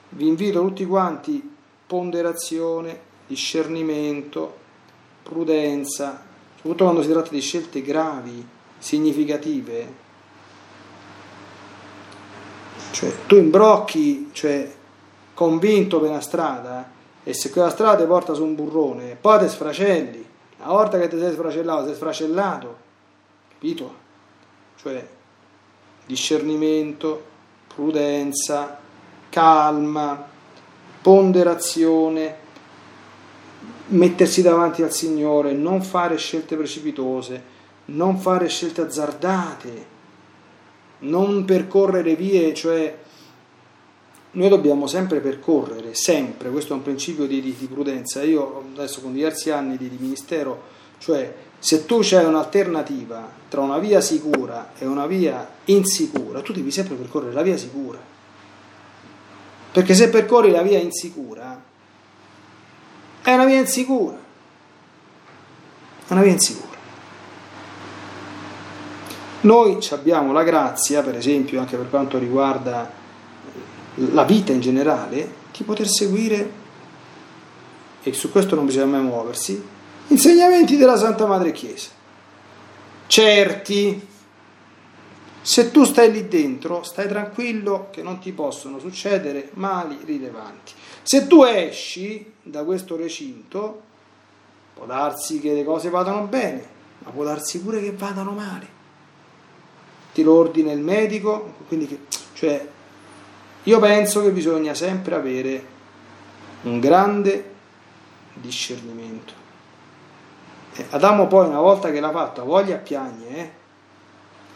vi 0.10 0.28
invito 0.28 0.62
tutti 0.62 0.84
quanti, 0.86 1.55
ponderazione, 1.86 2.99
discernimento, 3.28 4.57
prudenza, 5.22 6.24
soprattutto 6.55 6.84
quando 6.86 7.03
si 7.03 7.10
tratta 7.10 7.30
di 7.30 7.41
scelte 7.41 7.84
gravi, 7.84 8.47
significative. 8.80 10.07
Cioè, 12.91 13.14
tu 13.28 13.36
imbrocchi, 13.36 14.30
cioè 14.32 14.78
convinto 15.40 16.02
per 16.02 16.10
una 16.10 16.20
strada 16.20 16.92
e 17.24 17.34
se 17.34 17.50
quella 17.50 17.70
strada 17.70 18.02
ti 18.02 18.06
porta 18.06 18.34
su 18.34 18.44
un 18.44 18.56
burrone, 18.56 19.16
poi 19.16 19.40
ti 19.40 19.48
sfracelli. 19.48 20.28
Una 20.58 20.74
volta 20.74 21.00
che 21.00 21.08
ti 21.08 21.18
sei 21.18 21.32
sfracellato, 21.32 21.86
sei 21.86 21.96
sfracellato, 21.96 22.78
capito? 23.54 23.96
Cioè 24.82 25.08
discernimento, 26.06 27.24
prudenza, 27.74 28.80
calma, 29.30 30.28
ponderazione, 31.02 32.36
mettersi 33.88 34.42
davanti 34.42 34.84
al 34.84 34.92
Signore, 34.92 35.54
non 35.54 35.82
fare 35.82 36.18
scelte 36.18 36.58
precipitose, 36.58 37.42
non 37.86 38.18
fare 38.18 38.50
scelte 38.50 38.82
azzardate, 38.82 39.86
non 41.00 41.46
percorrere 41.46 42.16
vie, 42.16 42.54
cioè 42.54 43.08
noi 44.32 44.50
dobbiamo 44.50 44.86
sempre 44.86 45.20
percorrere, 45.22 45.96
sempre, 45.96 46.52
questo 46.52 46.74
è 46.74 46.76
un 46.76 46.84
principio 46.84 47.26
di, 47.26 47.42
di, 47.42 47.56
di 47.58 47.66
prudenza. 47.66 48.22
Io 48.22 48.64
adesso 48.76 49.02
con 49.02 49.14
diversi 49.14 49.50
anni 49.50 49.76
di, 49.76 49.90
di, 49.90 49.98
ministero, 50.00 50.62
cioè 51.00 51.34
se 51.58 51.86
tu 51.86 52.00
c'hai 52.02 52.26
un'alternativa 52.26 53.28
tra 53.50 53.62
una 53.62 53.80
via 53.80 54.02
sicura 54.02 54.74
e 54.78 54.86
una 54.86 55.08
via 55.08 55.50
insicura, 55.66 56.42
tu 56.42 56.54
devi 56.54 56.70
sempre 56.70 56.96
percorrere 56.96 57.34
la 57.34 57.42
via 57.42 57.58
sicura. 57.58 57.98
Perché 59.72 59.94
se 59.96 60.10
percorri 60.10 60.52
la 60.52 60.62
via 60.62 60.78
insicura, 60.78 61.62
è 63.24 63.34
una 63.34 63.46
via 63.46 63.60
insicura. 63.60 64.18
È 66.08 66.14
una 66.14 66.22
via 66.22 66.32
insicura. 66.32 66.78
Noi 69.42 69.78
abbiamo 69.92 70.34
la 70.34 70.44
grazia, 70.44 71.02
per 71.02 71.16
esempio, 71.16 71.60
anche 71.60 71.78
per 71.78 71.90
quanto 71.90 72.18
riguarda 72.18 72.99
la 74.14 74.24
vita 74.24 74.52
in 74.52 74.62
generale, 74.62 75.38
di 75.52 75.64
poter 75.64 75.88
seguire 75.88 76.68
e 78.02 78.14
su 78.14 78.32
questo 78.32 78.56
non 78.56 78.66
bisogna 78.66 78.86
mai 78.86 79.02
muoversi, 79.02 79.62
insegnamenti 80.08 80.78
della 80.78 80.97
Santa 80.97 81.26
Madre 81.26 81.52
Chiesa. 81.52 81.89
Certi, 83.08 84.08
se 85.41 85.72
tu 85.72 85.84
stai 85.84 86.12
lì 86.12 86.28
dentro, 86.28 86.84
stai 86.84 87.08
tranquillo 87.08 87.89
che 87.91 88.02
non 88.02 88.20
ti 88.20 88.32
possono 88.32 88.80
succedere 88.80 89.50
mali 89.54 89.97
rilevanti. 90.04 90.74
Se 91.04 91.28
tu 91.28 91.43
esci 91.43 92.34
da 92.41 92.64
questo 92.64 92.95
recinto, 92.95 93.82
può 94.74 94.86
darsi 94.86 95.39
che 95.39 95.54
le 95.54 95.64
cose 95.64 95.89
vadano 95.89 96.26
bene, 96.26 96.64
ma 97.00 97.12
può 97.12 97.24
darsi 97.24 97.60
pure 97.62 97.82
che 97.82 97.91
vadano 97.91 98.32
male. 98.32 98.78
Ti 100.14 100.24
lo 100.24 100.36
ordina 100.36 100.72
il 100.72 100.80
medico, 100.80 101.56
quindi 101.68 101.88
che, 101.88 102.00
cioè, 102.34 102.68
io 103.64 103.80
penso 103.80 104.22
che 104.22 104.32
bisogna 104.32 104.74
sempre 104.74 105.16
avere 105.16 105.78
un 106.64 106.80
grande 106.80 107.55
discernimento. 108.34 109.34
E 110.76 110.86
Adamo 110.91 111.28
poi 111.28 111.47
una 111.47 111.60
volta 111.60 111.91
che 111.91 111.99
l'ha 111.99 112.12
fatto, 112.12 112.45
voglia 112.45 112.78
piagne, 112.78 113.38
eh? 113.38 113.51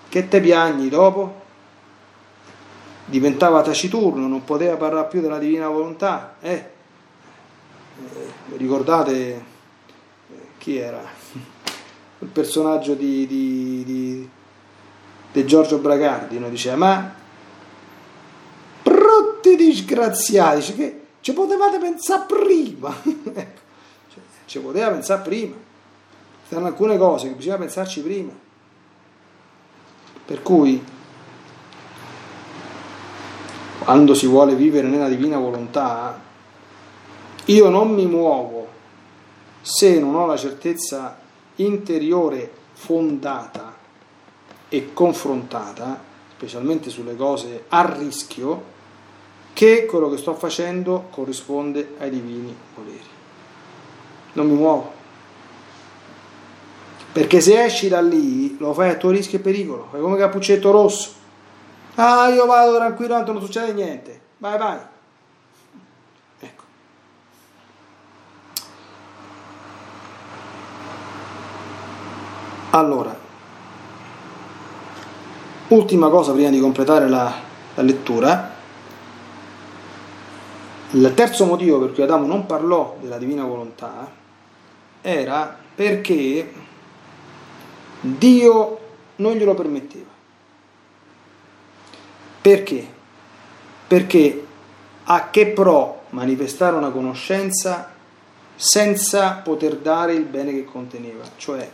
che 0.09 0.27
te 0.27 0.39
piagni 0.39 0.89
dopo? 0.89 1.41
Diventava 3.05 3.61
taciturno, 3.61 4.27
non 4.27 4.45
poteva 4.45 4.77
parlare 4.77 5.07
più 5.07 5.19
della 5.19 5.37
divina 5.37 5.67
volontà. 5.67 6.35
Eh? 6.39 6.53
Eh, 6.53 6.71
ricordate 8.55 9.13
eh, 9.13 9.41
chi 10.57 10.77
era? 10.77 11.01
Il 12.19 12.29
personaggio 12.29 12.93
di, 12.93 13.27
di, 13.27 13.83
di, 13.83 14.29
di 15.33 15.45
Giorgio 15.45 15.79
Bragardi, 15.79 16.39
no? 16.39 16.47
diceva 16.47 16.77
ma 16.77 17.13
disgraziati, 19.73 20.59
dice, 20.59 20.75
che 20.75 21.01
ci 21.21 21.33
potevate 21.33 21.79
pensare 21.79 22.25
prima. 22.27 22.95
ecco, 23.03 23.61
ci 24.45 24.59
poteva 24.59 24.91
pensare 24.91 25.21
prima. 25.21 25.55
Stanno 26.45 26.67
alcune 26.67 26.97
cose 26.97 27.29
che 27.29 27.33
bisogna 27.33 27.57
pensarci 27.57 28.01
prima. 28.01 28.31
Per 30.25 30.41
cui, 30.41 30.83
quando 33.79 34.13
si 34.13 34.27
vuole 34.27 34.55
vivere 34.55 34.87
nella 34.87 35.09
divina 35.09 35.37
volontà, 35.37 36.19
io 37.45 37.69
non 37.69 37.93
mi 37.93 38.05
muovo 38.05 38.67
se 39.61 39.99
non 39.99 40.15
ho 40.15 40.25
la 40.25 40.37
certezza 40.37 41.19
interiore 41.55 42.51
fondata 42.73 43.75
e 44.69 44.93
confrontata, 44.93 46.01
specialmente 46.35 46.89
sulle 46.89 47.15
cose 47.15 47.65
a 47.69 47.93
rischio, 47.97 48.71
che 49.53 49.85
quello 49.85 50.09
che 50.09 50.17
sto 50.17 50.33
facendo 50.33 51.05
corrisponde 51.11 51.95
ai 51.99 52.09
divini 52.09 52.55
voleri. 52.75 53.11
Non 54.33 54.47
mi 54.47 54.55
muovo. 54.55 54.91
Perché 57.13 57.41
se 57.41 57.63
esci 57.63 57.87
da 57.87 58.01
lì 58.01 58.57
lo 58.57 58.73
fai 58.73 58.89
a 58.89 58.95
tuo 58.95 59.11
rischio 59.11 59.37
e 59.37 59.41
pericolo, 59.41 59.87
fai 59.91 60.01
come 60.01 60.17
cappuccetto 60.17 60.71
rosso. 60.71 61.21
Ah, 61.95 62.27
io 62.29 62.47
vado 62.47 62.75
tranquillo, 62.75 63.13
tanto 63.13 63.33
non 63.33 63.41
succede 63.41 63.71
niente. 63.71 64.19
Vai, 64.39 64.57
vai. 64.57 64.79
Ecco. 66.39 66.63
Allora, 72.71 73.15
ultima 75.67 76.09
cosa 76.09 76.31
prima 76.31 76.49
di 76.49 76.59
completare 76.59 77.07
la, 77.07 77.31
la 77.75 77.81
lettura. 77.83 78.52
Il 80.95 81.11
terzo 81.15 81.45
motivo 81.45 81.79
per 81.79 81.91
cui 81.91 82.03
Adamo 82.03 82.27
non 82.27 82.45
parlò 82.45 82.97
della 83.01 83.17
divina 83.17 83.43
volontà 83.43 84.11
era 85.01 85.57
perché 85.73 86.53
Dio 87.99 88.79
non 89.15 89.33
glielo 89.33 89.55
permetteva. 89.55 90.11
Perché? 92.41 92.87
Perché 93.87 94.45
a 95.05 95.29
che 95.31 95.47
pro 95.47 96.03
manifestare 96.09 96.75
una 96.75 96.91
conoscenza 96.91 97.91
senza 98.55 99.31
poter 99.43 99.77
dare 99.77 100.13
il 100.13 100.25
bene 100.25 100.51
che 100.51 100.63
conteneva? 100.63 101.23
Cioè, 101.37 101.71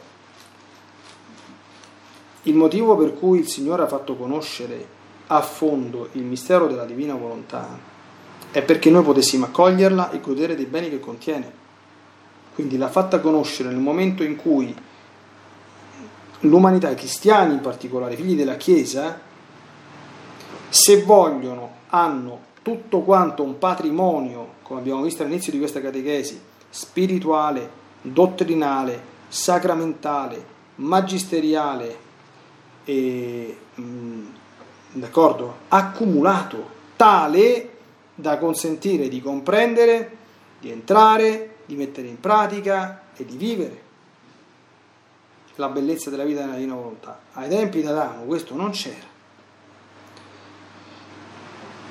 il 2.43 2.55
motivo 2.55 2.95
per 2.95 3.13
cui 3.15 3.39
il 3.39 3.49
Signore 3.49 3.83
ha 3.83 3.87
fatto 3.87 4.15
conoscere 4.15 4.97
a 5.27 5.41
fondo 5.41 6.07
il 6.13 6.23
mistero 6.23 6.67
della 6.67 6.85
divina 6.85 7.15
volontà 7.15 7.88
è 8.51 8.61
perché 8.63 8.89
noi 8.89 9.03
potessimo 9.03 9.45
accoglierla 9.45 10.11
e 10.11 10.19
godere 10.19 10.55
dei 10.55 10.65
beni 10.65 10.89
che 10.89 10.99
contiene. 10.99 11.51
Quindi 12.55 12.77
l'ha 12.77 12.89
fatta 12.89 13.19
conoscere 13.19 13.69
nel 13.69 13.77
momento 13.77 14.23
in 14.23 14.35
cui 14.35 14.75
l'umanità, 16.41 16.89
i 16.89 16.95
cristiani 16.95 17.53
in 17.53 17.61
particolare, 17.61 18.13
i 18.13 18.17
figli 18.17 18.35
della 18.35 18.57
Chiesa, 18.57 19.19
se 20.69 21.03
vogliono, 21.03 21.77
hanno 21.89 22.47
tutto 22.61 22.99
quanto 23.01 23.43
un 23.43 23.57
patrimonio, 23.57 24.55
come 24.63 24.79
abbiamo 24.79 25.01
visto 25.01 25.23
all'inizio 25.23 25.51
di 25.51 25.57
questa 25.59 25.81
catechesi, 25.81 26.39
spirituale, 26.69 27.69
dottrinale, 28.01 29.01
sacramentale, 29.27 30.57
magisteriale 30.75 31.97
e 32.83 33.57
mh, 33.75 34.19
d'accordo, 34.93 35.55
accumulato, 35.69 36.77
tale 36.95 37.77
da 38.19 38.37
consentire 38.37 39.07
di 39.07 39.21
comprendere, 39.21 40.17
di 40.59 40.69
entrare, 40.69 41.55
di 41.65 41.75
mettere 41.75 42.07
in 42.07 42.19
pratica 42.19 43.03
e 43.15 43.25
di 43.25 43.37
vivere 43.37 43.87
la 45.55 45.67
bellezza 45.67 46.09
della 46.09 46.23
vita 46.23 46.41
nella 46.41 46.55
divina 46.55 46.75
volontà. 46.75 47.19
Ai 47.33 47.49
tempi 47.49 47.81
di 47.81 47.87
Adamo 47.87 48.23
questo 48.23 48.55
non 48.55 48.71
c'era. 48.71 49.07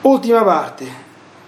Ultima 0.02 0.42
parte, 0.42 0.86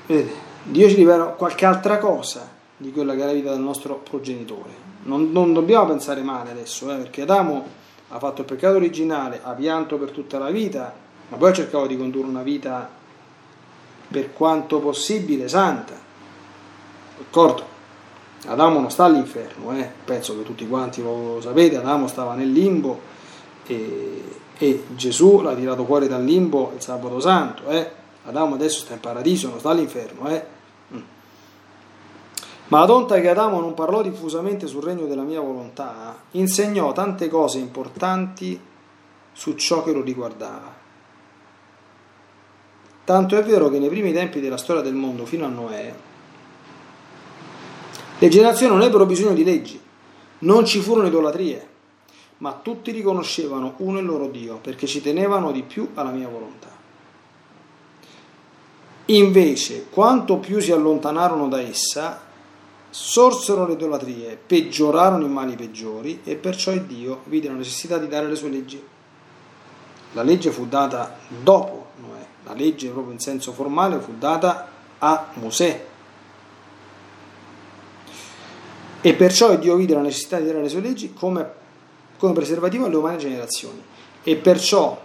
vedete, 0.06 0.48
Dio 0.64 0.88
ci 0.88 0.96
rivela 0.96 1.24
qualche 1.26 1.64
altra 1.64 1.98
cosa 1.98 2.48
di 2.76 2.92
quella 2.92 3.14
che 3.14 3.22
è 3.22 3.26
la 3.26 3.32
vita 3.32 3.50
del 3.50 3.60
nostro 3.60 3.96
progenitore. 3.96 4.88
Non, 5.04 5.32
non 5.32 5.54
dobbiamo 5.54 5.86
pensare 5.86 6.22
male 6.22 6.50
adesso, 6.50 6.92
eh, 6.92 6.96
perché 6.96 7.22
Adamo 7.22 7.64
ha 8.08 8.18
fatto 8.18 8.42
il 8.42 8.46
peccato 8.46 8.76
originale, 8.76 9.40
ha 9.42 9.52
pianto 9.52 9.96
per 9.96 10.10
tutta 10.10 10.38
la 10.38 10.50
vita, 10.50 10.92
ma 11.28 11.36
poi 11.36 11.50
ha 11.50 11.54
cercato 11.54 11.86
di 11.86 11.96
condurre 11.96 12.28
una 12.28 12.42
vita 12.42 12.98
per 14.10 14.32
quanto 14.32 14.80
possibile 14.80 15.48
santa. 15.48 15.94
D'accordo? 17.18 17.68
Adamo 18.46 18.80
non 18.80 18.90
sta 18.90 19.04
all'inferno, 19.04 19.72
eh? 19.76 19.88
penso 20.04 20.36
che 20.36 20.44
tutti 20.44 20.66
quanti 20.66 21.02
lo 21.02 21.38
sapete, 21.42 21.76
Adamo 21.76 22.06
stava 22.06 22.34
nel 22.34 22.50
limbo 22.50 23.00
e, 23.66 24.24
e 24.56 24.84
Gesù 24.96 25.42
l'ha 25.42 25.54
tirato 25.54 25.84
fuori 25.84 26.08
dal 26.08 26.24
limbo 26.24 26.72
il 26.74 26.80
sabato 26.80 27.20
santo, 27.20 27.68
eh? 27.68 27.98
Adamo 28.24 28.54
adesso 28.54 28.80
sta 28.80 28.94
in 28.94 29.00
paradiso, 29.00 29.48
non 29.48 29.58
sta 29.58 29.70
all'inferno. 29.70 30.28
Eh? 30.28 30.44
Mm. 30.94 31.00
Ma 32.68 32.80
la 32.80 32.86
tonta 32.86 33.20
che 33.20 33.28
Adamo 33.28 33.60
non 33.60 33.74
parlò 33.74 34.02
diffusamente 34.02 34.66
sul 34.66 34.82
regno 34.82 35.06
della 35.06 35.22
mia 35.22 35.40
volontà, 35.40 36.16
insegnò 36.32 36.92
tante 36.92 37.28
cose 37.28 37.58
importanti 37.58 38.58
su 39.32 39.54
ciò 39.54 39.82
che 39.82 39.92
lo 39.92 40.02
riguardava. 40.02 40.79
Tanto 43.04 43.36
è 43.36 43.42
vero 43.42 43.68
che 43.68 43.78
nei 43.78 43.88
primi 43.88 44.12
tempi 44.12 44.40
della 44.40 44.56
storia 44.56 44.82
del 44.82 44.94
mondo, 44.94 45.24
fino 45.24 45.44
a 45.44 45.48
Noè, 45.48 45.94
le 48.18 48.28
generazioni 48.28 48.72
non 48.74 48.82
ebbero 48.82 49.06
bisogno 49.06 49.32
di 49.32 49.44
leggi, 49.44 49.80
non 50.40 50.66
ci 50.66 50.80
furono 50.80 51.06
idolatrie, 51.06 51.68
ma 52.38 52.52
tutti 52.52 52.90
riconoscevano 52.90 53.74
uno 53.78 53.98
il 53.98 54.04
loro 54.04 54.28
Dio 54.28 54.58
perché 54.58 54.86
ci 54.86 55.00
tenevano 55.00 55.52
di 55.52 55.62
più 55.62 55.90
alla 55.94 56.10
mia 56.10 56.28
volontà. 56.28 56.68
Invece, 59.06 59.86
quanto 59.90 60.36
più 60.36 60.60
si 60.60 60.70
allontanarono 60.70 61.48
da 61.48 61.60
essa, 61.60 62.20
sorsero 62.90 63.66
le 63.66 63.72
idolatrie, 63.72 64.38
peggiorarono 64.44 65.24
i 65.24 65.28
mali 65.28 65.56
peggiori 65.56 66.20
e 66.22 66.36
perciò 66.36 66.72
il 66.72 66.82
Dio 66.82 67.22
vide 67.24 67.48
la 67.48 67.54
necessità 67.54 67.98
di 67.98 68.06
dare 68.06 68.28
le 68.28 68.36
sue 68.36 68.50
leggi. 68.50 68.82
La 70.12 70.22
legge 70.22 70.50
fu 70.50 70.66
data 70.66 71.16
dopo 71.42 71.79
la 72.50 72.56
legge 72.56 72.88
proprio 72.88 73.12
in 73.12 73.20
senso 73.20 73.52
formale 73.52 74.00
fu 74.00 74.14
data 74.18 74.68
a 74.98 75.28
Mosè, 75.34 75.86
E 79.02 79.14
perciò 79.14 79.56
Dio 79.56 79.76
vide 79.76 79.94
la 79.94 80.02
necessità 80.02 80.38
di 80.38 80.44
dare 80.44 80.60
le 80.60 80.68
sue 80.68 80.82
leggi 80.82 81.14
come, 81.14 81.50
come 82.18 82.34
preservativo 82.34 82.84
alle 82.84 82.96
umane 82.96 83.16
generazioni. 83.16 83.82
E 84.22 84.36
perciò, 84.36 85.00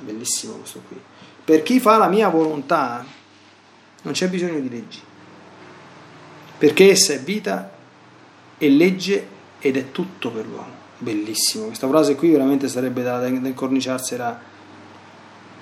bellissimo 0.00 0.54
questo 0.54 0.80
qui, 0.88 1.00
per 1.44 1.62
chi 1.62 1.78
fa 1.78 1.98
la 1.98 2.08
mia 2.08 2.28
volontà 2.28 3.04
non 4.02 4.12
c'è 4.12 4.28
bisogno 4.28 4.58
di 4.58 4.68
leggi, 4.68 5.00
perché 6.58 6.90
essa 6.90 7.12
è 7.12 7.20
vita 7.20 7.70
e 8.58 8.68
legge 8.68 9.28
ed 9.60 9.76
è 9.76 9.92
tutto 9.92 10.32
per 10.32 10.44
l'uomo. 10.44 10.80
Bellissimo, 10.98 11.66
questa 11.66 11.86
frase 11.86 12.16
qui 12.16 12.30
veramente 12.30 12.66
sarebbe 12.66 13.04
da, 13.04 13.20
da 13.20 13.28
incorniciarsela 13.28 14.50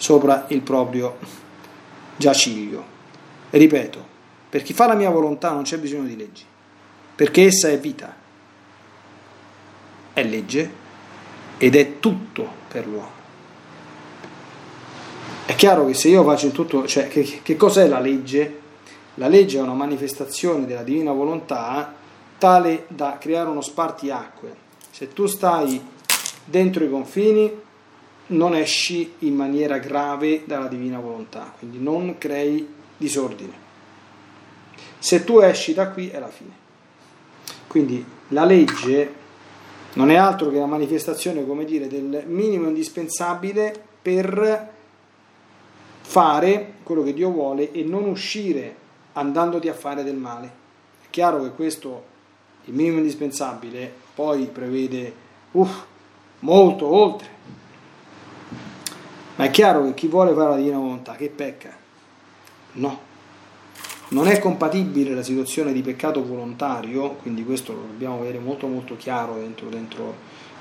sopra 0.01 0.46
il 0.48 0.62
proprio 0.62 1.18
giaciglio. 2.16 2.84
E 3.51 3.59
ripeto, 3.59 4.07
per 4.48 4.62
chi 4.62 4.72
fa 4.72 4.86
la 4.86 4.94
mia 4.94 5.11
volontà 5.11 5.51
non 5.51 5.62
c'è 5.62 5.78
bisogno 5.78 6.07
di 6.07 6.16
leggi 6.16 6.44
perché 7.20 7.44
essa 7.44 7.68
è 7.68 7.78
vita, 7.78 8.16
è 10.14 10.22
legge 10.22 10.72
ed 11.59 11.76
è 11.76 12.01
tutto 12.01 12.48
per 12.66 12.86
l'uomo. 12.86 13.18
È 15.44 15.55
chiaro 15.55 15.84
che 15.84 15.92
se 15.92 16.09
io 16.09 16.24
faccio 16.24 16.46
il 16.46 16.53
tutto, 16.53 16.86
cioè 16.86 17.09
che, 17.09 17.40
che 17.42 17.57
cos'è 17.57 17.86
la 17.88 18.01
legge? 18.01 18.61
La 19.16 19.28
legge 19.28 19.59
è 19.59 19.61
una 19.61 19.74
manifestazione 19.74 20.64
della 20.64 20.82
divina 20.82 21.12
volontà 21.12 21.92
tale 22.38 22.86
da 22.88 23.18
creare 23.20 23.51
uno 23.51 23.61
spartiacque. 23.61 24.57
Se 24.90 25.12
tu 25.12 25.26
stai 25.26 25.78
dentro 26.42 26.84
i 26.84 26.88
confini 26.88 27.53
non 28.31 28.55
esci 28.55 29.14
in 29.20 29.35
maniera 29.35 29.78
grave 29.78 30.43
dalla 30.45 30.66
divina 30.66 30.99
volontà, 30.99 31.53
quindi 31.59 31.81
non 31.81 32.16
crei 32.18 32.68
disordine. 32.97 33.68
Se 34.99 35.24
tu 35.24 35.41
esci 35.41 35.72
da 35.72 35.89
qui 35.89 36.09
è 36.09 36.18
la 36.18 36.28
fine. 36.28 36.59
Quindi 37.66 38.05
la 38.28 38.45
legge 38.45 39.14
non 39.95 40.11
è 40.11 40.16
altro 40.16 40.51
che 40.51 40.59
la 40.59 40.66
manifestazione, 40.66 41.47
come 41.47 41.64
dire, 41.64 41.89
del 41.89 42.24
minimo 42.26 42.68
indispensabile 42.68 43.72
per 44.03 44.70
fare 46.01 46.74
quello 46.83 47.03
che 47.03 47.14
Dio 47.14 47.31
vuole 47.31 47.72
e 47.72 47.83
non 47.83 48.05
uscire 48.09 48.76
andandoti 49.12 49.68
a 49.68 49.74
fare 49.74 50.05
del 50.05 50.16
male. 50.16 50.47
È 51.03 51.07
chiaro 51.11 51.43
che 51.43 51.51
questo, 51.51 52.05
il 52.66 52.74
minimo 52.74 52.99
indispensabile, 52.99 53.93
poi 54.14 54.47
prevede 54.47 55.12
uff, 55.53 55.85
molto 56.41 56.87
oltre. 56.87 57.28
Ma 59.41 59.47
è 59.47 59.51
chiaro 59.51 59.84
che 59.84 59.95
chi 59.95 60.07
vuole 60.07 60.34
fare 60.34 60.51
la 60.51 60.57
divina 60.57 60.76
volontà, 60.76 61.14
che 61.14 61.30
pecca? 61.30 61.74
No. 62.72 63.01
Non 64.09 64.28
è 64.28 64.38
compatibile 64.38 65.14
la 65.14 65.22
situazione 65.22 65.72
di 65.72 65.80
peccato 65.80 66.22
volontario, 66.22 67.12
quindi 67.12 67.43
questo 67.43 67.72
lo 67.72 67.80
dobbiamo 67.80 68.16
avere 68.18 68.38
molto 68.38 68.66
molto 68.66 68.99
chiaro 68.99 69.36
dentro, 69.36 69.70
dentro, 69.70 70.14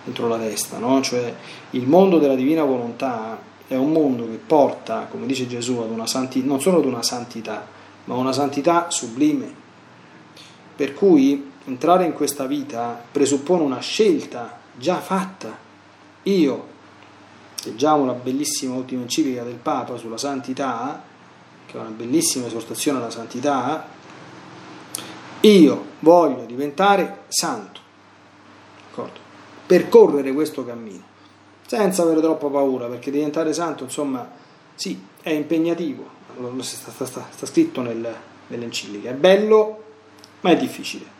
dentro 0.06 0.30
la 0.30 0.38
testa, 0.38 0.78
no? 0.78 1.02
cioè 1.02 1.34
il 1.72 1.88
mondo 1.88 2.20
della 2.20 2.36
divina 2.36 2.64
volontà 2.64 3.38
è 3.68 3.76
un 3.76 3.92
mondo 3.92 4.26
che 4.30 4.38
porta, 4.38 5.08
come 5.12 5.26
dice 5.26 5.46
Gesù, 5.46 5.80
ad 5.80 5.90
una 5.90 6.08
santità, 6.08 6.48
non 6.48 6.62
solo 6.62 6.78
ad 6.78 6.86
una 6.86 7.04
santità, 7.04 7.68
ma 8.06 8.16
una 8.16 8.32
santità 8.32 8.90
sublime. 8.90 9.54
Per 10.78 10.94
cui 10.94 11.52
entrare 11.66 12.06
in 12.06 12.14
questa 12.14 12.46
vita 12.46 12.98
presuppone 13.12 13.62
una 13.62 13.82
scelta 13.82 14.58
già 14.78 15.02
fatta. 15.02 15.68
Io, 16.24 16.69
leggiamo 17.64 18.06
la 18.06 18.14
bellissima 18.14 18.76
ultima 18.76 19.02
enciclica 19.02 19.44
del 19.44 19.56
Papa 19.56 19.98
sulla 19.98 20.18
santità, 20.18 21.02
che 21.66 21.78
è 21.78 21.80
una 21.80 21.90
bellissima 21.90 22.48
esortazione 22.48 23.00
alla 23.00 23.12
santità, 23.12 23.88
io 25.42 25.86
voglio 26.00 26.46
diventare 26.46 27.24
santo, 27.28 27.80
d'accordo? 28.90 29.20
percorrere 29.66 30.34
questo 30.34 30.66
cammino, 30.66 31.04
senza 31.66 32.02
avere 32.02 32.22
troppa 32.22 32.48
paura, 32.48 32.88
perché 32.88 33.12
diventare 33.12 33.54
santo, 33.54 33.84
insomma, 33.84 34.30
sì, 34.76 35.02
è 35.22 35.30
impegnativo, 35.30 36.18
sta, 36.62 36.92
sta, 36.92 37.06
sta, 37.06 37.28
sta 37.30 37.46
scritto 37.46 37.82
nel, 37.82 38.16
nell'enciclica, 38.48 39.12
è 39.12 39.14
bello, 39.14 39.84
ma 40.42 40.52
è 40.52 40.58
difficile. 40.58 41.18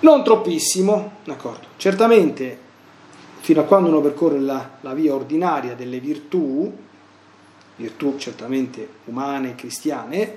Non 0.00 0.22
troppissimo, 0.22 1.18
d'accordo? 1.24 1.66
Certamente, 1.76 2.66
fino 3.40 3.60
a 3.60 3.64
quando 3.64 3.88
uno 3.88 4.00
percorre 4.00 4.40
la, 4.40 4.70
la 4.80 4.94
via 4.94 5.14
ordinaria 5.14 5.74
delle 5.74 6.00
virtù, 6.00 6.70
virtù 7.76 8.16
certamente 8.18 8.88
umane 9.04 9.50
e 9.50 9.54
cristiane, 9.54 10.36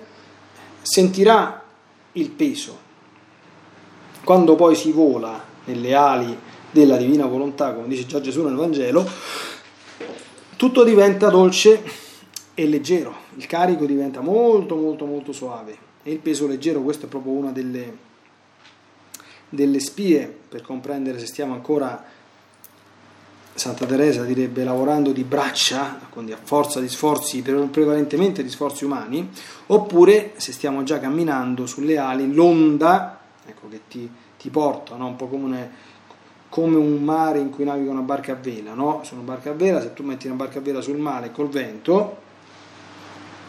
sentirà 0.81 1.63
il 2.13 2.29
peso. 2.29 2.89
Quando 4.23 4.55
poi 4.55 4.75
si 4.75 4.91
vola 4.91 5.43
nelle 5.65 5.93
ali 5.93 6.37
della 6.71 6.97
divina 6.97 7.25
volontà, 7.25 7.73
come 7.73 7.87
dice 7.87 8.05
già 8.05 8.21
Gesù 8.21 8.43
nel 8.43 8.55
Vangelo, 8.55 9.07
tutto 10.55 10.83
diventa 10.83 11.29
dolce 11.29 11.83
e 12.53 12.67
leggero, 12.67 13.15
il 13.35 13.45
carico 13.47 13.85
diventa 13.85 14.21
molto 14.21 14.75
molto 14.75 15.05
molto 15.05 15.31
suave 15.31 15.89
e 16.03 16.11
il 16.11 16.19
peso 16.19 16.47
leggero, 16.47 16.81
questa 16.81 17.05
è 17.05 17.09
proprio 17.09 17.33
una 17.33 17.51
delle, 17.51 17.97
delle 19.49 19.79
spie 19.79 20.33
per 20.49 20.61
comprendere 20.61 21.19
se 21.19 21.25
stiamo 21.25 21.53
ancora 21.53 22.03
Santa 23.53 23.85
Teresa 23.85 24.23
direbbe 24.23 24.63
lavorando 24.63 25.11
di 25.11 25.23
braccia, 25.23 25.99
quindi 26.09 26.31
a 26.31 26.37
forza 26.41 26.79
di 26.79 26.87
sforzi, 26.87 27.41
prevalentemente 27.41 28.43
di 28.43 28.49
sforzi 28.49 28.85
umani, 28.85 29.29
oppure 29.67 30.33
se 30.37 30.51
stiamo 30.51 30.83
già 30.83 30.99
camminando 30.99 31.65
sulle 31.65 31.97
ali, 31.97 32.33
l'onda 32.33 33.19
ecco, 33.45 33.67
che 33.69 33.81
ti, 33.87 34.09
ti 34.37 34.49
porta, 34.49 34.95
no? 34.95 35.07
un 35.07 35.15
po' 35.15 35.27
come, 35.27 35.43
une, 35.43 35.71
come, 36.49 36.77
un 36.77 37.03
mare 37.03 37.39
in 37.39 37.49
cui 37.49 37.65
naviga 37.65 37.91
una 37.91 38.01
barca 38.01 38.33
a 38.33 38.35
vela, 38.35 38.73
no? 38.73 39.01
su 39.03 39.15
una 39.15 39.23
barca 39.23 39.51
a 39.51 39.53
vela, 39.53 39.81
se 39.81 39.93
tu 39.93 40.03
metti 40.03 40.27
una 40.27 40.35
barca 40.35 40.59
a 40.59 40.61
vela 40.61 40.81
sul 40.81 40.97
mare 40.97 41.31
col 41.31 41.49
vento, 41.49 42.17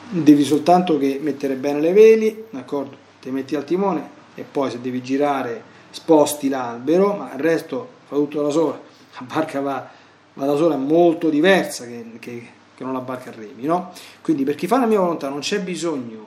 devi 0.08 0.44
soltanto 0.44 0.98
che 0.98 1.18
mettere 1.22 1.54
bene 1.54 1.80
le 1.80 1.92
veli, 1.92 2.44
d'accordo? 2.50 2.96
Ti 3.20 3.30
metti 3.30 3.54
al 3.54 3.64
timone 3.64 4.20
e 4.34 4.42
poi 4.42 4.70
se 4.70 4.80
devi 4.80 5.00
girare 5.00 5.62
sposti 5.90 6.48
l'albero, 6.48 7.14
ma 7.14 7.32
il 7.32 7.40
resto 7.40 7.88
fa 8.06 8.16
tutto 8.16 8.42
da 8.42 8.50
sola. 8.50 8.80
La 9.14 9.26
barca 9.26 9.60
va 9.60 9.90
ma 10.34 10.46
da 10.46 10.56
sola 10.56 10.74
è 10.74 10.78
molto 10.78 11.28
diversa 11.28 11.84
che, 11.84 12.12
che, 12.18 12.48
che 12.74 12.84
non 12.84 12.92
la 12.92 13.00
barca 13.00 13.30
a 13.30 13.34
remi, 13.34 13.64
no? 13.64 13.92
Quindi 14.22 14.44
per 14.44 14.54
chi 14.54 14.66
fa 14.66 14.78
la 14.78 14.86
mia 14.86 14.98
volontà 14.98 15.28
non 15.28 15.40
c'è 15.40 15.60
bisogno 15.60 16.26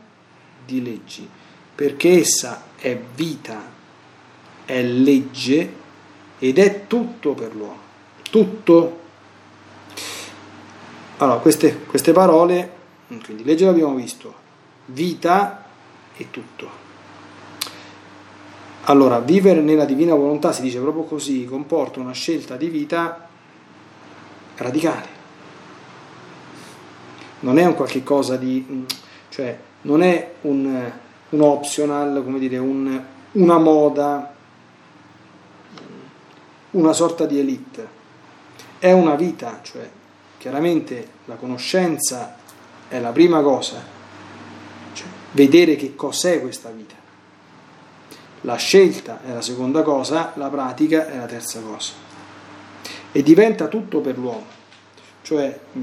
di 0.65 0.83
leggi, 0.83 1.27
perché 1.73 2.19
essa 2.19 2.65
è 2.75 2.97
vita, 3.15 3.63
è 4.65 4.81
legge 4.81 5.83
ed 6.38 6.59
è 6.59 6.86
tutto 6.88 7.33
per 7.33 7.55
l'uomo. 7.55 7.83
Tutto. 8.29 8.99
Allora, 11.17 11.39
queste, 11.39 11.86
queste 11.86 12.11
parole, 12.11 12.73
quindi 13.23 13.43
legge 13.43 13.65
l'abbiamo 13.65 13.95
visto, 13.95 14.33
vita 14.86 15.65
e 16.15 16.29
tutto. 16.29 16.84
Allora, 18.88 19.19
vivere 19.19 19.61
nella 19.61 19.86
divina 19.86 20.13
volontà, 20.13 20.51
si 20.51 20.61
dice 20.61 20.79
proprio 20.79 21.03
così, 21.03 21.45
comporta 21.45 21.99
una 21.99 22.11
scelta 22.11 22.55
di 22.55 22.67
vita 22.67 23.27
radicale. 24.57 25.07
Non 27.39 27.57
è 27.57 27.65
un 27.65 27.73
qualche 27.73 28.03
cosa 28.03 28.36
di... 28.38 28.63
Mm, 28.69 28.83
cioè 29.29 29.57
non 29.81 30.03
è 30.03 30.33
un, 30.41 30.91
un 31.29 31.41
optional, 31.41 32.23
come 32.23 32.38
dire, 32.38 32.59
un, 32.59 33.03
una 33.31 33.57
moda, 33.57 34.33
una 36.71 36.93
sorta 36.93 37.25
di 37.25 37.39
elite. 37.39 37.88
È 38.77 38.91
una 38.91 39.15
vita, 39.15 39.61
cioè 39.63 39.89
chiaramente 40.38 41.07
la 41.25 41.36
conoscenza 41.36 42.38
è 42.88 42.99
la 42.99 43.09
prima 43.09 43.41
cosa, 43.41 43.81
cioè 44.93 45.07
vedere 45.31 45.75
che 45.75 45.95
cos'è 45.95 46.39
questa 46.39 46.69
vita. 46.69 47.04
La 48.45 48.55
scelta 48.55 49.21
è 49.25 49.33
la 49.33 49.41
seconda 49.41 49.81
cosa, 49.81 50.31
la 50.35 50.49
pratica 50.49 51.07
è 51.07 51.17
la 51.17 51.25
terza 51.25 51.59
cosa 51.61 52.05
e 53.11 53.23
diventa 53.23 53.67
tutto 53.67 54.01
per 54.01 54.17
l'uomo. 54.17 54.45
Cioè 55.21 55.57
mh, 55.71 55.79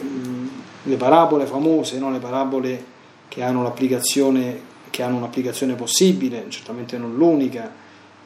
mm, 0.00 0.46
le 0.82 0.96
parabole 0.96 1.46
famose, 1.46 1.98
no? 1.98 2.10
le 2.10 2.18
parabole 2.18 2.84
che 3.28 3.42
hanno, 3.42 3.62
l'applicazione, 3.62 4.60
che 4.90 5.02
hanno 5.02 5.16
un'applicazione 5.16 5.74
possibile, 5.74 6.44
certamente 6.50 6.98
non 6.98 7.14
l'unica, 7.14 7.68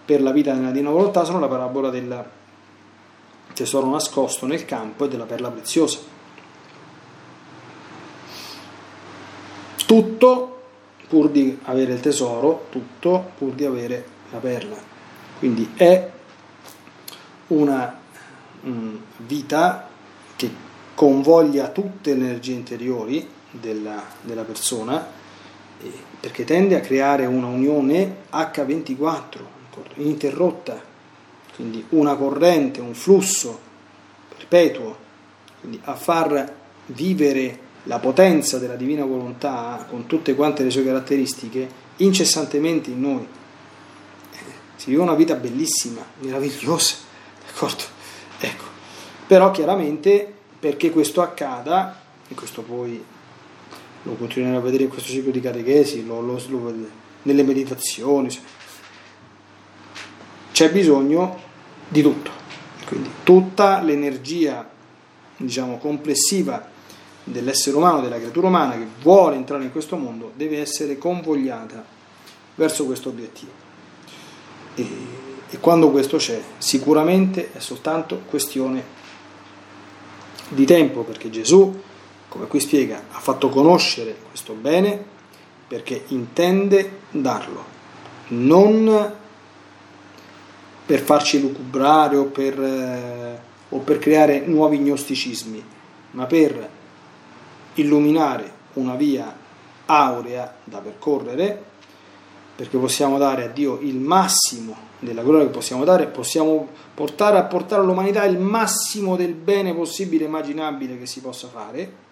per 0.05 0.21
la 0.21 0.33
vita 0.33 0.53
nella 0.53 0.73
divina 0.73 0.91
volontà, 0.91 1.25
sono 1.25 1.39
la 1.39 1.47
parabola 1.47 1.91
del 1.91 2.25
tesoro 3.55 3.89
nascosto 3.89 4.47
nel 4.47 4.65
campo 4.65 5.05
e 5.05 5.09
della 5.09 5.25
perla 5.25 5.51
preziosa. 5.51 5.99
Tutto 9.87 10.58
pur 11.09 11.31
di 11.31 11.59
avere 11.65 11.95
il 11.95 12.01
tesoro, 12.01 12.67
tutto 12.71 13.33
pur 13.37 13.53
di 13.53 13.65
avere 13.65 14.05
la 14.31 14.39
perla. 14.39 14.77
Quindi 15.39 15.73
è 15.77 16.11
una 17.49 17.99
Mm, 18.67 18.97
vita 19.19 19.89
che 20.35 20.51
convoglia 20.95 21.69
tutte 21.69 22.15
le 22.15 22.25
energie 22.25 22.53
interiori 22.53 23.27
della, 23.53 24.03
della 24.21 24.43
persona 24.43 25.17
perché 26.19 26.43
tende 26.43 26.75
a 26.75 26.81
creare 26.81 27.25
una 27.27 27.47
unione 27.47 28.25
H24 28.33 29.39
ininterrotta, 29.95 30.83
quindi 31.55 31.85
una 31.91 32.17
corrente, 32.17 32.81
un 32.81 32.95
flusso 32.95 33.61
perpetuo, 34.37 34.97
quindi 35.61 35.81
a 35.85 35.95
far 35.95 36.53
vivere 36.87 37.59
la 37.89 37.99
potenza 37.99 38.59
della 38.59 38.77
divina 38.77 39.05
volontà 39.05 39.85
con 39.89 40.07
tutte 40.07 40.35
quante 40.35 40.63
le 40.63 40.71
sue 40.71 40.85
caratteristiche 40.85 41.87
incessantemente 41.97 42.91
in 42.91 43.01
noi. 43.01 43.27
Eh, 44.33 44.37
si 44.77 44.91
vive 44.91 45.03
una 45.03 45.15
vita 45.15 45.35
bellissima, 45.35 46.05
meravigliosa, 46.19 46.97
d'accordo? 47.47 47.83
Ecco, 48.41 48.65
però 49.27 49.51
chiaramente 49.51 50.33
perché 50.61 50.91
questo 50.91 51.23
accada, 51.23 51.99
e 52.29 52.35
questo 52.35 52.61
poi 52.63 53.03
lo 54.03 54.15
continueremo 54.15 54.59
a 54.59 54.63
vedere 54.63 54.85
in 54.85 54.91
questo 54.91 55.11
ciclo 55.11 55.31
di 55.31 55.41
catechesi, 55.41 56.05
lo, 56.05 56.21
lo, 56.21 56.41
lo, 56.49 56.75
nelle 57.23 57.43
meditazioni. 57.43 58.29
C'è 60.53 60.71
bisogno 60.71 61.41
di 61.89 62.03
tutto. 62.03 62.31
Quindi 62.85 63.09
tutta 63.23 63.81
l'energia, 63.81 64.69
diciamo, 65.39 65.79
complessiva 65.79 66.77
dell'essere 67.31 67.77
umano, 67.77 68.01
della 68.01 68.17
creatura 68.17 68.49
umana 68.49 68.73
che 68.73 68.87
vuole 69.03 69.37
entrare 69.37 69.65
in 69.65 69.73
questo 69.73 69.97
mondo, 69.97 70.33
deve 70.35 70.61
essere 70.61 70.99
convogliata 70.99 71.85
verso 72.55 72.85
questo 72.87 73.09
obiettivo. 73.09 73.51
E, 74.75 74.87
e 75.51 75.59
quando 75.59 75.91
questo 75.91 76.17
c'è, 76.17 76.41
sicuramente 76.59 77.53
è 77.53 77.59
soltanto 77.59 78.23
questione 78.29 78.97
di 80.49 80.65
tempo, 80.65 81.03
perché 81.03 81.31
Gesù, 81.31 81.81
come 82.29 82.47
qui 82.47 82.61
spiega, 82.61 83.05
ha 83.13 83.19
fatto 83.19 83.49
conoscere 83.49 84.17
questo 84.29 84.55
bene 84.55 85.17
perché 85.67 86.05
intende 86.09 87.01
darlo, 87.11 87.65
non 88.29 89.17
per 90.87 91.01
farci 91.01 91.41
lucubrare 91.41 92.17
o 92.17 92.25
per, 92.25 92.59
eh, 92.59 93.39
o 93.69 93.79
per 93.81 93.99
creare 93.99 94.41
nuovi 94.47 94.79
gnosticismi, 94.79 95.63
ma 96.13 96.25
per 96.25 96.77
illuminare 97.81 98.53
una 98.75 98.95
via 98.95 99.35
aurea 99.87 100.55
da 100.65 100.79
percorrere, 100.79 101.65
perché 102.55 102.77
possiamo 102.77 103.19
dare 103.19 103.45
a 103.45 103.49
Dio 103.49 103.79
il 103.81 103.97
massimo 103.97 104.87
della 104.99 105.23
gloria 105.23 105.47
che 105.47 105.53
possiamo 105.53 105.85
dare, 105.85 106.07
possiamo 106.07 106.69
portare 106.93 107.39
a 107.39 107.45
portare 107.45 107.83
all'umanità 107.83 108.25
il 108.25 108.39
massimo 108.39 109.17
del 109.17 109.35
bene 109.35 109.75
possibile 109.75 110.25
e 110.25 110.27
immaginabile 110.27 110.99
che 110.99 111.07
si 111.07 111.21
possa 111.21 111.49
fare 111.49 112.07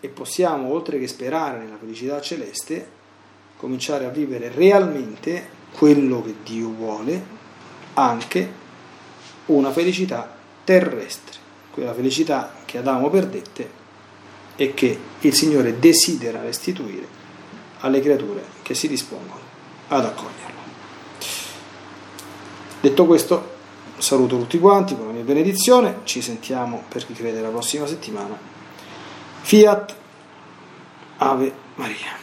e 0.00 0.08
possiamo, 0.08 0.72
oltre 0.72 0.98
che 0.98 1.06
sperare 1.06 1.58
nella 1.58 1.76
felicità 1.76 2.20
celeste, 2.20 3.00
cominciare 3.56 4.06
a 4.06 4.08
vivere 4.08 4.50
realmente 4.50 5.60
quello 5.76 6.22
che 6.22 6.36
Dio 6.42 6.70
vuole, 6.70 7.24
anche 7.94 8.60
una 9.46 9.70
felicità 9.70 10.34
terrestre, 10.64 11.38
quella 11.70 11.92
felicità 11.92 12.54
che 12.64 12.78
Adamo 12.78 13.10
perdette 13.10 13.80
e 14.62 14.74
che 14.74 14.96
il 15.18 15.34
Signore 15.34 15.80
desidera 15.80 16.40
restituire 16.40 17.04
alle 17.80 18.00
creature 18.00 18.44
che 18.62 18.74
si 18.74 18.86
dispongono 18.86 19.40
ad 19.88 20.04
accoglierlo. 20.04 20.60
Detto 22.80 23.04
questo, 23.06 23.54
saluto 23.98 24.38
tutti 24.38 24.60
quanti 24.60 24.96
con 24.96 25.06
la 25.06 25.12
mia 25.12 25.24
benedizione, 25.24 26.02
ci 26.04 26.22
sentiamo 26.22 26.84
per 26.86 27.04
chi 27.04 27.12
crede 27.12 27.40
la 27.40 27.48
prossima 27.48 27.88
settimana. 27.88 28.38
Fiat 29.40 29.96
Ave 31.16 31.52
Maria. 31.74 32.21